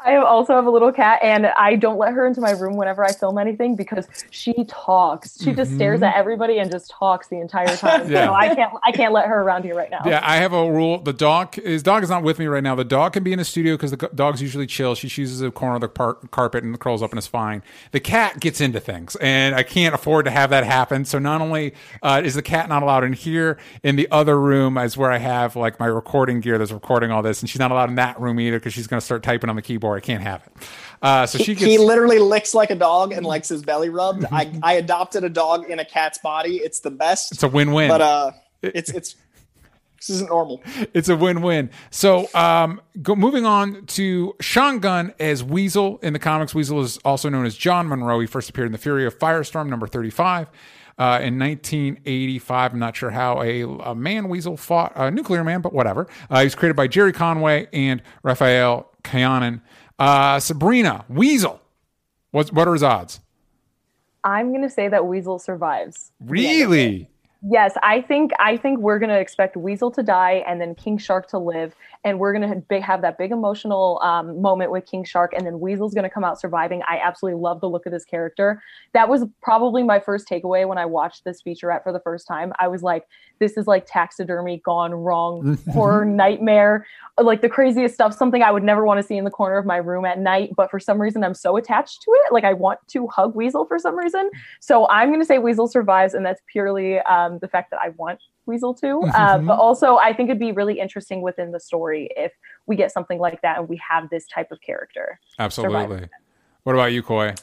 I 0.00 0.16
also 0.16 0.54
have 0.54 0.66
a 0.66 0.70
little 0.70 0.92
cat, 0.92 1.20
and 1.22 1.46
I 1.46 1.76
don't 1.76 1.98
let 1.98 2.12
her 2.14 2.26
into 2.26 2.40
my 2.40 2.50
room 2.52 2.76
whenever 2.76 3.04
I 3.04 3.12
film 3.12 3.38
anything 3.38 3.76
because 3.76 4.06
she 4.30 4.64
talks. 4.68 5.40
She 5.42 5.52
just 5.52 5.74
stares 5.74 6.02
at 6.02 6.14
everybody 6.16 6.58
and 6.58 6.70
just 6.70 6.90
talks 6.90 7.28
the 7.28 7.40
entire 7.40 7.66
time. 7.76 8.02
Mm-hmm. 8.02 8.08
Yeah. 8.18 8.26
So 8.26 8.32
I 8.32 8.54
can't, 8.54 8.72
I 8.84 8.92
can't 8.92 9.12
let 9.12 9.26
her 9.26 9.42
around 9.42 9.64
here 9.64 9.74
right 9.74 9.90
now. 9.90 10.00
Yeah, 10.06 10.20
I 10.22 10.36
have 10.36 10.52
a 10.52 10.70
rule. 10.70 10.98
The 10.98 11.12
dog, 11.12 11.54
his 11.56 11.82
dog 11.82 12.02
is 12.02 12.08
not 12.08 12.22
with 12.22 12.38
me 12.38 12.46
right 12.46 12.62
now. 12.62 12.74
The 12.74 12.84
dog 12.84 13.12
can 13.12 13.22
be 13.22 13.32
in 13.32 13.38
the 13.38 13.44
studio 13.44 13.74
because 13.74 13.90
the 13.90 14.08
dog's 14.14 14.40
usually 14.40 14.66
chill. 14.66 14.94
She 14.94 15.08
chooses 15.08 15.42
a 15.42 15.50
corner 15.50 15.74
of 15.74 15.80
the 15.82 15.88
par- 15.88 16.14
carpet 16.30 16.64
and 16.64 16.78
curls 16.80 17.02
up 17.02 17.10
and 17.10 17.18
is 17.18 17.26
fine. 17.26 17.62
The 17.92 18.00
cat 18.00 18.40
gets 18.40 18.60
into 18.60 18.80
things, 18.80 19.16
and 19.16 19.54
I 19.54 19.62
can't 19.62 19.94
afford 19.94 20.24
to 20.24 20.30
have 20.30 20.50
that 20.50 20.64
happen. 20.64 21.04
So 21.04 21.18
not 21.18 21.40
only 21.40 21.74
uh, 22.02 22.22
is 22.24 22.34
the 22.34 22.42
cat 22.42 22.68
not 22.68 22.82
allowed 22.82 23.04
in 23.04 23.12
here, 23.12 23.58
in 23.82 23.96
the 23.96 24.08
other 24.10 24.40
room 24.40 24.78
is 24.78 24.96
where 24.96 25.10
I 25.10 25.18
have 25.18 25.54
like 25.56 25.78
my 25.78 25.86
recording 25.86 26.40
gear 26.40 26.56
that's 26.56 26.72
recording 26.72 27.10
all 27.10 27.22
this, 27.22 27.40
and 27.40 27.50
she's 27.50 27.60
not 27.60 27.70
allowed 27.70 27.90
in 27.90 27.96
that 27.96 28.18
room 28.20 28.40
either 28.40 28.58
because 28.58 28.72
she's 28.72 28.86
going 28.86 29.00
to 29.00 29.04
start 29.04 29.22
typing 29.22 29.50
on 29.50 29.56
the 29.56 29.62
keyboard. 29.68 29.98
I 30.02 30.04
can't 30.04 30.22
have 30.22 30.44
it. 30.46 30.52
Uh, 31.00 31.26
so 31.26 31.38
she 31.38 31.54
He 31.54 31.78
literally 31.78 32.18
licks 32.18 32.54
like 32.54 32.70
a 32.70 32.74
dog 32.74 33.12
and 33.12 33.24
likes 33.24 33.48
his 33.48 33.62
belly 33.62 33.88
rubbed. 33.88 34.24
I, 34.32 34.52
I 34.62 34.72
adopted 34.74 35.22
a 35.22 35.28
dog 35.28 35.70
in 35.70 35.78
a 35.78 35.84
cat's 35.84 36.18
body. 36.18 36.56
It's 36.56 36.80
the 36.80 36.90
best. 36.90 37.30
it's 37.32 37.42
a 37.44 37.48
win-win. 37.48 37.88
but 37.88 38.00
uh, 38.00 38.32
it's 38.62 38.90
it's 38.90 39.14
this 39.98 40.10
isn't 40.10 40.30
normal. 40.30 40.62
it's 40.94 41.08
a 41.08 41.16
win-win. 41.16 41.70
So, 41.90 42.28
um, 42.34 42.80
go, 43.02 43.14
moving 43.14 43.46
on 43.46 43.86
to 43.86 44.34
Sean 44.40 44.78
Gunn 44.78 45.12
as 45.20 45.44
Weasel 45.44 45.98
in 46.02 46.12
the 46.12 46.18
comics. 46.18 46.54
Weasel 46.54 46.80
is 46.80 46.98
also 47.04 47.28
known 47.28 47.46
as 47.46 47.56
John 47.56 47.88
Monroe. 47.88 48.18
He 48.20 48.26
first 48.26 48.48
appeared 48.50 48.66
in 48.66 48.72
the 48.72 48.78
Fury 48.78 49.06
of 49.06 49.18
Firestorm, 49.18 49.68
number 49.68 49.86
thirty-five. 49.86 50.48
Uh, 50.98 51.20
in 51.22 51.38
1985, 51.38 52.72
I'm 52.72 52.78
not 52.78 52.96
sure 52.96 53.10
how 53.10 53.40
a, 53.40 53.62
a 53.62 53.94
man 53.94 54.28
weasel 54.28 54.56
fought 54.56 54.92
a 54.96 55.10
nuclear 55.10 55.44
man, 55.44 55.60
but 55.60 55.72
whatever. 55.72 56.08
Uh, 56.28 56.40
he 56.40 56.44
was 56.44 56.56
created 56.56 56.74
by 56.74 56.88
Gerry 56.88 57.12
Conway 57.12 57.68
and 57.72 58.02
Rafael 58.24 58.90
Kayanan. 59.04 59.60
Uh, 59.98 60.40
Sabrina 60.40 61.04
Weasel. 61.08 61.60
What 62.30 62.52
what 62.52 62.68
are 62.68 62.72
his 62.72 62.82
odds? 62.82 63.20
I'm 64.24 64.52
gonna 64.52 64.70
say 64.70 64.88
that 64.88 65.06
Weasel 65.06 65.38
survives. 65.38 66.12
Really? 66.20 67.08
Yes, 67.42 67.74
I 67.82 68.00
think 68.00 68.32
I 68.38 68.56
think 68.56 68.80
we're 68.80 68.98
gonna 68.98 69.18
expect 69.18 69.56
Weasel 69.56 69.90
to 69.92 70.02
die 70.02 70.44
and 70.46 70.60
then 70.60 70.74
King 70.74 70.98
Shark 70.98 71.28
to 71.28 71.38
live, 71.38 71.74
and 72.08 72.18
we're 72.18 72.32
gonna 72.32 72.62
have, 72.80 73.02
that 73.02 73.18
big 73.18 73.30
emotional 73.30 74.00
um, 74.02 74.40
moment 74.40 74.70
with 74.70 74.86
King 74.86 75.04
Shark, 75.04 75.32
and 75.36 75.46
then 75.46 75.60
Weasel's 75.60 75.94
gonna 75.94 76.10
come 76.10 76.24
out 76.24 76.40
surviving. 76.40 76.82
I 76.88 76.98
absolutely 76.98 77.40
love 77.40 77.60
the 77.60 77.68
look 77.68 77.86
of 77.86 77.92
this 77.92 78.04
character. 78.04 78.62
That 78.94 79.08
was 79.08 79.24
probably 79.42 79.82
my 79.82 80.00
first 80.00 80.28
takeaway 80.28 80.66
when 80.66 80.78
I 80.78 80.86
watched 80.86 81.24
this 81.24 81.42
featurette 81.42 81.82
for 81.82 81.92
the 81.92 82.00
first 82.00 82.26
time. 82.26 82.52
I 82.58 82.66
was 82.68 82.82
like, 82.82 83.06
this 83.38 83.56
is 83.56 83.66
like 83.66 83.86
taxidermy 83.86 84.62
gone 84.64 84.94
wrong, 84.94 85.58
horror 85.72 86.04
nightmare, 86.04 86.86
like 87.18 87.42
the 87.42 87.48
craziest 87.48 87.94
stuff. 87.94 88.16
Something 88.16 88.42
I 88.42 88.50
would 88.50 88.64
never 88.64 88.84
want 88.84 88.98
to 88.98 89.06
see 89.06 89.16
in 89.16 89.24
the 89.24 89.30
corner 89.30 89.58
of 89.58 89.66
my 89.66 89.76
room 89.76 90.04
at 90.04 90.18
night, 90.18 90.52
but 90.56 90.70
for 90.70 90.80
some 90.80 91.00
reason 91.00 91.22
I'm 91.22 91.34
so 91.34 91.56
attached 91.56 92.02
to 92.02 92.10
it. 92.24 92.32
Like 92.32 92.44
I 92.44 92.54
want 92.54 92.80
to 92.88 93.06
hug 93.08 93.34
Weasel 93.34 93.66
for 93.66 93.78
some 93.78 93.96
reason. 93.96 94.30
So 94.60 94.88
I'm 94.88 95.08
going 95.08 95.20
to 95.20 95.26
say 95.26 95.38
Weasel 95.38 95.68
survives, 95.68 96.14
and 96.14 96.24
that's 96.24 96.42
purely 96.50 96.98
um, 97.00 97.38
the 97.40 97.48
fact 97.48 97.70
that 97.70 97.80
I 97.82 97.90
want 97.90 98.20
Weasel 98.48 98.74
too. 98.74 99.02
Uh, 99.14 99.38
but 99.38 99.58
also, 99.58 99.96
I 99.98 100.12
think 100.12 100.30
it'd 100.30 100.40
be 100.40 100.52
really 100.52 100.80
interesting 100.80 101.22
within 101.22 101.52
the 101.52 101.60
story 101.60 102.10
if 102.16 102.32
we 102.66 102.74
get 102.74 102.90
something 102.90 103.20
like 103.20 103.42
that 103.42 103.58
and 103.58 103.68
we 103.68 103.80
have 103.88 104.10
this 104.10 104.26
type 104.26 104.50
of 104.50 104.60
character. 104.60 105.20
Absolutely. 105.38 106.08
What 106.64 106.74
about 106.74 106.92
you, 106.92 107.02
Coy? 107.02 107.34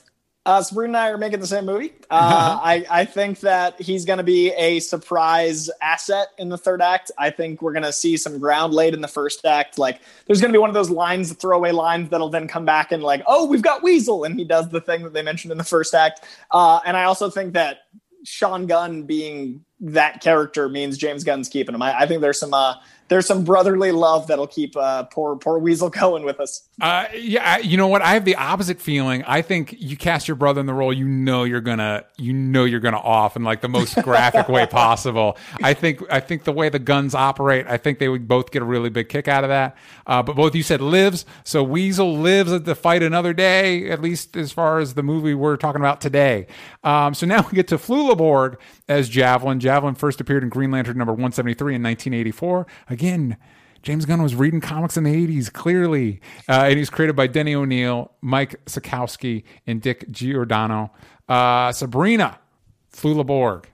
Uh, 0.48 0.62
Sabrina 0.62 0.90
and 0.90 0.98
I 0.98 1.10
are 1.10 1.18
making 1.18 1.40
the 1.40 1.48
same 1.48 1.66
movie. 1.66 1.92
Uh, 2.12 2.60
I, 2.62 2.86
I 2.88 3.06
think 3.06 3.40
that 3.40 3.82
he's 3.82 4.06
going 4.06 4.18
to 4.18 4.24
be 4.24 4.52
a 4.52 4.80
surprise 4.80 5.72
asset 5.82 6.28
in 6.38 6.50
the 6.50 6.58
third 6.58 6.84
act. 6.84 7.10
I 7.18 7.32
think 7.32 7.64
we're 7.64 7.74
going 7.74 7.82
to 7.82 7.92
see 7.92 8.16
some 8.16 8.38
ground 8.38 8.72
laid 8.72 8.94
in 8.94 9.02
the 9.02 9.08
first 9.08 9.44
act. 9.44 9.80
Like, 9.80 10.02
there's 10.28 10.42
going 10.42 10.52
to 10.52 10.56
be 10.56 10.62
one 10.62 10.70
of 10.70 10.76
those 10.76 10.92
lines, 10.92 11.34
throwaway 11.34 11.72
lines, 11.72 12.10
that'll 12.10 12.30
then 12.30 12.48
come 12.48 12.64
back 12.64 12.92
and, 12.92 13.02
like, 13.02 13.24
oh, 13.26 13.48
we've 13.48 13.64
got 13.64 13.82
Weasel. 13.82 14.24
And 14.24 14.38
he 14.38 14.46
does 14.46 14.70
the 14.70 14.82
thing 14.82 15.02
that 15.02 15.14
they 15.14 15.24
mentioned 15.24 15.52
in 15.52 15.58
the 15.58 15.64
first 15.64 15.96
act. 15.96 16.24
Uh, 16.52 16.80
and 16.86 16.96
I 16.96 17.06
also 17.06 17.32
think 17.32 17.54
that 17.54 17.80
Sean 18.24 18.68
Gunn 18.68 19.02
being 19.02 19.66
that 19.86 20.22
character 20.22 20.68
means 20.68 20.98
James 20.98 21.24
Gunn's 21.24 21.50
keeping 21.50 21.76
him. 21.76 21.82
I, 21.82 22.02
I 22.02 22.06
think 22.06 22.22
there's 22.22 22.40
some. 22.40 22.54
Uh, 22.54 22.76
there's 23.08 23.26
some 23.28 23.44
brotherly 23.44 23.92
love 23.92 24.28
that'll 24.28 24.48
keep 24.48 24.76
uh, 24.76 25.04
poor 25.04 25.36
poor 25.36 25.60
Weasel 25.60 25.90
going 26.02 26.24
with 26.24 26.40
us. 26.40 26.68
Uh, 26.82 27.06
yeah, 27.16 27.56
I- 27.56 27.60
you 27.60 27.78
know 27.78 27.88
what? 27.88 28.02
I 28.02 28.14
have 28.16 28.26
the 28.26 28.36
opposite 28.36 28.82
feeling. 28.82 29.24
I 29.28 29.42
think 29.42 29.76
you 29.78 29.96
cast 29.96 30.28
your 30.28 30.36
brother 30.36 30.60
in 30.60 30.66
the 30.66 30.74
role, 30.74 30.92
you 30.92 31.08
know 31.08 31.44
you're 31.44 31.62
gonna, 31.62 32.04
you 32.18 32.34
know 32.34 32.64
you're 32.66 32.80
gonna 32.80 32.98
off 33.00 33.36
in 33.36 33.44
like 33.44 33.62
the 33.62 33.70
most 33.70 33.96
graphic 34.04 34.50
way 34.50 34.66
possible. 34.66 35.38
I 35.64 35.74
think, 35.74 36.02
I 36.12 36.20
think 36.20 36.44
the 36.44 36.52
way 36.52 36.70
the 36.70 36.80
Gunns 36.80 37.14
operate, 37.16 37.66
I 37.68 37.78
think 37.78 38.00
they 38.00 38.10
would 38.10 38.28
both 38.28 38.52
get 38.52 38.62
a 38.62 38.66
really 38.66 38.90
big 38.90 39.10
kick 39.10 39.28
out 39.28 39.44
of 39.44 39.50
that. 39.50 39.78
Uh, 40.08 40.22
but 40.24 40.36
both 40.36 40.56
you 40.56 40.64
said 40.64 40.82
lives, 40.82 41.26
so 41.44 41.64
Weasel 41.64 42.18
lives 42.18 42.60
to 42.60 42.76
fight 42.76 43.04
another 43.04 43.34
day, 43.34 43.90
at 43.90 44.02
least 44.02 44.36
as 44.36 44.52
far 44.52 44.80
as 44.80 44.94
the 44.96 45.04
movie 45.04 45.34
we're 45.34 45.58
talking 45.58 45.82
about 45.82 46.02
today. 46.02 46.48
Um, 46.84 47.14
so 47.14 47.26
now 47.26 47.46
we 47.50 47.56
get 47.56 47.68
to 47.70 47.78
Flula 47.78 48.18
Borg 48.18 48.60
as 48.88 49.10
Javelin. 49.10 49.60
Javelin 49.60 49.96
first 49.96 50.22
appeared 50.22 50.44
in 50.44 50.50
Green 50.50 50.72
Lantern 50.72 50.98
number 50.98 51.14
173 51.14 51.76
in 51.76 51.82
1984. 51.84 52.68
Again. 52.96 53.36
James 53.82 54.06
Gunn 54.06 54.24
was 54.24 54.34
reading 54.34 54.62
comics 54.62 54.98
in 54.98 55.04
the 55.04 55.14
80s, 55.14 55.54
clearly. 55.54 56.20
Uh, 56.50 56.64
and 56.70 56.78
he's 56.80 56.90
created 56.90 57.16
by 57.16 57.28
Denny 57.28 57.54
O'Neil, 57.54 58.12
Mike 58.22 58.66
Sekowsky, 58.66 59.44
and 59.68 59.80
Dick 59.80 60.10
Giordano. 60.10 60.92
Uh, 61.30 61.72
Sabrina 61.72 62.40
Flula 62.92 63.24
Borg. 63.24 63.70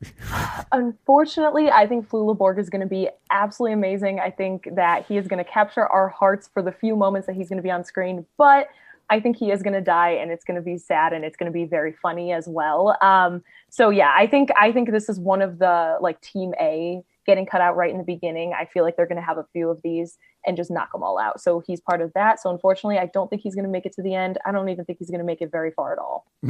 Unfortunately, 0.72 1.68
I 1.68 1.86
think 1.86 2.08
Flula 2.08 2.38
Borg 2.38 2.58
is 2.58 2.70
going 2.70 2.80
to 2.80 2.86
be 2.86 3.10
absolutely 3.30 3.74
amazing. 3.74 4.20
I 4.20 4.30
think 4.30 4.68
that 4.76 5.04
he 5.06 5.16
is 5.16 5.26
going 5.26 5.44
to 5.44 5.50
capture 5.50 5.86
our 5.86 6.08
hearts 6.08 6.48
for 6.54 6.62
the 6.62 6.72
few 6.72 6.96
moments 6.96 7.26
that 7.26 7.34
he's 7.34 7.48
going 7.48 7.58
to 7.58 7.62
be 7.62 7.70
on 7.70 7.84
screen. 7.84 8.24
But 8.38 8.68
I 9.10 9.18
think 9.20 9.36
he 9.36 9.50
is 9.50 9.62
going 9.62 9.74
to 9.74 9.80
die, 9.80 10.12
and 10.12 10.30
it's 10.30 10.44
going 10.44 10.54
to 10.54 10.62
be 10.62 10.78
sad, 10.78 11.12
and 11.12 11.24
it's 11.24 11.36
going 11.36 11.52
to 11.52 11.56
be 11.56 11.64
very 11.64 11.92
funny 11.92 12.32
as 12.32 12.48
well. 12.48 12.96
Um, 13.02 13.42
so 13.68 13.90
yeah, 13.90 14.12
I 14.16 14.26
think 14.26 14.50
I 14.56 14.72
think 14.72 14.90
this 14.90 15.08
is 15.08 15.18
one 15.18 15.42
of 15.42 15.58
the 15.58 15.98
like 16.00 16.20
Team 16.20 16.54
A 16.60 17.02
getting 17.26 17.46
cut 17.46 17.60
out 17.60 17.76
right 17.76 17.90
in 17.90 17.98
the 17.98 18.04
beginning. 18.04 18.52
I 18.58 18.64
feel 18.64 18.84
like 18.84 18.96
they're 18.96 19.06
going 19.06 19.20
to 19.20 19.26
have 19.26 19.38
a 19.38 19.46
few 19.52 19.70
of 19.70 19.80
these 19.82 20.18
and 20.46 20.56
just 20.56 20.70
knock 20.70 20.92
them 20.92 21.02
all 21.02 21.18
out. 21.18 21.40
So 21.40 21.60
he's 21.60 21.80
part 21.80 22.00
of 22.00 22.12
that. 22.14 22.40
So 22.40 22.50
unfortunately, 22.50 22.98
I 22.98 23.06
don't 23.06 23.28
think 23.28 23.42
he's 23.42 23.54
going 23.54 23.66
to 23.66 23.70
make 23.70 23.86
it 23.86 23.92
to 23.94 24.02
the 24.02 24.14
end. 24.14 24.38
I 24.44 24.52
don't 24.52 24.68
even 24.68 24.84
think 24.84 24.98
he's 24.98 25.10
going 25.10 25.20
to 25.20 25.24
make 25.24 25.42
it 25.42 25.50
very 25.50 25.70
far 25.70 25.92
at 25.92 25.98
all. 25.98 26.26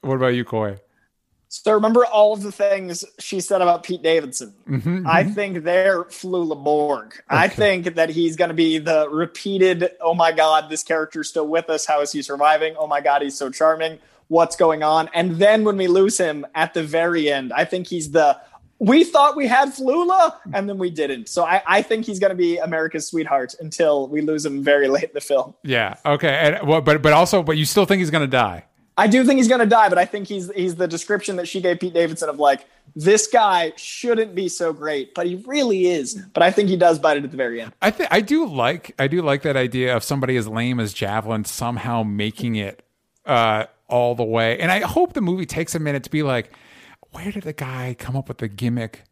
what 0.00 0.14
about 0.14 0.34
you, 0.34 0.44
Coy? 0.44 0.78
So 1.50 1.72
remember 1.72 2.04
all 2.04 2.34
of 2.34 2.42
the 2.42 2.52
things 2.52 3.04
she 3.18 3.40
said 3.40 3.62
about 3.62 3.82
Pete 3.82 4.02
Davidson. 4.02 4.54
Mm-hmm, 4.68 5.06
I 5.06 5.24
mm-hmm. 5.24 5.32
think 5.32 5.64
they're 5.64 6.04
Flula 6.04 6.62
Borg. 6.62 7.06
Okay. 7.06 7.22
I 7.30 7.48
think 7.48 7.94
that 7.94 8.10
he's 8.10 8.36
going 8.36 8.50
to 8.50 8.54
be 8.54 8.78
the 8.78 9.08
repeated, 9.08 9.92
oh 10.00 10.14
my 10.14 10.32
God, 10.32 10.68
this 10.68 10.82
character's 10.82 11.30
still 11.30 11.48
with 11.48 11.70
us. 11.70 11.86
How 11.86 12.02
is 12.02 12.12
he 12.12 12.20
surviving? 12.20 12.74
Oh 12.78 12.86
my 12.86 13.00
God, 13.00 13.22
he's 13.22 13.36
so 13.36 13.48
charming. 13.48 13.98
What's 14.28 14.56
going 14.56 14.82
on? 14.82 15.08
And 15.14 15.36
then 15.36 15.64
when 15.64 15.78
we 15.78 15.86
lose 15.86 16.18
him 16.18 16.46
at 16.54 16.74
the 16.74 16.82
very 16.82 17.32
end, 17.32 17.50
I 17.54 17.64
think 17.64 17.86
he's 17.86 18.10
the, 18.10 18.38
we 18.78 19.04
thought 19.04 19.36
we 19.36 19.46
had 19.46 19.70
Flula 19.70 20.36
and 20.52 20.68
then 20.68 20.78
we 20.78 20.90
didn't. 20.90 21.28
So 21.28 21.44
I, 21.44 21.62
I 21.66 21.82
think 21.82 22.06
he's 22.06 22.18
going 22.18 22.30
to 22.30 22.36
be 22.36 22.58
America's 22.58 23.06
sweetheart 23.06 23.54
until 23.60 24.08
we 24.08 24.20
lose 24.20 24.44
him 24.44 24.62
very 24.62 24.88
late 24.88 25.04
in 25.04 25.10
the 25.14 25.20
film. 25.20 25.54
Yeah. 25.62 25.96
Okay. 26.04 26.28
And, 26.28 26.66
well, 26.66 26.80
but, 26.80 27.02
but 27.02 27.12
also, 27.12 27.42
but 27.42 27.56
you 27.56 27.64
still 27.64 27.84
think 27.84 28.00
he's 28.00 28.10
going 28.10 28.22
to 28.22 28.30
die? 28.30 28.64
I 28.98 29.06
do 29.06 29.24
think 29.24 29.38
he's 29.38 29.46
going 29.46 29.60
to 29.60 29.66
die, 29.66 29.88
but 29.88 29.96
I 29.96 30.04
think 30.04 30.26
he's 30.26 30.50
he's 30.56 30.74
the 30.74 30.88
description 30.88 31.36
that 31.36 31.46
she 31.46 31.60
gave 31.60 31.78
Pete 31.78 31.94
Davidson 31.94 32.28
of 32.28 32.40
like 32.40 32.66
this 32.96 33.28
guy 33.28 33.72
shouldn't 33.76 34.34
be 34.34 34.48
so 34.48 34.72
great, 34.72 35.14
but 35.14 35.24
he 35.24 35.36
really 35.46 35.86
is. 35.86 36.14
But 36.34 36.42
I 36.42 36.50
think 36.50 36.68
he 36.68 36.76
does 36.76 36.98
bite 36.98 37.16
it 37.16 37.22
at 37.22 37.30
the 37.30 37.36
very 37.36 37.60
end. 37.60 37.72
I 37.80 37.92
think 37.92 38.12
I 38.12 38.20
do 38.20 38.44
like 38.44 38.96
I 38.98 39.06
do 39.06 39.22
like 39.22 39.42
that 39.42 39.56
idea 39.56 39.94
of 39.94 40.02
somebody 40.02 40.36
as 40.36 40.48
lame 40.48 40.80
as 40.80 40.92
Javelin 40.92 41.44
somehow 41.44 42.02
making 42.02 42.56
it 42.56 42.82
uh, 43.24 43.66
all 43.86 44.16
the 44.16 44.24
way. 44.24 44.58
And 44.58 44.72
I 44.72 44.80
hope 44.80 45.12
the 45.12 45.20
movie 45.20 45.46
takes 45.46 45.76
a 45.76 45.78
minute 45.78 46.02
to 46.02 46.10
be 46.10 46.24
like, 46.24 46.52
where 47.18 47.32
did 47.32 47.42
the 47.42 47.52
guy 47.52 47.96
come 47.98 48.16
up 48.16 48.28
with 48.28 48.38
the 48.38 48.46
gimmick 48.46 49.02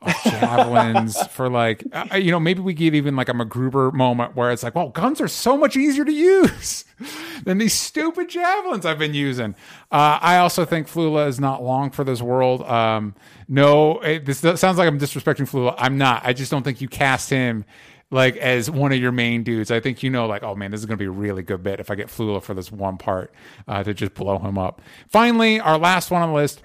of 0.00 0.14
javelins 0.24 1.26
for 1.26 1.50
like 1.50 1.84
uh, 1.92 2.16
you 2.16 2.30
know 2.30 2.40
maybe 2.40 2.60
we 2.60 2.72
get 2.72 2.94
even 2.94 3.14
like 3.16 3.28
a 3.28 3.34
MacGruber 3.34 3.92
moment 3.92 4.34
where 4.34 4.50
it's 4.50 4.62
like 4.62 4.74
well 4.74 4.88
guns 4.88 5.20
are 5.20 5.28
so 5.28 5.58
much 5.58 5.76
easier 5.76 6.06
to 6.06 6.12
use 6.12 6.86
than 7.44 7.58
these 7.58 7.74
stupid 7.74 8.30
javelins 8.30 8.86
I've 8.86 8.98
been 8.98 9.12
using. 9.12 9.54
Uh, 9.92 10.18
I 10.22 10.38
also 10.38 10.64
think 10.64 10.86
Flula 10.86 11.26
is 11.28 11.38
not 11.38 11.62
long 11.62 11.90
for 11.90 12.02
this 12.02 12.22
world. 12.22 12.62
Um, 12.62 13.14
no, 13.48 14.00
it, 14.00 14.24
this 14.24 14.38
sounds 14.38 14.78
like 14.78 14.86
I'm 14.86 14.98
disrespecting 14.98 15.48
Flula. 15.48 15.74
I'm 15.76 15.98
not. 15.98 16.22
I 16.24 16.32
just 16.32 16.50
don't 16.50 16.62
think 16.62 16.80
you 16.80 16.88
cast 16.88 17.30
him 17.30 17.64
like 18.10 18.36
as 18.36 18.70
one 18.70 18.92
of 18.92 18.98
your 18.98 19.12
main 19.12 19.42
dudes. 19.42 19.70
I 19.70 19.80
think 19.80 20.02
you 20.02 20.10
know, 20.10 20.26
like, 20.26 20.42
oh 20.42 20.54
man, 20.54 20.70
this 20.70 20.80
is 20.80 20.86
to 20.86 20.96
be 20.96 21.04
a 21.04 21.10
really 21.10 21.42
good 21.42 21.62
bit 21.62 21.80
if 21.80 21.90
I 21.90 21.94
get 21.94 22.08
Flula 22.08 22.42
for 22.42 22.54
this 22.54 22.72
one 22.72 22.98
part 22.98 23.32
uh, 23.68 23.82
to 23.82 23.94
just 23.94 24.14
blow 24.14 24.38
him 24.38 24.58
up. 24.58 24.82
Finally, 25.08 25.60
our 25.60 25.78
last 25.78 26.10
one 26.10 26.22
on 26.22 26.30
the 26.30 26.34
list 26.34 26.62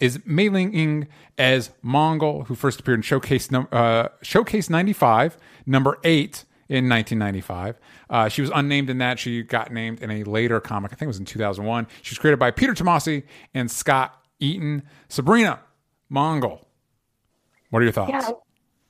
is 0.00 0.18
Mayling 0.18 0.74
Ng 0.74 1.08
as 1.38 1.70
Mongal, 1.84 2.46
who 2.46 2.54
first 2.54 2.80
appeared 2.80 2.98
in 2.98 3.02
Showcase, 3.02 3.52
uh, 3.52 4.08
Showcase 4.22 4.70
95, 4.70 5.36
number 5.66 5.98
eight 6.04 6.44
in 6.68 6.88
1995. 6.88 7.78
Uh, 8.08 8.28
she 8.28 8.40
was 8.40 8.50
unnamed 8.54 8.90
in 8.90 8.98
that. 8.98 9.18
She 9.18 9.42
got 9.42 9.72
named 9.72 10.02
in 10.02 10.10
a 10.10 10.24
later 10.24 10.60
comic. 10.60 10.92
I 10.92 10.96
think 10.96 11.06
it 11.06 11.08
was 11.08 11.18
in 11.18 11.24
2001. 11.24 11.86
She 12.02 12.12
was 12.12 12.18
created 12.18 12.38
by 12.38 12.50
Peter 12.50 12.74
Tomasi 12.74 13.24
and 13.54 13.70
Scott 13.70 14.20
Eaton. 14.40 14.82
Sabrina, 15.08 15.60
Mongal, 16.12 16.60
What 17.70 17.80
are 17.80 17.84
your 17.84 17.92
thoughts? 17.92 18.12
Yeah, 18.12 18.30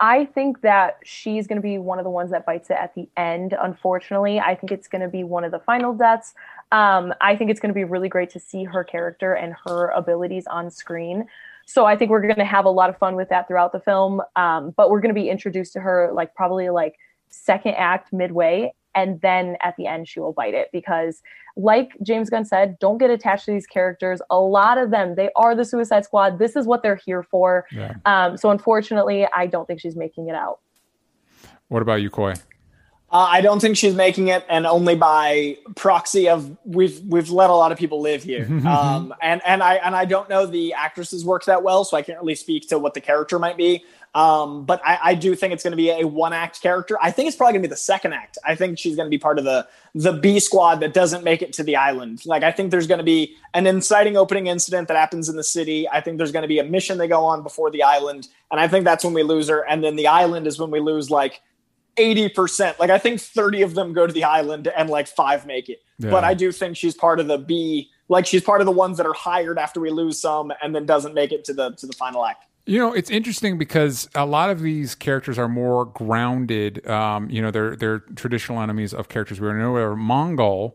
I 0.01 0.27
think 0.27 0.61
that 0.61 0.99
she's 1.05 1.47
going 1.47 1.57
to 1.57 1.63
be 1.63 1.79
one 1.79 1.99
of 1.99 2.05
the 2.05 2.11
ones 2.11 2.31
that 2.31 2.45
bites 2.45 2.69
it 2.69 2.77
at 2.79 2.95
the 2.95 3.09
end. 3.17 3.55
Unfortunately, 3.59 4.39
I 4.39 4.55
think 4.55 4.73
it's 4.73 4.89
going 4.89 5.03
to 5.03 5.09
be 5.09 5.25
one 5.25 5.45
of 5.45 5.53
the 5.53 5.59
final 5.61 5.95
deaths. 5.95 6.35
Um, 6.73 7.15
I 7.21 7.37
think 7.37 7.51
it's 7.51 7.61
going 7.61 7.71
to 7.71 7.75
be 7.75 7.85
really 7.85 8.09
great 8.09 8.31
to 8.31 8.41
see 8.41 8.65
her 8.65 8.83
character 8.83 9.35
and 9.35 9.55
her 9.67 9.89
abilities 9.91 10.47
on 10.47 10.71
screen. 10.71 11.27
So 11.67 11.85
I 11.85 11.97
think 11.97 12.11
we're 12.11 12.23
going 12.23 12.37
to 12.37 12.45
have 12.45 12.65
a 12.65 12.71
lot 12.71 12.91
of 12.91 12.99
fun 12.99 13.17
with 13.17 13.29
that 13.29 13.49
throughout 13.49 13.73
the 13.73 13.81
film. 13.81 14.23
Um, 14.37 14.71
but 14.77 14.91
we're 14.91 15.01
going 15.01 15.15
to 15.15 15.21
be 15.21 15.29
introduced 15.29 15.73
to 15.75 15.81
her 15.81 16.11
like 16.13 16.35
probably 16.35 16.71
like 16.71 16.97
second 17.29 17.75
act 17.75 18.13
midway, 18.13 18.73
and 18.95 19.21
then 19.21 19.57
at 19.63 19.77
the 19.77 19.87
end 19.87 20.09
she 20.09 20.21
will 20.21 20.33
bite 20.33 20.55
it 20.55 20.71
because, 20.73 21.23
like 21.57 21.93
James 22.03 22.31
Gunn 22.31 22.45
said, 22.45 22.79
don't 22.79 22.99
get 22.99 23.11
attached 23.11 23.45
to 23.47 23.53
these 23.53 23.67
characters. 23.67 24.23
A 24.31 24.39
lot 24.39 24.79
of 24.79 24.91
them 24.91 25.17
they 25.17 25.31
are 25.37 25.55
the 25.55 25.65
Suicide 25.65 26.05
Squad. 26.05 26.39
This 26.39 26.57
is 26.57 26.67
what 26.67 26.83
they're 26.83 26.97
here 26.97 27.23
for. 27.23 27.67
Yeah. 27.73 27.95
Um, 28.05 28.37
so 28.37 28.51
unfortunately, 28.51 29.27
I 29.35 29.47
don't 29.47 29.67
think 29.67 29.81
she's 29.81 29.97
making 29.97 30.29
it 30.29 30.35
out. 30.35 30.61
What 31.69 31.83
about 31.83 32.01
you, 32.01 32.11
Coy? 32.11 32.35
Uh, 33.11 33.29
I 33.31 33.41
don't 33.41 33.61
think 33.61 33.77
she's 33.77 33.95
making 33.95 34.29
it, 34.29 34.45
and 34.49 34.67
only 34.67 34.97
by 34.97 35.59
proxy 35.77 36.29
of 36.29 36.57
we've 36.65 37.01
we've 37.03 37.31
let 37.31 37.51
a 37.51 37.55
lot 37.55 37.71
of 37.71 37.79
people 37.79 38.01
live 38.01 38.25
here, 38.25 38.47
um, 38.67 39.15
and 39.23 39.41
and 39.47 39.63
I 39.63 39.75
and 39.77 39.95
I 39.95 40.05
don't 40.05 40.29
know 40.29 40.45
the 40.45 40.75
actresses 40.75 41.25
work 41.25 41.45
that 41.45 41.63
well, 41.63 41.85
so 41.85 41.97
I 41.97 42.03
can't 42.03 42.21
really 42.21 42.35
speak 42.35 42.69
to 42.71 42.81
what 42.81 42.95
the 42.95 43.01
character 43.01 43.39
might 43.39 43.57
be. 43.57 43.85
Um, 44.17 44.65
but 44.65 44.81
I, 44.83 44.99
I, 45.03 45.15
do 45.15 45.35
think 45.35 45.53
it's 45.53 45.63
going 45.63 45.73
to 45.73 45.77
be 45.77 45.91
a 45.91 46.07
one 46.07 46.33
act 46.33 46.63
character. 46.63 46.97
I 47.03 47.11
think 47.11 47.29
it's 47.29 47.37
probably 47.37 47.53
going 47.53 47.63
to 47.65 47.69
be 47.69 47.73
the 47.73 47.77
second 47.77 48.15
act. 48.15 48.39
I 48.47 48.55
think 48.55 48.79
she's 48.79 48.97
going 48.97 49.05
to 49.05 49.11
be 49.11 49.19
part 49.19 49.39
of 49.39 49.45
the 49.45 49.69
the 49.95 50.15
B 50.15 50.41
squad 50.41 50.77
that 50.77 50.95
doesn't 50.95 51.23
make 51.23 51.43
it 51.43 51.53
to 51.55 51.63
the 51.63 51.77
island. 51.77 52.25
Like 52.25 52.43
I 52.43 52.51
think 52.51 52.71
there's 52.71 52.87
going 52.87 52.97
to 52.97 53.05
be 53.05 53.37
an 53.53 53.67
inciting 53.67 54.17
opening 54.17 54.47
incident 54.47 54.89
that 54.89 54.97
happens 54.97 55.29
in 55.29 55.37
the 55.37 55.45
city. 55.45 55.87
I 55.87 56.01
think 56.01 56.17
there's 56.17 56.33
going 56.33 56.45
to 56.45 56.49
be 56.49 56.59
a 56.59 56.65
mission 56.65 56.97
they 56.97 57.09
go 57.09 57.25
on 57.25 57.43
before 57.43 57.71
the 57.71 57.83
island, 57.83 58.27
and 58.51 58.59
I 58.59 58.69
think 58.69 58.87
that's 58.87 59.05
when 59.05 59.13
we 59.13 59.23
lose 59.23 59.49
her. 59.49 59.69
And 59.69 59.85
then 59.85 59.97
the 59.97 60.07
island 60.07 60.47
is 60.47 60.59
when 60.59 60.71
we 60.71 60.81
lose 60.81 61.11
like 61.11 61.43
80%. 61.97 62.79
Like 62.79 62.91
I 62.91 62.99
think 62.99 63.21
30 63.21 63.63
of 63.63 63.75
them 63.75 63.93
go 63.93 64.07
to 64.07 64.13
the 64.13 64.25
island 64.25 64.69
and 64.69 64.89
like 64.89 65.09
five 65.09 65.47
make 65.47 65.69
it. 65.69 65.83
Yeah. 65.99 66.11
But 66.11 66.25
I 66.25 66.35
do 66.35 66.53
think 66.53 66.77
she's 66.77 66.95
part 66.95 67.21
of 67.21 67.27
the 67.27 67.39
B, 67.39 67.91
like 68.09 68.27
she's 68.27 68.43
part 68.43 68.61
of 68.61 68.67
the 68.67 68.73
ones 68.73 68.97
that 68.99 69.07
are 69.07 69.15
hired 69.15 69.59
after 69.59 69.81
we 69.81 69.91
lose 69.91 70.21
some 70.21 70.53
and 70.63 70.75
then 70.75 70.87
doesn't 70.87 71.15
make 71.15 71.33
it 71.33 71.45
to 71.45 71.55
the 71.55 71.71
to 71.73 71.87
the 71.87 71.93
final 71.93 72.25
act. 72.25 72.45
You 72.69 72.81
know, 72.81 72.93
it's 72.93 73.11
interesting 73.11 73.59
because 73.59 74.09
a 74.17 74.27
lot 74.27 74.51
of 74.51 74.61
these 74.61 74.97
characters 74.97 75.39
are 75.39 75.49
more 75.49 75.85
grounded. 75.85 76.87
Um, 76.89 77.31
you 77.31 77.41
know, 77.41 77.51
they're 77.51 77.77
they're 77.77 78.01
traditional 78.01 78.61
enemies 78.61 78.93
of 78.93 79.09
characters 79.09 79.41
we 79.41 79.49
know. 79.53 79.73
Mongal 79.97 80.75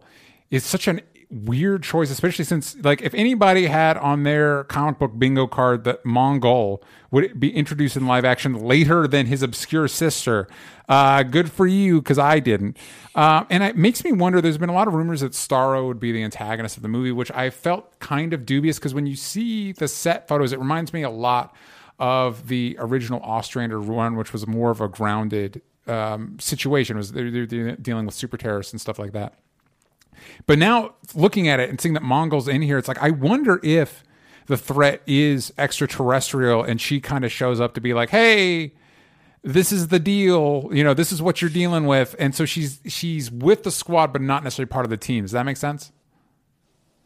is 0.50 0.64
such 0.64 0.88
an 0.88 1.02
weird 1.32 1.84
choice, 1.84 2.12
especially 2.12 2.46
since 2.46 2.76
like 2.84 3.02
if 3.02 3.14
anybody 3.14 3.68
had 3.68 3.98
on 3.98 4.24
their 4.24 4.66
comic 4.66 5.00
book 5.00 5.18
bingo 5.18 5.48
card 5.48 5.84
that 5.86 6.04
Mongal 6.04 6.82
would 7.10 7.40
be 7.40 7.56
introduced 7.56 7.96
in 7.96 8.06
live 8.06 8.26
action 8.26 8.54
later 8.54 9.08
than 9.08 9.26
his 9.26 9.42
obscure 9.42 9.88
sister. 9.88 10.48
Uh, 10.90 11.24
good 11.24 11.50
for 11.50 11.66
you, 11.68 12.02
because 12.02 12.20
I 12.20 12.40
didn't. 12.40 12.76
Uh, 13.16 13.46
and 13.50 13.64
it 13.64 13.78
makes 13.78 14.04
me 14.04 14.12
wonder. 14.12 14.42
There's 14.42 14.58
been 14.58 14.70
a 14.70 14.74
lot 14.74 14.90
of 14.90 14.94
rumors 14.94 15.22
that 15.22 15.32
Starro 15.32 15.88
would 15.88 16.00
be 16.00 16.12
the 16.12 16.24
antagonist 16.24 16.76
of 16.76 16.84
the 16.84 16.90
movie, 16.90 17.12
which 17.14 17.32
I 17.32 17.50
felt 17.50 18.00
kind 18.00 18.34
of 18.34 18.46
dubious 18.46 18.78
because 18.78 18.94
when 18.94 19.06
you 19.06 19.16
see 19.16 19.72
the 19.72 19.88
set 19.88 20.28
photos, 20.28 20.52
it 20.52 20.60
reminds 20.60 20.92
me 20.92 21.04
a 21.04 21.10
lot 21.10 21.56
of 21.98 22.48
the 22.48 22.76
original 22.80 23.22
Ostrander 23.22 23.80
run, 23.80 24.16
which 24.16 24.34
was 24.34 24.48
more 24.48 24.72
of 24.72 24.82
a 24.82 24.88
grounded 24.88 25.62
um, 25.88 26.38
situation. 26.40 26.98
It 26.98 27.00
was 27.00 27.12
they're, 27.14 27.46
they're 27.46 27.76
dealing 27.76 28.06
with 28.06 28.16
super 28.16 28.38
terrorists 28.38 28.74
and 28.74 28.82
stuff 28.82 29.00
like 29.00 29.14
that. 29.14 29.36
But 30.46 30.60
now 30.60 30.96
looking 31.14 31.48
at 31.48 31.60
it 31.60 31.70
and 31.70 31.80
seeing 31.80 31.94
that 31.94 32.04
Mongals 32.04 32.48
in 32.48 32.62
here, 32.62 32.78
it's 32.78 32.88
like 32.88 33.02
I 33.02 33.12
wonder 33.12 33.60
if 33.64 34.04
the 34.48 34.58
threat 34.58 35.02
is 35.06 35.54
extraterrestrial 35.58 36.64
and 36.64 36.82
she 36.82 37.00
kind 37.00 37.24
of 37.24 37.32
shows 37.32 37.60
up 37.60 37.74
to 37.76 37.82
be 37.82 37.94
like, 37.94 38.10
"Hey, 38.10 38.74
this 39.44 39.72
is 39.72 39.88
the 39.90 40.00
deal. 40.00 40.70
You 40.72 40.84
know, 40.84 40.94
this 40.94 41.12
is 41.12 41.22
what 41.22 41.42
you're 41.42 41.50
dealing 41.52 41.86
with." 41.86 42.16
And 42.20 42.36
so 42.36 42.46
she's 42.46 42.80
she's 42.86 43.32
with 43.32 43.64
the 43.64 43.72
squad 43.72 44.14
but 44.14 44.22
not 44.22 44.44
necessarily 44.44 44.70
part 44.70 44.86
of 44.86 44.90
the 44.90 44.98
team. 44.98 45.24
Does 45.24 45.32
that 45.32 45.46
make 45.46 45.58
sense? 45.58 45.92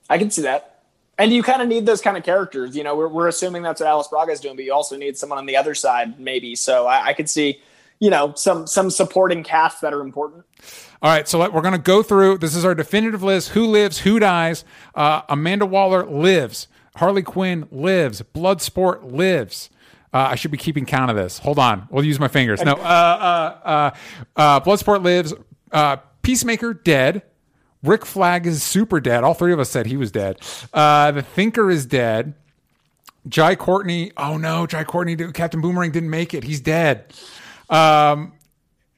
I 0.10 0.18
can 0.18 0.30
see 0.30 0.44
that. 0.44 0.84
And 1.18 1.32
you 1.32 1.44
kind 1.44 1.62
of 1.62 1.68
need 1.68 1.86
those 1.86 2.02
kind 2.02 2.18
of 2.18 2.24
characters. 2.24 2.76
You 2.76 2.84
know, 2.84 2.96
we're, 2.96 3.08
we're 3.08 3.28
assuming 3.28 3.62
that's 3.62 3.80
what 3.80 3.88
Alice 3.88 4.08
Braga 4.08 4.34
is 4.34 4.42
doing, 4.42 4.56
but 4.56 4.66
you 4.66 4.74
also 4.74 4.98
need 4.98 5.18
someone 5.18 5.40
on 5.40 5.46
the 5.46 5.56
other 5.56 5.74
side, 5.74 6.20
maybe. 6.20 6.56
So 6.56 6.88
I, 6.88 7.08
I 7.08 7.14
could 7.14 7.30
see, 7.30 7.62
you 8.00 8.10
know, 8.10 8.34
some 8.36 8.68
some 8.68 8.90
supporting 8.90 9.44
cast 9.44 9.82
that 9.82 9.94
are 9.94 10.02
important. 10.02 10.46
All 11.02 11.12
right, 11.12 11.28
so 11.28 11.40
we're 11.52 11.62
going 11.62 11.74
to 11.74 11.78
go 11.78 12.02
through. 12.02 12.40
This 12.40 12.56
is 12.56 12.66
our 12.66 12.76
definitive 12.76 13.24
list: 13.24 13.50
who 13.50 13.66
lives, 13.66 14.00
who 14.00 14.20
dies. 14.20 14.66
Uh, 14.94 15.22
Amanda 15.30 15.66
Waller 15.66 16.06
lives. 16.06 16.68
Harley 16.98 17.24
Quinn 17.24 17.68
lives. 17.72 18.22
Bloodsport 18.34 19.12
lives. 19.12 19.70
Uh, 20.14 20.30
I 20.32 20.36
should 20.36 20.52
be 20.52 20.58
keeping 20.58 20.86
count 20.86 21.12
of 21.12 21.18
this. 21.18 21.40
Hold 21.40 21.60
on. 21.60 21.88
We'll 21.92 22.06
use 22.06 22.20
my 22.20 22.30
fingers. 22.30 22.64
No. 22.64 22.74
Uh, 22.74 22.76
uh, 22.76 23.68
uh, 23.68 23.92
uh 24.36 24.60
Bloodsport 24.62 25.04
lives. 25.04 25.34
Peacemaker 26.22 26.74
dead. 26.74 27.22
Rick 27.84 28.06
Flag 28.06 28.48
is 28.48 28.64
super 28.64 29.00
dead. 29.00 29.24
All 29.24 29.34
three 29.34 29.54
of 29.54 29.60
us 29.60 29.70
said 29.70 29.86
he 29.86 29.98
was 29.98 30.12
dead. 30.12 30.40
The 30.72 31.26
Thinker 31.36 31.70
is 31.70 31.86
dead. 31.86 32.34
Jai 33.28 33.56
Courtney. 33.56 34.12
Oh 34.18 34.38
no, 34.38 34.66
Jai 34.66 34.84
Courtney. 34.84 35.16
Captain 35.34 35.62
Boomerang 35.62 35.92
didn't 35.92 36.10
make 36.10 36.34
it. 36.34 36.44
He's 36.44 36.62
dead. 36.62 37.14
Um, 37.70 38.34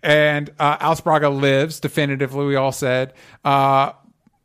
and 0.04 0.50
uh, 0.60 0.78
Alice 0.80 1.02
Braga 1.02 1.30
lives 1.30 1.80
definitively. 1.80 2.46
We 2.46 2.56
all 2.56 2.72
said. 2.72 3.14
Uh, 3.44 3.94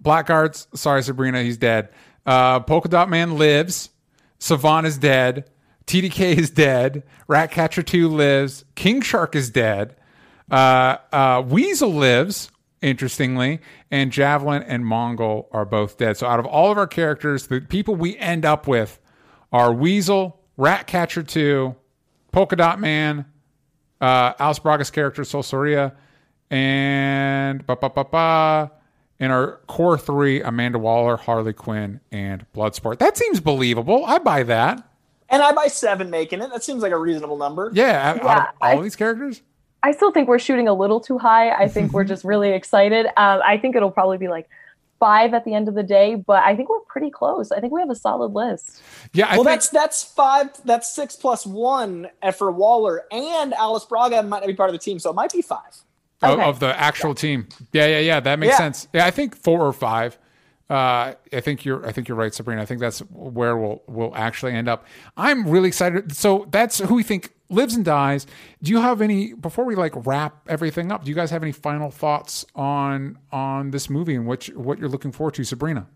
Blackguards. 0.01 0.67
Sorry, 0.75 1.03
Sabrina. 1.03 1.43
He's 1.43 1.59
dead. 1.59 1.91
Uh, 2.27 2.61
Polka 2.61 2.89
Dot 2.89 3.09
Man 3.09 3.37
lives. 3.39 3.91
Savant 4.39 4.87
is 4.87 4.99
dead. 4.99 5.49
TDK 5.87 6.37
is 6.37 6.51
dead. 6.51 7.03
Ratcatcher 7.29 7.83
2 7.83 8.09
lives. 8.09 8.65
King 8.75 9.01
Shark 9.01 9.37
is 9.37 9.51
dead. 9.51 9.95
Uh, 10.51 10.97
uh, 11.13 11.43
Weasel 11.47 11.93
lives. 11.93 12.51
interestingly, 12.81 13.61
and 13.91 14.11
Javelin 14.11 14.63
and 14.65 14.85
Mongal 14.85 15.47
are 15.53 15.65
both 15.65 15.97
dead. 15.97 16.17
So 16.17 16.27
out 16.27 16.41
of 16.41 16.47
all 16.47 16.71
of 16.73 16.79
our 16.79 16.87
characters, 16.89 17.47
the 17.47 17.61
people 17.61 17.95
we 17.95 18.19
end 18.19 18.45
up 18.45 18.67
with 18.67 18.99
are 19.53 19.73
Weasel, 19.73 20.41
Ratcatcher 20.57 21.23
2, 21.23 21.75
Polka 22.33 22.57
Dot 22.57 22.81
Man, 22.81 23.25
uh, 24.03 24.35
Alice 24.39 24.59
Braga's 24.59 24.91
character, 24.91 25.25
Sol 25.25 25.43
Soria, 25.43 25.95
and 26.51 27.67
ba 27.67 27.77
ba 27.77 27.89
ba 27.91 28.05
ba. 28.05 28.71
In 29.19 29.31
our 29.31 29.59
core 29.69 29.97
three, 29.97 30.43
Amanda 30.43 30.79
Waller, 30.81 31.17
Harley 31.17 31.53
Quinn, 31.53 32.01
and 32.11 32.45
Bloodsport. 32.55 32.99
That 32.99 33.17
seems 33.17 33.39
believable. 33.39 34.05
I 34.05 34.19
buy 34.19 34.43
that. 34.43 34.83
And 35.29 35.41
I 35.43 35.53
buy 35.53 35.69
seven 35.69 36.11
making 36.11 36.43
it. 36.43 36.51
That 36.51 36.65
seems 36.65 36.83
like 36.83 36.91
a 36.93 36.99
reasonable 36.99 37.37
number. 37.39 37.71
Yeah, 37.73 38.11
out 38.11 38.17
of 38.21 38.27
all 38.61 38.79
I- 38.79 38.83
these 38.83 38.97
characters. 38.97 39.41
I 39.85 39.91
still 39.93 40.13
think 40.13 40.29
we're 40.29 40.39
shooting 40.39 40.69
a 40.69 40.75
little 40.75 41.01
too 41.01 41.19
high. 41.19 41.51
I 41.51 41.67
think 41.69 41.93
we're 41.93 42.05
just 42.13 42.25
really 42.25 42.51
excited. 42.53 43.07
Um, 43.17 43.41
I 43.45 43.59
think 43.59 43.75
it'll 43.77 43.91
probably 43.91 44.19
be 44.19 44.29
like 44.29 44.49
five 45.03 45.35
at 45.35 45.45
the 45.45 45.53
end 45.53 45.67
of 45.69 45.75
the 45.75 45.83
day, 45.83 46.15
but 46.15 46.45
I 46.45 46.55
think 46.55 46.69
we're 46.69 46.79
pretty 46.81 47.11
close. 47.11 47.51
I 47.51 47.59
think 47.59 47.73
we 47.73 47.81
have 47.81 47.91
a 47.91 47.95
solid 47.97 48.33
list. 48.35 48.81
Yeah, 49.13 49.27
I 49.27 49.31
well, 49.35 49.39
think 49.39 49.47
that's 49.47 49.69
that's 49.71 50.05
five. 50.05 50.51
That's 50.65 50.95
six 50.95 51.17
plus 51.17 51.45
one 51.45 52.09
for 52.39 52.53
Waller 52.53 53.03
and 53.11 53.53
Alice 53.55 53.85
Braga 53.85 54.23
might 54.23 54.39
not 54.41 54.47
be 54.47 54.55
part 54.55 54.71
of 54.71 54.75
the 54.75 54.79
team, 54.79 55.01
so 55.01 55.11
it 55.11 55.15
might 55.17 55.33
be 55.33 55.43
five. 55.43 55.75
of, 56.23 56.39
Okay. 56.39 56.49
of 56.49 56.61
the 56.61 56.79
actual 56.81 57.15
team. 57.17 57.49
Yeah, 57.73 57.87
yeah, 57.87 57.99
yeah. 57.99 58.21
That 58.21 58.39
makes 58.39 58.53
Yeah. 58.53 58.59
sense. 58.59 58.87
Yeah, 58.93 59.05
I 59.07 59.11
think 59.11 59.35
four 59.35 59.61
or 59.61 59.73
five. 59.73 60.17
Uh, 60.71 61.15
I 61.33 61.41
think 61.41 61.65
you're. 61.65 61.85
I 61.85 61.91
think 61.93 62.07
you're 62.09 62.17
right, 62.17 62.33
Sabrina. 62.33 62.63
I 62.63 62.65
think 62.65 62.81
that's 62.81 63.01
where 63.11 63.57
we'll 63.57 63.83
we'll 63.89 64.15
actually 64.15 64.53
end 64.53 64.69
up. 64.69 64.87
I'm 65.17 65.49
really 65.49 65.67
excited. 65.69 66.15
So 66.15 66.47
that's 66.51 66.79
who 66.79 66.95
we 66.95 67.03
think 67.03 67.33
lives 67.53 67.75
and 67.75 67.85
dies. 67.85 68.27
Do 68.63 68.71
you 68.71 68.81
have 68.81 69.01
any 69.01 69.35
before 69.35 69.65
we 69.65 69.75
like 69.75 69.93
wrap 70.07 70.49
everything 70.49 70.91
up? 70.91 71.05
Do 71.05 71.11
you 71.11 71.15
guys 71.15 71.31
have 71.31 71.43
any 71.43 71.53
final 71.53 71.91
thoughts 71.91 72.45
on 72.55 73.19
on 73.31 73.71
this 73.71 73.89
movie 73.91 74.15
and 74.15 74.27
what 74.27 74.49
you- 74.49 74.59
what 74.59 74.79
you're 74.79 74.89
looking 74.89 75.13
forward 75.13 75.35
to, 75.35 75.45
Sabrina? 75.45 75.87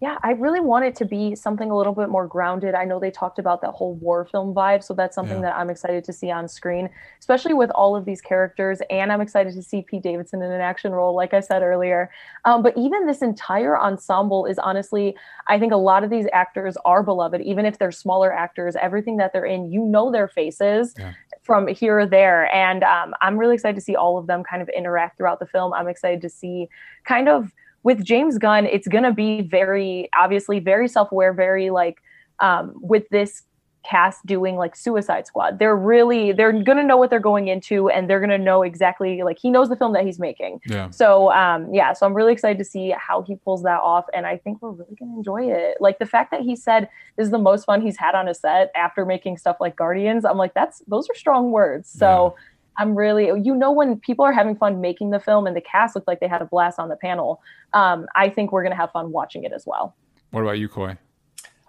Yeah, 0.00 0.16
I 0.22 0.30
really 0.30 0.60
want 0.60 0.86
it 0.86 0.96
to 0.96 1.04
be 1.04 1.34
something 1.34 1.70
a 1.70 1.76
little 1.76 1.92
bit 1.92 2.08
more 2.08 2.26
grounded. 2.26 2.74
I 2.74 2.86
know 2.86 2.98
they 2.98 3.10
talked 3.10 3.38
about 3.38 3.60
that 3.60 3.72
whole 3.72 3.96
war 3.96 4.24
film 4.24 4.54
vibe, 4.54 4.82
so 4.82 4.94
that's 4.94 5.14
something 5.14 5.36
Yeah. 5.36 5.50
that 5.50 5.56
I'm 5.56 5.68
excited 5.68 6.04
to 6.04 6.12
see 6.12 6.30
on 6.30 6.48
screen, 6.48 6.88
especially 7.18 7.52
with 7.52 7.70
all 7.72 7.94
of 7.94 8.06
these 8.06 8.22
characters. 8.22 8.80
And 8.88 9.12
I'm 9.12 9.20
excited 9.20 9.52
to 9.52 9.62
see 9.62 9.82
Pete 9.82 10.02
Davidson 10.02 10.40
in 10.40 10.50
an 10.52 10.62
action 10.62 10.92
role, 10.92 11.14
like 11.14 11.34
I 11.34 11.40
said 11.40 11.60
earlier. 11.62 12.10
Um, 12.46 12.62
but 12.62 12.74
even 12.78 13.06
this 13.06 13.20
entire 13.20 13.78
ensemble 13.78 14.46
is 14.46 14.58
honestly, 14.58 15.14
I 15.48 15.58
think 15.58 15.70
a 15.70 15.76
lot 15.76 16.02
of 16.02 16.08
these 16.08 16.26
actors 16.32 16.78
are 16.86 17.02
beloved, 17.02 17.42
even 17.42 17.66
if 17.66 17.78
they're 17.78 17.92
smaller 17.92 18.32
actors. 18.32 18.76
Everything 18.76 19.18
that 19.18 19.34
they're 19.34 19.44
in, 19.44 19.70
you 19.70 19.84
know 19.84 20.10
their 20.10 20.28
faces 20.28 20.94
Yeah. 20.98 21.12
from 21.42 21.66
here 21.66 21.98
or 22.00 22.06
there. 22.06 22.50
And 22.54 22.84
um, 22.84 23.12
I'm 23.20 23.36
really 23.36 23.54
excited 23.56 23.74
to 23.74 23.82
see 23.82 23.96
all 23.96 24.16
of 24.16 24.26
them 24.28 24.44
kind 24.44 24.62
of 24.62 24.70
interact 24.70 25.18
throughout 25.18 25.40
the 25.40 25.46
film. 25.46 25.74
I'm 25.74 25.88
excited 25.88 26.22
to 26.22 26.30
see 26.30 26.70
kind 27.04 27.28
of 27.28 27.52
with 27.82 28.04
James 28.04 28.38
Gunn, 28.38 28.66
it's 28.66 28.88
going 28.88 29.04
to 29.04 29.12
be 29.12 29.42
very, 29.42 30.08
obviously, 30.18 30.60
very 30.60 30.88
self 30.88 31.10
aware, 31.12 31.32
very 31.32 31.70
like 31.70 31.98
um, 32.40 32.74
with 32.76 33.08
this 33.10 33.42
cast 33.82 34.24
doing 34.26 34.56
like 34.56 34.76
Suicide 34.76 35.26
Squad. 35.26 35.58
They're 35.58 35.76
really, 35.76 36.32
they're 36.32 36.52
going 36.52 36.76
to 36.76 36.84
know 36.84 36.98
what 36.98 37.08
they're 37.08 37.18
going 37.18 37.48
into 37.48 37.88
and 37.88 38.10
they're 38.10 38.20
going 38.20 38.30
to 38.30 38.38
know 38.38 38.62
exactly, 38.62 39.22
like, 39.22 39.38
he 39.38 39.50
knows 39.50 39.70
the 39.70 39.76
film 39.76 39.94
that 39.94 40.04
he's 40.04 40.18
making. 40.18 40.60
Yeah. 40.66 40.90
So, 40.90 41.32
um, 41.32 41.72
yeah, 41.72 41.94
so 41.94 42.04
I'm 42.04 42.12
really 42.12 42.32
excited 42.32 42.58
to 42.58 42.64
see 42.64 42.94
how 42.98 43.22
he 43.22 43.36
pulls 43.36 43.62
that 43.62 43.80
off. 43.80 44.04
And 44.14 44.26
I 44.26 44.36
think 44.36 44.60
we're 44.60 44.72
really 44.72 44.94
going 44.98 45.12
to 45.12 45.16
enjoy 45.16 45.50
it. 45.50 45.78
Like 45.80 45.98
the 45.98 46.06
fact 46.06 46.30
that 46.32 46.42
he 46.42 46.56
said 46.56 46.90
this 47.16 47.24
is 47.24 47.30
the 47.30 47.38
most 47.38 47.64
fun 47.64 47.80
he's 47.80 47.96
had 47.96 48.14
on 48.14 48.28
a 48.28 48.34
set 48.34 48.70
after 48.76 49.06
making 49.06 49.38
stuff 49.38 49.56
like 49.60 49.76
Guardians, 49.76 50.26
I'm 50.26 50.36
like, 50.36 50.52
that's, 50.52 50.82
those 50.86 51.08
are 51.08 51.14
strong 51.14 51.50
words. 51.50 51.88
So, 51.88 52.36
I'm 52.80 52.96
really, 52.96 53.26
you 53.26 53.54
know, 53.54 53.70
when 53.70 54.00
people 54.00 54.24
are 54.24 54.32
having 54.32 54.56
fun 54.56 54.80
making 54.80 55.10
the 55.10 55.20
film 55.20 55.46
and 55.46 55.54
the 55.54 55.60
cast 55.60 55.94
looked 55.94 56.08
like 56.08 56.18
they 56.18 56.28
had 56.28 56.40
a 56.40 56.46
blast 56.46 56.78
on 56.78 56.88
the 56.88 56.96
panel, 56.96 57.42
um, 57.74 58.06
I 58.16 58.30
think 58.30 58.52
we're 58.52 58.62
going 58.62 58.72
to 58.72 58.76
have 58.76 58.90
fun 58.90 59.12
watching 59.12 59.44
it 59.44 59.52
as 59.52 59.66
well. 59.66 59.94
What 60.30 60.40
about 60.40 60.58
you, 60.58 60.66
Coy? 60.66 60.96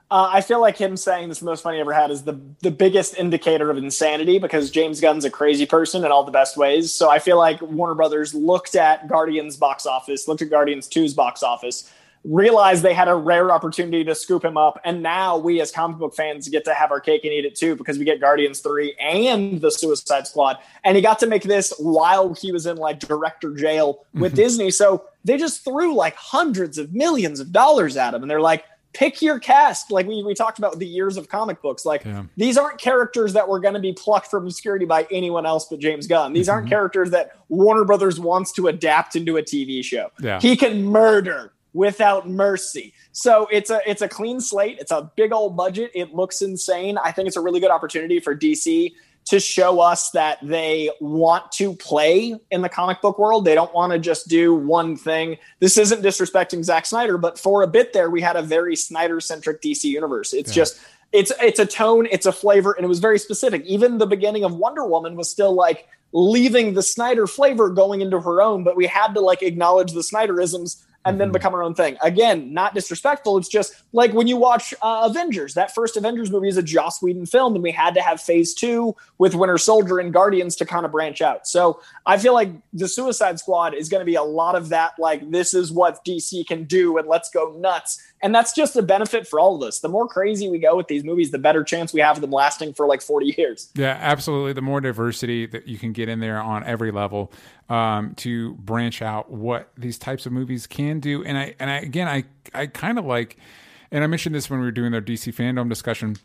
Uh, 0.10 0.30
I 0.32 0.42
feel 0.42 0.62
like 0.62 0.78
him 0.78 0.96
saying 0.96 1.28
this 1.28 1.38
is 1.38 1.42
the 1.42 1.46
most 1.46 1.64
fun 1.64 1.74
he 1.74 1.80
ever 1.80 1.94
had 1.94 2.12
is 2.12 2.24
the 2.24 2.38
the 2.62 2.72
biggest 2.72 3.18
indicator 3.18 3.70
of 3.70 3.78
insanity 3.78 4.40
because 4.40 4.70
James 4.70 5.00
Gunn's 5.00 5.24
a 5.24 5.30
crazy 5.30 5.66
person 5.66 6.04
in 6.04 6.12
all 6.12 6.24
the 6.24 6.32
best 6.32 6.58
ways. 6.58 6.92
So 6.94 7.10
I 7.10 7.20
feel 7.20 7.38
like 7.38 7.62
Warner 7.62 7.96
Brothers 7.96 8.34
looked 8.34 8.76
at 8.76 9.08
Guardians 9.08 9.56
box 9.58 9.86
office, 9.86 10.28
looked 10.28 10.42
at 10.42 10.50
Guardians 10.50 10.90
2's 10.90 11.14
box 11.14 11.44
office, 11.44 11.92
realized 12.24 12.84
they 12.84 12.94
had 12.94 13.08
a 13.08 13.16
rare 13.16 13.52
opportunity 13.52 14.04
to 14.04 14.14
scoop 14.14 14.46
him 14.46 14.58
up, 14.58 14.80
and 14.84 15.02
now 15.02 15.38
we 15.38 15.60
as 15.62 15.72
comic 15.72 15.98
book 15.98 16.16
fans 16.16 16.48
get 16.50 16.66
to 16.66 16.74
have 16.74 16.92
our 16.92 17.00
cake 17.00 17.24
and 17.24 17.34
eat 17.34 17.46
it 17.46 17.56
too 17.56 17.76
because 17.76 17.98
we 17.98 18.06
get 18.06 18.20
Guardians 18.20 18.60
3 18.60 18.96
and 19.00 19.62
the 19.62 19.72
Suicide 19.72 20.28
Squad. 20.28 20.58
And 20.84 20.96
he 20.96 21.02
got 21.02 21.20
to 21.20 21.28
make 21.28 21.44
this 21.44 21.74
while 21.80 22.34
he 22.34 22.52
was 22.52 22.66
in 22.66 22.78
like 22.78 23.00
director 23.00 23.54
jail 23.56 24.06
with 24.14 24.34
mm-hmm. 24.34 24.36
Disney. 24.36 24.72
So 24.72 25.06
they 25.24 25.38
just 25.38 25.64
threw 25.64 25.96
like 25.96 26.16
hundreds 26.16 26.78
of 26.78 26.94
millions 26.94 27.40
of 27.40 27.52
dollars 27.52 27.98
at 27.98 28.14
him 28.14 28.22
and 28.22 28.30
they're 28.30 28.42
like 28.42 28.66
pick 28.94 29.22
your 29.22 29.40
cast 29.40 29.92
like 29.92 30.06
we, 30.06 30.22
we 30.24 30.34
talked 30.34 30.58
about 30.58 30.78
the 30.80 30.86
years 30.86 31.16
of 31.18 31.30
comic 31.30 31.62
books 31.62 31.86
like 31.86 32.04
Yeah. 32.04 32.24
these 32.36 32.58
aren't 32.58 32.80
characters 32.80 33.34
that 33.34 33.48
were 33.48 33.60
going 33.60 33.74
to 33.74 33.80
be 33.80 33.94
plucked 33.94 34.28
from 34.28 34.46
obscurity 34.46 34.86
by 34.86 35.08
anyone 35.12 35.46
else 35.46 35.66
but 35.70 35.80
james 35.80 36.08
gunn 36.08 36.34
these 36.34 36.50
aren't 36.50 36.66
mm-hmm. 36.66 36.74
characters 36.74 37.12
that 37.12 37.38
warner 37.48 37.86
brothers 37.86 38.20
wants 38.20 38.52
to 38.54 38.68
adapt 38.68 39.16
into 39.16 39.38
a 39.38 39.42
tv 39.42 39.84
show 39.84 40.12
Yeah. 40.20 40.40
he 40.42 40.58
can 40.58 40.84
murder 40.84 41.54
without 41.74 42.30
mercy 42.30 42.94
so 43.12 43.48
it's 43.52 43.70
a 43.70 43.80
it's 43.86 44.02
a 44.02 44.08
clean 44.08 44.40
slate 44.42 44.78
it's 44.80 44.92
a 44.92 45.10
big 45.16 45.32
old 45.32 45.56
budget 45.56 45.90
it 45.96 46.14
looks 46.14 46.42
insane 46.42 46.98
i 47.04 47.12
think 47.12 47.28
it's 47.28 47.38
a 47.38 47.42
really 47.42 47.60
good 47.60 47.72
opportunity 47.72 48.20
for 48.20 48.36
dc 48.36 48.92
to 49.26 49.40
show 49.40 49.80
us 49.80 50.10
that 50.12 50.40
they 50.42 50.90
want 51.00 51.52
to 51.54 51.76
play 51.76 52.36
in 52.50 52.62
the 52.62 52.70
comic 52.70 53.02
book 53.02 53.20
world. 53.20 53.46
They 53.46 53.56
don't 53.56 53.74
want 53.74 53.94
to 53.94 54.00
just 54.00 54.28
do 54.28 54.54
one 54.54 54.96
thing. 54.96 55.38
This 55.60 55.78
isn't 55.78 56.02
disrespecting 56.02 56.64
Zack 56.64 56.86
Snyder, 56.86 57.18
but 57.18 57.38
for 57.38 57.62
a 57.62 57.68
bit 57.68 57.94
there, 57.94 58.10
we 58.10 58.22
had 58.22 58.36
a 58.36 58.42
very 58.42 58.76
Snyder 58.76 59.20
centric 59.20 59.62
DC 59.62 59.84
universe. 59.84 60.34
It's 60.34 60.50
Yeah. 60.50 60.62
just 60.62 60.80
it's 61.12 61.32
it's 61.42 61.60
a 61.60 61.66
tone, 61.66 62.08
it's 62.10 62.26
a 62.26 62.32
flavor, 62.32 62.72
and 62.72 62.86
it 62.86 62.88
was 62.88 63.00
very 63.00 63.20
specific. 63.20 63.64
Even 63.66 63.98
the 63.98 64.08
beginning 64.08 64.44
of 64.44 64.56
Wonder 64.56 64.86
Woman 64.86 65.16
was 65.16 65.30
still 65.30 65.54
like 65.54 65.88
leaving 66.14 66.74
the 66.74 66.84
Snyder 66.84 67.28
flavor 67.28 67.70
going 67.70 68.02
into 68.02 68.20
her 68.20 68.42
own, 68.42 68.64
but 68.64 68.76
we 68.76 68.88
had 68.88 69.14
to 69.14 69.20
like 69.22 69.44
acknowledge 69.44 69.92
the 69.92 70.02
Snyderisms 70.02 70.84
and 71.06 71.20
then 71.20 71.32
become 71.32 71.54
our 71.54 71.64
own 71.64 71.74
thing. 71.74 71.98
Again, 72.04 72.54
not 72.54 72.74
disrespectful. 72.74 73.38
It's 73.38 73.48
just 73.48 73.84
like 73.92 74.14
when 74.14 74.28
you 74.28 74.38
watch 74.38 74.74
uh, 74.82 75.08
Avengers, 75.10 75.54
that 75.56 75.74
first 75.74 75.98
Avengers 75.98 76.32
movie 76.32 76.48
is 76.48 76.58
a 76.58 76.64
Joss 76.64 77.02
Whedon 77.02 77.26
film, 77.26 77.56
and 77.56 77.64
we 77.64 77.72
had 77.72 77.94
to 77.96 78.02
have 78.02 78.22
phase 78.22 78.54
two 78.54 78.96
with 79.18 79.34
Winter 79.34 79.58
Soldier 79.58 80.00
and 80.00 80.14
Guardians 80.14 80.56
to 80.58 80.66
kind 80.66 80.86
of 80.86 80.92
branch 80.92 81.22
out. 81.22 81.48
So 81.48 81.82
I 82.06 82.18
feel 82.18 82.34
like 82.34 82.52
the 82.74 82.88
Suicide 82.88 83.40
Squad 83.40 83.74
is 83.74 83.90
going 83.90 84.02
to 84.02 84.06
be 84.06 84.16
a 84.16 84.24
lot 84.24 84.56
of 84.56 84.70
that, 84.70 84.94
like, 85.00 85.30
this 85.32 85.54
is 85.54 85.72
what 85.72 86.04
DC 86.06 86.46
can 86.48 86.66
do, 86.66 86.98
and 86.98 87.08
let's 87.08 87.30
go 87.30 87.56
nuts. 87.58 88.02
And 88.24 88.36
that's 88.36 88.54
just 88.54 88.76
a 88.76 88.84
benefit 88.84 89.28
for 89.28 89.40
all 89.40 89.56
of 89.56 89.68
us. 89.68 89.80
The 89.80 89.90
more 89.90 90.08
crazy 90.08 90.50
we 90.50 90.60
go 90.60 90.76
with 90.76 90.88
these 90.88 91.04
movies, 91.04 91.32
the 91.32 91.40
better 91.40 91.64
chance 91.64 91.94
we 91.94 92.02
have 92.02 92.18
of 92.18 92.22
them 92.22 92.32
lasting 92.32 92.74
for 92.74 92.86
like 92.86 93.02
40 93.02 93.36
years. 93.38 93.70
Yeah, 93.74 93.98
absolutely. 94.00 94.54
The 94.54 94.62
more 94.62 94.80
diversity 94.80 95.46
that 95.48 95.68
you 95.68 95.78
can 95.78 95.92
get 95.92 96.08
in 96.08 96.20
there 96.20 96.40
on 96.40 96.64
every 96.64 96.92
level 96.92 97.32
um, 97.70 98.14
to 98.16 98.54
branch 98.56 99.02
out 99.02 99.32
what 99.32 99.70
these 99.78 99.98
types 99.98 100.26
of 100.26 100.34
movies 100.34 100.68
can 100.68 101.00
do, 101.00 101.24
and 101.24 101.38
I 101.38 101.56
and 101.58 101.70
I 101.70 101.78
again 101.78 102.08
I 102.08 102.26
I 102.54 102.68
kind 102.68 103.00
of 103.00 103.06
like, 103.06 103.38
and 103.92 104.04
I 104.04 104.08
mentioned 104.08 104.36
this 104.36 104.50
when 104.50 104.60
we 104.60 104.66
were 104.66 104.72
doing 104.72 104.92
their 104.92 105.02
DC 105.02 105.34
fandom 105.34 105.70
discussion. 105.70 106.18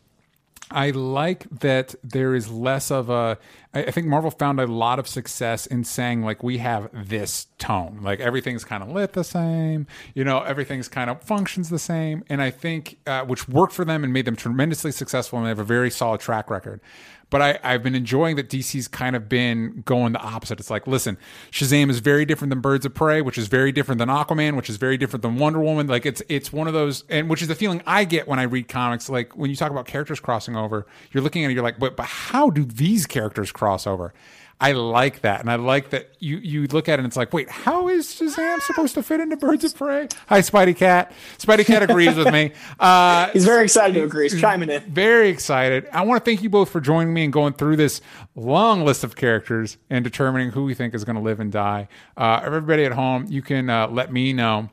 I 0.70 0.90
like 0.90 1.48
that 1.60 1.94
there 2.02 2.34
is 2.34 2.50
less 2.50 2.90
of 2.90 3.08
a. 3.08 3.38
I 3.72 3.90
think 3.90 4.06
Marvel 4.06 4.30
found 4.30 4.58
a 4.58 4.66
lot 4.66 4.98
of 4.98 5.06
success 5.06 5.66
in 5.66 5.84
saying 5.84 6.22
like 6.22 6.42
we 6.42 6.58
have 6.58 6.88
this 6.92 7.46
tone, 7.58 8.00
like 8.02 8.20
everything's 8.20 8.64
kind 8.64 8.82
of 8.82 8.88
lit 8.88 9.12
the 9.12 9.22
same, 9.22 9.86
you 10.14 10.24
know, 10.24 10.40
everything's 10.40 10.88
kind 10.88 11.10
of 11.10 11.22
functions 11.22 11.68
the 11.68 11.78
same, 11.78 12.24
and 12.28 12.40
I 12.42 12.50
think 12.50 12.98
uh, 13.06 13.22
which 13.24 13.48
worked 13.48 13.74
for 13.74 13.84
them 13.84 14.02
and 14.02 14.12
made 14.12 14.24
them 14.24 14.34
tremendously 14.34 14.92
successful, 14.92 15.38
and 15.38 15.46
they 15.46 15.50
have 15.50 15.58
a 15.58 15.64
very 15.64 15.90
solid 15.90 16.20
track 16.20 16.50
record. 16.50 16.80
But 17.28 17.42
I, 17.42 17.58
I've 17.64 17.82
been 17.82 17.96
enjoying 17.96 18.36
that 18.36 18.48
DC's 18.48 18.86
kind 18.86 19.16
of 19.16 19.28
been 19.28 19.82
going 19.84 20.12
the 20.12 20.20
opposite. 20.20 20.60
It's 20.60 20.70
like, 20.70 20.86
listen, 20.86 21.18
Shazam 21.50 21.90
is 21.90 21.98
very 21.98 22.24
different 22.24 22.50
than 22.50 22.60
Birds 22.60 22.86
of 22.86 22.94
Prey, 22.94 23.20
which 23.20 23.36
is 23.36 23.48
very 23.48 23.72
different 23.72 23.98
than 23.98 24.08
Aquaman, 24.08 24.54
which 24.56 24.70
is 24.70 24.76
very 24.76 24.96
different 24.96 25.22
than 25.22 25.36
Wonder 25.36 25.60
Woman. 25.60 25.88
Like 25.88 26.06
it's 26.06 26.22
it's 26.28 26.52
one 26.52 26.68
of 26.68 26.72
those, 26.72 27.04
and 27.08 27.28
which 27.28 27.42
is 27.42 27.48
the 27.48 27.56
feeling 27.56 27.82
I 27.86 28.04
get 28.04 28.28
when 28.28 28.38
I 28.38 28.44
read 28.44 28.68
comics. 28.68 29.08
Like 29.08 29.36
when 29.36 29.50
you 29.50 29.56
talk 29.56 29.72
about 29.72 29.86
characters 29.86 30.20
crossing 30.20 30.56
over, 30.56 30.86
you're 31.10 31.22
looking 31.22 31.44
at 31.44 31.50
it, 31.50 31.54
you're 31.54 31.64
like, 31.64 31.78
but 31.78 31.96
but 31.96 32.06
how 32.06 32.50
do 32.50 32.64
these 32.64 33.06
characters 33.06 33.50
cross 33.50 33.86
over? 33.86 34.14
I 34.58 34.72
like 34.72 35.20
that, 35.20 35.40
and 35.40 35.50
I 35.50 35.56
like 35.56 35.90
that 35.90 36.12
you 36.18 36.38
you 36.38 36.66
look 36.68 36.88
at 36.88 36.94
it 36.94 37.00
and 37.00 37.06
it's 37.06 37.16
like, 37.16 37.32
wait, 37.34 37.50
how 37.50 37.88
is 37.88 38.06
Shazam 38.06 38.60
supposed 38.62 38.94
to 38.94 39.02
fit 39.02 39.20
into 39.20 39.36
Birds 39.36 39.64
of 39.64 39.76
Prey? 39.76 40.08
Hi, 40.28 40.38
Spidey 40.40 40.74
Cat. 40.74 41.12
Spidey 41.36 41.66
Cat 41.66 41.82
agrees 41.82 42.16
with 42.16 42.32
me. 42.32 42.52
Uh, 42.80 43.30
He's 43.32 43.44
very 43.44 43.64
excited 43.64 43.94
to 43.94 44.04
agree. 44.04 44.28
He's 44.28 44.40
chiming 44.40 44.70
in. 44.70 44.82
very 44.82 45.28
excited. 45.28 45.86
I 45.92 46.02
want 46.04 46.22
to 46.24 46.30
thank 46.30 46.42
you 46.42 46.48
both 46.50 46.70
for 46.70 46.80
joining 46.80 47.12
me 47.12 47.24
and 47.24 47.32
going 47.32 47.52
through 47.54 47.76
this 47.76 48.00
long 48.34 48.84
list 48.84 49.02
of 49.04 49.14
characters 49.16 49.76
and 49.90 50.04
determining 50.04 50.50
who 50.50 50.64
we 50.64 50.74
think 50.74 50.94
is 50.94 51.04
going 51.04 51.16
to 51.16 51.22
live 51.22 51.40
and 51.40 51.50
die. 51.52 51.88
Uh, 52.16 52.40
everybody 52.44 52.84
at 52.84 52.92
home, 52.92 53.26
you 53.28 53.42
can 53.42 53.68
uh, 53.70 53.88
let 53.88 54.12
me 54.12 54.32
know 54.32 54.68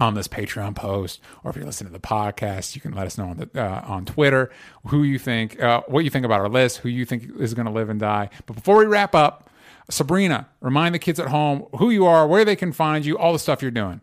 on 0.00 0.14
this 0.14 0.28
Patreon 0.28 0.74
post, 0.74 1.20
or 1.42 1.50
if 1.50 1.56
you're 1.56 1.64
listening 1.64 1.92
to 1.92 1.98
the 1.98 2.06
podcast, 2.06 2.74
you 2.74 2.80
can 2.80 2.92
let 2.92 3.06
us 3.06 3.18
know 3.18 3.30
on 3.30 3.36
the 3.36 3.50
uh, 3.60 3.82
on 3.86 4.04
Twitter 4.04 4.50
who 4.86 5.02
you 5.02 5.18
think, 5.18 5.60
uh, 5.60 5.82
what 5.86 6.04
you 6.04 6.10
think 6.10 6.24
about 6.24 6.40
our 6.40 6.48
list, 6.48 6.78
who 6.78 6.88
you 6.88 7.04
think 7.04 7.30
is 7.38 7.54
going 7.54 7.66
to 7.66 7.72
live 7.72 7.88
and 7.88 7.98
die. 7.98 8.30
But 8.46 8.54
before 8.54 8.78
we 8.78 8.86
wrap 8.86 9.14
up, 9.14 9.50
Sabrina, 9.90 10.48
remind 10.60 10.94
the 10.94 10.98
kids 10.98 11.18
at 11.18 11.28
home 11.28 11.66
who 11.78 11.90
you 11.90 12.06
are, 12.06 12.26
where 12.26 12.44
they 12.44 12.56
can 12.56 12.72
find 12.72 13.04
you, 13.04 13.18
all 13.18 13.32
the 13.32 13.38
stuff 13.38 13.62
you're 13.62 13.70
doing. 13.70 14.00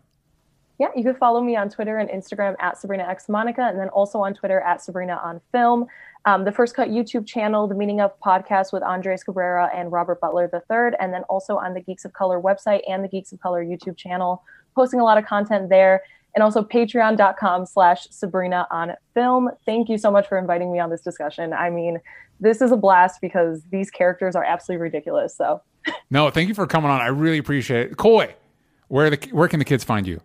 Yeah, 0.78 0.88
you 0.94 1.04
can 1.04 1.16
follow 1.16 1.42
me 1.42 1.56
on 1.56 1.70
Twitter 1.70 2.00
and 2.00 2.10
Instagram 2.10 2.56
at 2.60 2.78
Sabrina 2.78 3.04
X 3.04 3.30
Monica, 3.30 3.62
and 3.62 3.80
then 3.80 3.88
also 3.90 4.20
on 4.20 4.34
Twitter 4.34 4.60
at 4.60 4.82
Sabrina 4.82 5.22
on 5.24 5.40
Film. 5.52 5.88
Um, 6.26 6.44
the 6.44 6.52
First 6.52 6.76
Cut 6.76 6.90
YouTube 6.90 7.26
channel, 7.26 7.68
The 7.68 7.76
Meaning 7.76 8.02
of 8.02 8.20
Podcast 8.20 8.74
with 8.74 8.84
Andres 8.84 9.24
Cabrera 9.24 9.70
and 9.74 9.92
Robert 9.92 10.20
Butler 10.20 10.50
III, 10.52 10.98
and 11.00 11.14
then 11.14 11.22
also 11.24 11.56
on 11.56 11.74
the 11.76 11.80
Geeks 11.80 12.04
of 12.04 12.14
Color 12.14 12.42
website 12.42 12.82
and 12.90 13.04
the 13.04 13.08
Geeks 13.08 13.32
of 13.32 13.40
Color 13.40 13.64
YouTube 13.64 13.96
channel, 13.96 14.44
posting 14.76 15.00
a 15.00 15.04
lot 15.04 15.18
of 15.18 15.26
content 15.26 15.70
there, 15.70 16.04
and 16.36 16.44
also 16.44 16.62
patreon.com 16.62 17.66
slash 17.66 18.08
Sabrina 18.12 18.68
on 18.70 18.94
Film. 19.14 19.50
Thank 19.66 19.90
you 19.90 19.98
so 19.98 20.12
much 20.12 20.28
for 20.28 20.38
inviting 20.38 20.72
me 20.72 20.80
on 20.80 20.90
this 20.90 21.02
discussion. 21.02 21.54
I 21.54 21.70
mean, 21.70 22.00
this 22.40 22.62
is 22.62 22.72
a 22.72 22.78
blast 22.78 23.22
because 23.22 23.62
these 23.72 23.90
characters 23.90 24.36
are 24.36 24.44
absolutely 24.44 24.84
ridiculous. 24.84 25.36
So, 25.36 25.62
no, 26.10 26.30
thank 26.30 26.50
you 26.50 26.54
for 26.54 26.68
coming 26.68 26.92
on. 26.92 27.02
I 27.02 27.08
really 27.08 27.38
appreciate 27.38 27.92
it. 27.92 27.98
Coy, 27.98 28.36
where 28.90 29.10
the 29.10 29.30
where 29.32 29.48
can 29.48 29.60
the 29.60 29.66
kids 29.66 29.84
find 29.84 30.06
you? 30.06 30.22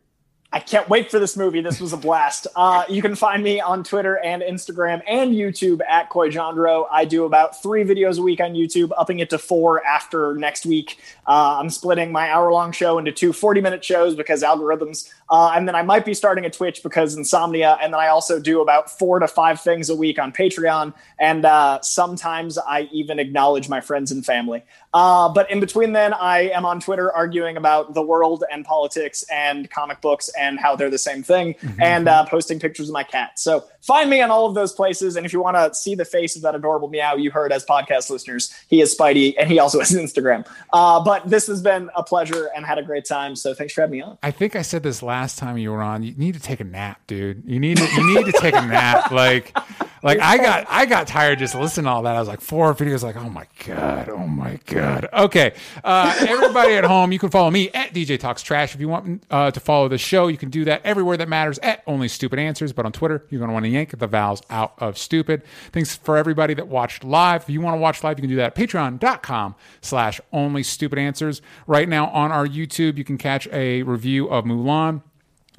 I 0.53 0.59
can't 0.59 0.89
wait 0.89 1.13
for 1.13 1.21
this 1.21 1.37
movie. 1.37 1.61
This 1.61 1.81
was 1.81 1.93
a 1.93 1.97
blast. 1.97 2.49
Uh, 2.57 2.83
you 2.89 3.03
can 3.03 3.15
find 3.15 3.45
me 3.45 3.61
on 3.61 3.85
Twitter 3.85 4.19
and 4.19 4.43
Instagram 4.43 5.01
and 5.07 5.33
YouTube 5.33 5.81
at 5.89 6.11
Coy 6.11 6.29
Jandreau. 6.29 6.89
I 6.91 7.05
do 7.05 7.25
about 7.25 7.63
three 7.63 7.85
videos 7.85 8.19
a 8.19 8.23
week 8.23 8.41
on 8.41 8.55
YouTube, 8.55 8.91
upping 8.99 9.21
it 9.21 9.31
to 9.31 9.39
four 9.39 9.85
after 9.87 10.35
next 10.35 10.67
week. 10.67 10.99
Uh, 11.25 11.59
I'm 11.61 11.71
splitting 11.71 12.11
my 12.11 12.31
hour 12.31 12.51
long 12.51 12.73
show 12.73 12.99
into 12.99 13.13
two 13.13 13.33
40 13.33 13.61
minute 13.61 13.85
shows 13.85 14.17
because 14.17 14.43
algorithms. 14.43 15.09
Uh, 15.31 15.53
and 15.55 15.69
then 15.69 15.77
I 15.77 15.83
might 15.83 16.05
be 16.05 16.15
starting 16.15 16.45
a 16.45 16.51
Twitch 16.51 16.83
because 16.83 17.15
insomnia. 17.15 17.79
And 17.81 17.95
then 17.95 18.01
I 18.01 18.09
also 18.09 18.41
do 18.41 18.61
about 18.61 18.91
four 18.91 19.21
to 19.21 19.29
five 19.29 19.61
things 19.61 19.89
a 19.89 19.95
week 19.95 20.19
on 20.19 20.33
Patreon. 20.33 20.93
And 21.21 21.45
uh, 21.45 21.81
sometimes 21.83 22.59
I 22.59 22.89
even 22.91 23.21
acknowledge 23.21 23.69
my 23.69 23.81
friends 23.81 24.11
and 24.11 24.27
family. 24.27 24.65
Uh, 24.93 25.29
but 25.29 25.51
in 25.51 25.61
between 25.61 25.93
then, 25.93 26.13
I 26.13 26.51
am 26.51 26.65
on 26.65 26.81
Twitter 26.81 27.13
arguing 27.13 27.57
about 27.57 27.95
the 27.95 28.03
world 28.03 28.45
and 28.51 28.65
politics 28.65 29.25
and 29.31 29.71
comic 29.71 30.01
books 30.01 30.31
and 30.39 30.59
how 30.59 30.77
they're 30.77 30.91
the 30.91 30.99
same 30.99 31.23
thing 31.23 31.55
mm-hmm. 31.55 31.81
and 31.81 32.09
uh, 32.09 32.25
posting 32.27 32.59
pictures 32.59 32.89
of 32.89 32.93
my 32.93 33.05
cat. 33.05 33.39
So 33.39 33.65
find 33.81 34.11
me 34.11 34.21
on 34.21 34.31
all 34.31 34.47
of 34.47 34.55
those 34.55 34.73
places. 34.73 35.17
And 35.17 35.25
if 35.25 35.33
you 35.33 35.41
want 35.41 35.57
to 35.57 35.75
see 35.75 35.95
the 35.95 36.05
face 36.05 36.37
of 36.37 36.43
that 36.43 36.55
adorable 36.55 36.89
meow 36.89 37.15
you 37.15 37.31
heard 37.31 37.53
as 37.53 37.65
podcast 37.65 38.11
listeners, 38.11 38.53
he 38.69 38.81
is 38.81 38.97
Spidey 38.97 39.35
and 39.39 39.49
he 39.49 39.59
also 39.59 39.79
has 39.79 39.91
Instagram. 39.93 40.47
Uh, 40.73 41.03
but 41.03 41.29
this 41.29 41.47
has 41.47 41.63
been 41.63 41.91
a 41.95 42.03
pleasure 42.03 42.51
and 42.55 42.67
had 42.67 42.79
a 42.79 42.83
great 42.83 43.05
time. 43.05 43.37
So 43.37 43.55
thanks 43.55 43.73
for 43.75 43.83
having 43.83 43.99
me 43.99 44.03
on. 44.03 44.19
I 44.23 44.33
think 44.33 44.57
I 44.57 44.63
said 44.63 44.83
this 44.83 45.03
last 45.03 45.39
time 45.39 45.57
you 45.57 45.71
were 45.71 45.83
on. 45.83 46.03
You 46.03 46.15
need 46.17 46.35
to 46.35 46.41
take 46.41 46.61
a 46.61 46.65
nap, 46.65 47.01
dude. 47.07 47.45
You 47.47 47.61
need 47.61 47.77
to, 47.77 47.85
you 47.85 48.15
need 48.15 48.27
to 48.27 48.33
take 48.33 48.55
a 48.55 48.67
nap. 48.67 49.11
Like, 49.21 49.57
like 50.03 50.19
I 50.21 50.37
got 50.39 50.67
I 50.69 50.87
got 50.87 51.07
tired 51.07 51.39
just 51.39 51.55
listening 51.55 51.85
to 51.85 51.91
all 51.91 52.03
that. 52.03 52.17
I 52.17 52.19
was 52.19 52.29
like 52.29 52.41
four 52.41 52.75
videos, 52.75 53.03
like, 53.03 53.17
oh 53.17 53.29
my 53.29 53.47
God, 53.67 54.09
oh 54.09 54.27
my 54.27 54.59
God. 54.67 55.09
Okay. 55.13 55.55
Uh, 55.83 56.15
everybody 56.29 56.75
at 56.75 56.85
home, 56.85 57.13
you 57.13 57.19
can 57.19 57.31
follow 57.31 57.51
me 57.51 57.71
at 57.71 57.93
DJ 57.93 58.19
Talks 58.19 58.43
Trash. 58.43 58.75
If 58.75 58.81
you 58.81 58.89
want 58.89 59.25
uh, 59.31 59.51
to 59.51 59.61
follow 59.61 59.89
the 59.89 59.99
show, 59.99 60.29
you 60.29 60.37
can 60.37 60.51
do 60.51 60.65
that 60.65 60.81
everywhere 60.85 61.17
that 61.17 61.29
matters 61.29 61.59
at 61.61 61.83
Only 61.87 62.09
Stupid 62.09 62.39
Answers. 62.39 62.73
But 62.73 62.87
on 62.87 62.93
Twitter, 62.93 63.25
you're 63.31 63.41
gonna 63.41 63.53
want 63.53 63.65
to 63.65 63.71
yank 63.71 63.99
the 63.99 64.07
vowels 64.07 64.43
out 64.51 64.75
of 64.79 64.97
stupid. 64.99 65.43
Thanks 65.73 65.97
for 65.97 66.17
everybody 66.17 66.55
that 66.55 66.69
watched 66.69 67.05
live. 67.05 67.43
If 67.43 67.51
you 67.51 67.61
want 67.61 67.75
to 67.75 67.81
watch 67.81 68.03
live, 68.03 68.19
you 68.19 68.23
can 68.23 68.31
do 68.31 68.37
that 68.37 68.51
at 68.51 68.55
patreon.com 68.55 69.55
slash 69.81 70.21
only 70.33 70.63
stupid 70.63 70.99
answers. 70.99 71.43
Right 71.67 71.89
now 71.89 72.09
on 72.09 72.33
our 72.33 72.47
YouTube, 72.47 72.97
you 72.97 73.05
can 73.05 73.19
catch 73.19 73.47
a 73.49 73.83
review 73.83 74.29
of 74.29 74.45
Mulan. 74.45 75.03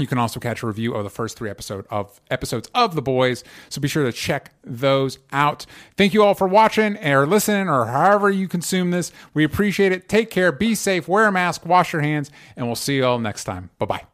You 0.01 0.07
can 0.07 0.17
also 0.17 0.39
catch 0.39 0.63
a 0.63 0.67
review 0.67 0.93
of 0.93 1.03
the 1.03 1.09
first 1.09 1.37
three 1.37 1.49
episode 1.49 1.85
of 1.89 2.19
episodes 2.29 2.69
of 2.73 2.95
The 2.95 3.01
Boys. 3.01 3.43
So 3.69 3.79
be 3.79 3.87
sure 3.87 4.03
to 4.03 4.11
check 4.11 4.53
those 4.63 5.19
out. 5.31 5.65
Thank 5.95 6.13
you 6.13 6.23
all 6.23 6.33
for 6.33 6.47
watching 6.47 6.97
or 6.97 7.25
listening 7.25 7.69
or 7.69 7.85
however 7.85 8.29
you 8.29 8.47
consume 8.47 8.91
this. 8.91 9.11
We 9.33 9.43
appreciate 9.43 9.91
it. 9.91 10.09
Take 10.09 10.29
care, 10.29 10.51
be 10.51 10.75
safe, 10.75 11.07
wear 11.07 11.27
a 11.27 11.31
mask, 11.31 11.65
wash 11.65 11.93
your 11.93 12.01
hands, 12.01 12.31
and 12.55 12.65
we'll 12.65 12.75
see 12.75 12.97
you 12.97 13.05
all 13.05 13.19
next 13.19 13.43
time. 13.43 13.69
Bye 13.79 13.85
bye. 13.85 14.10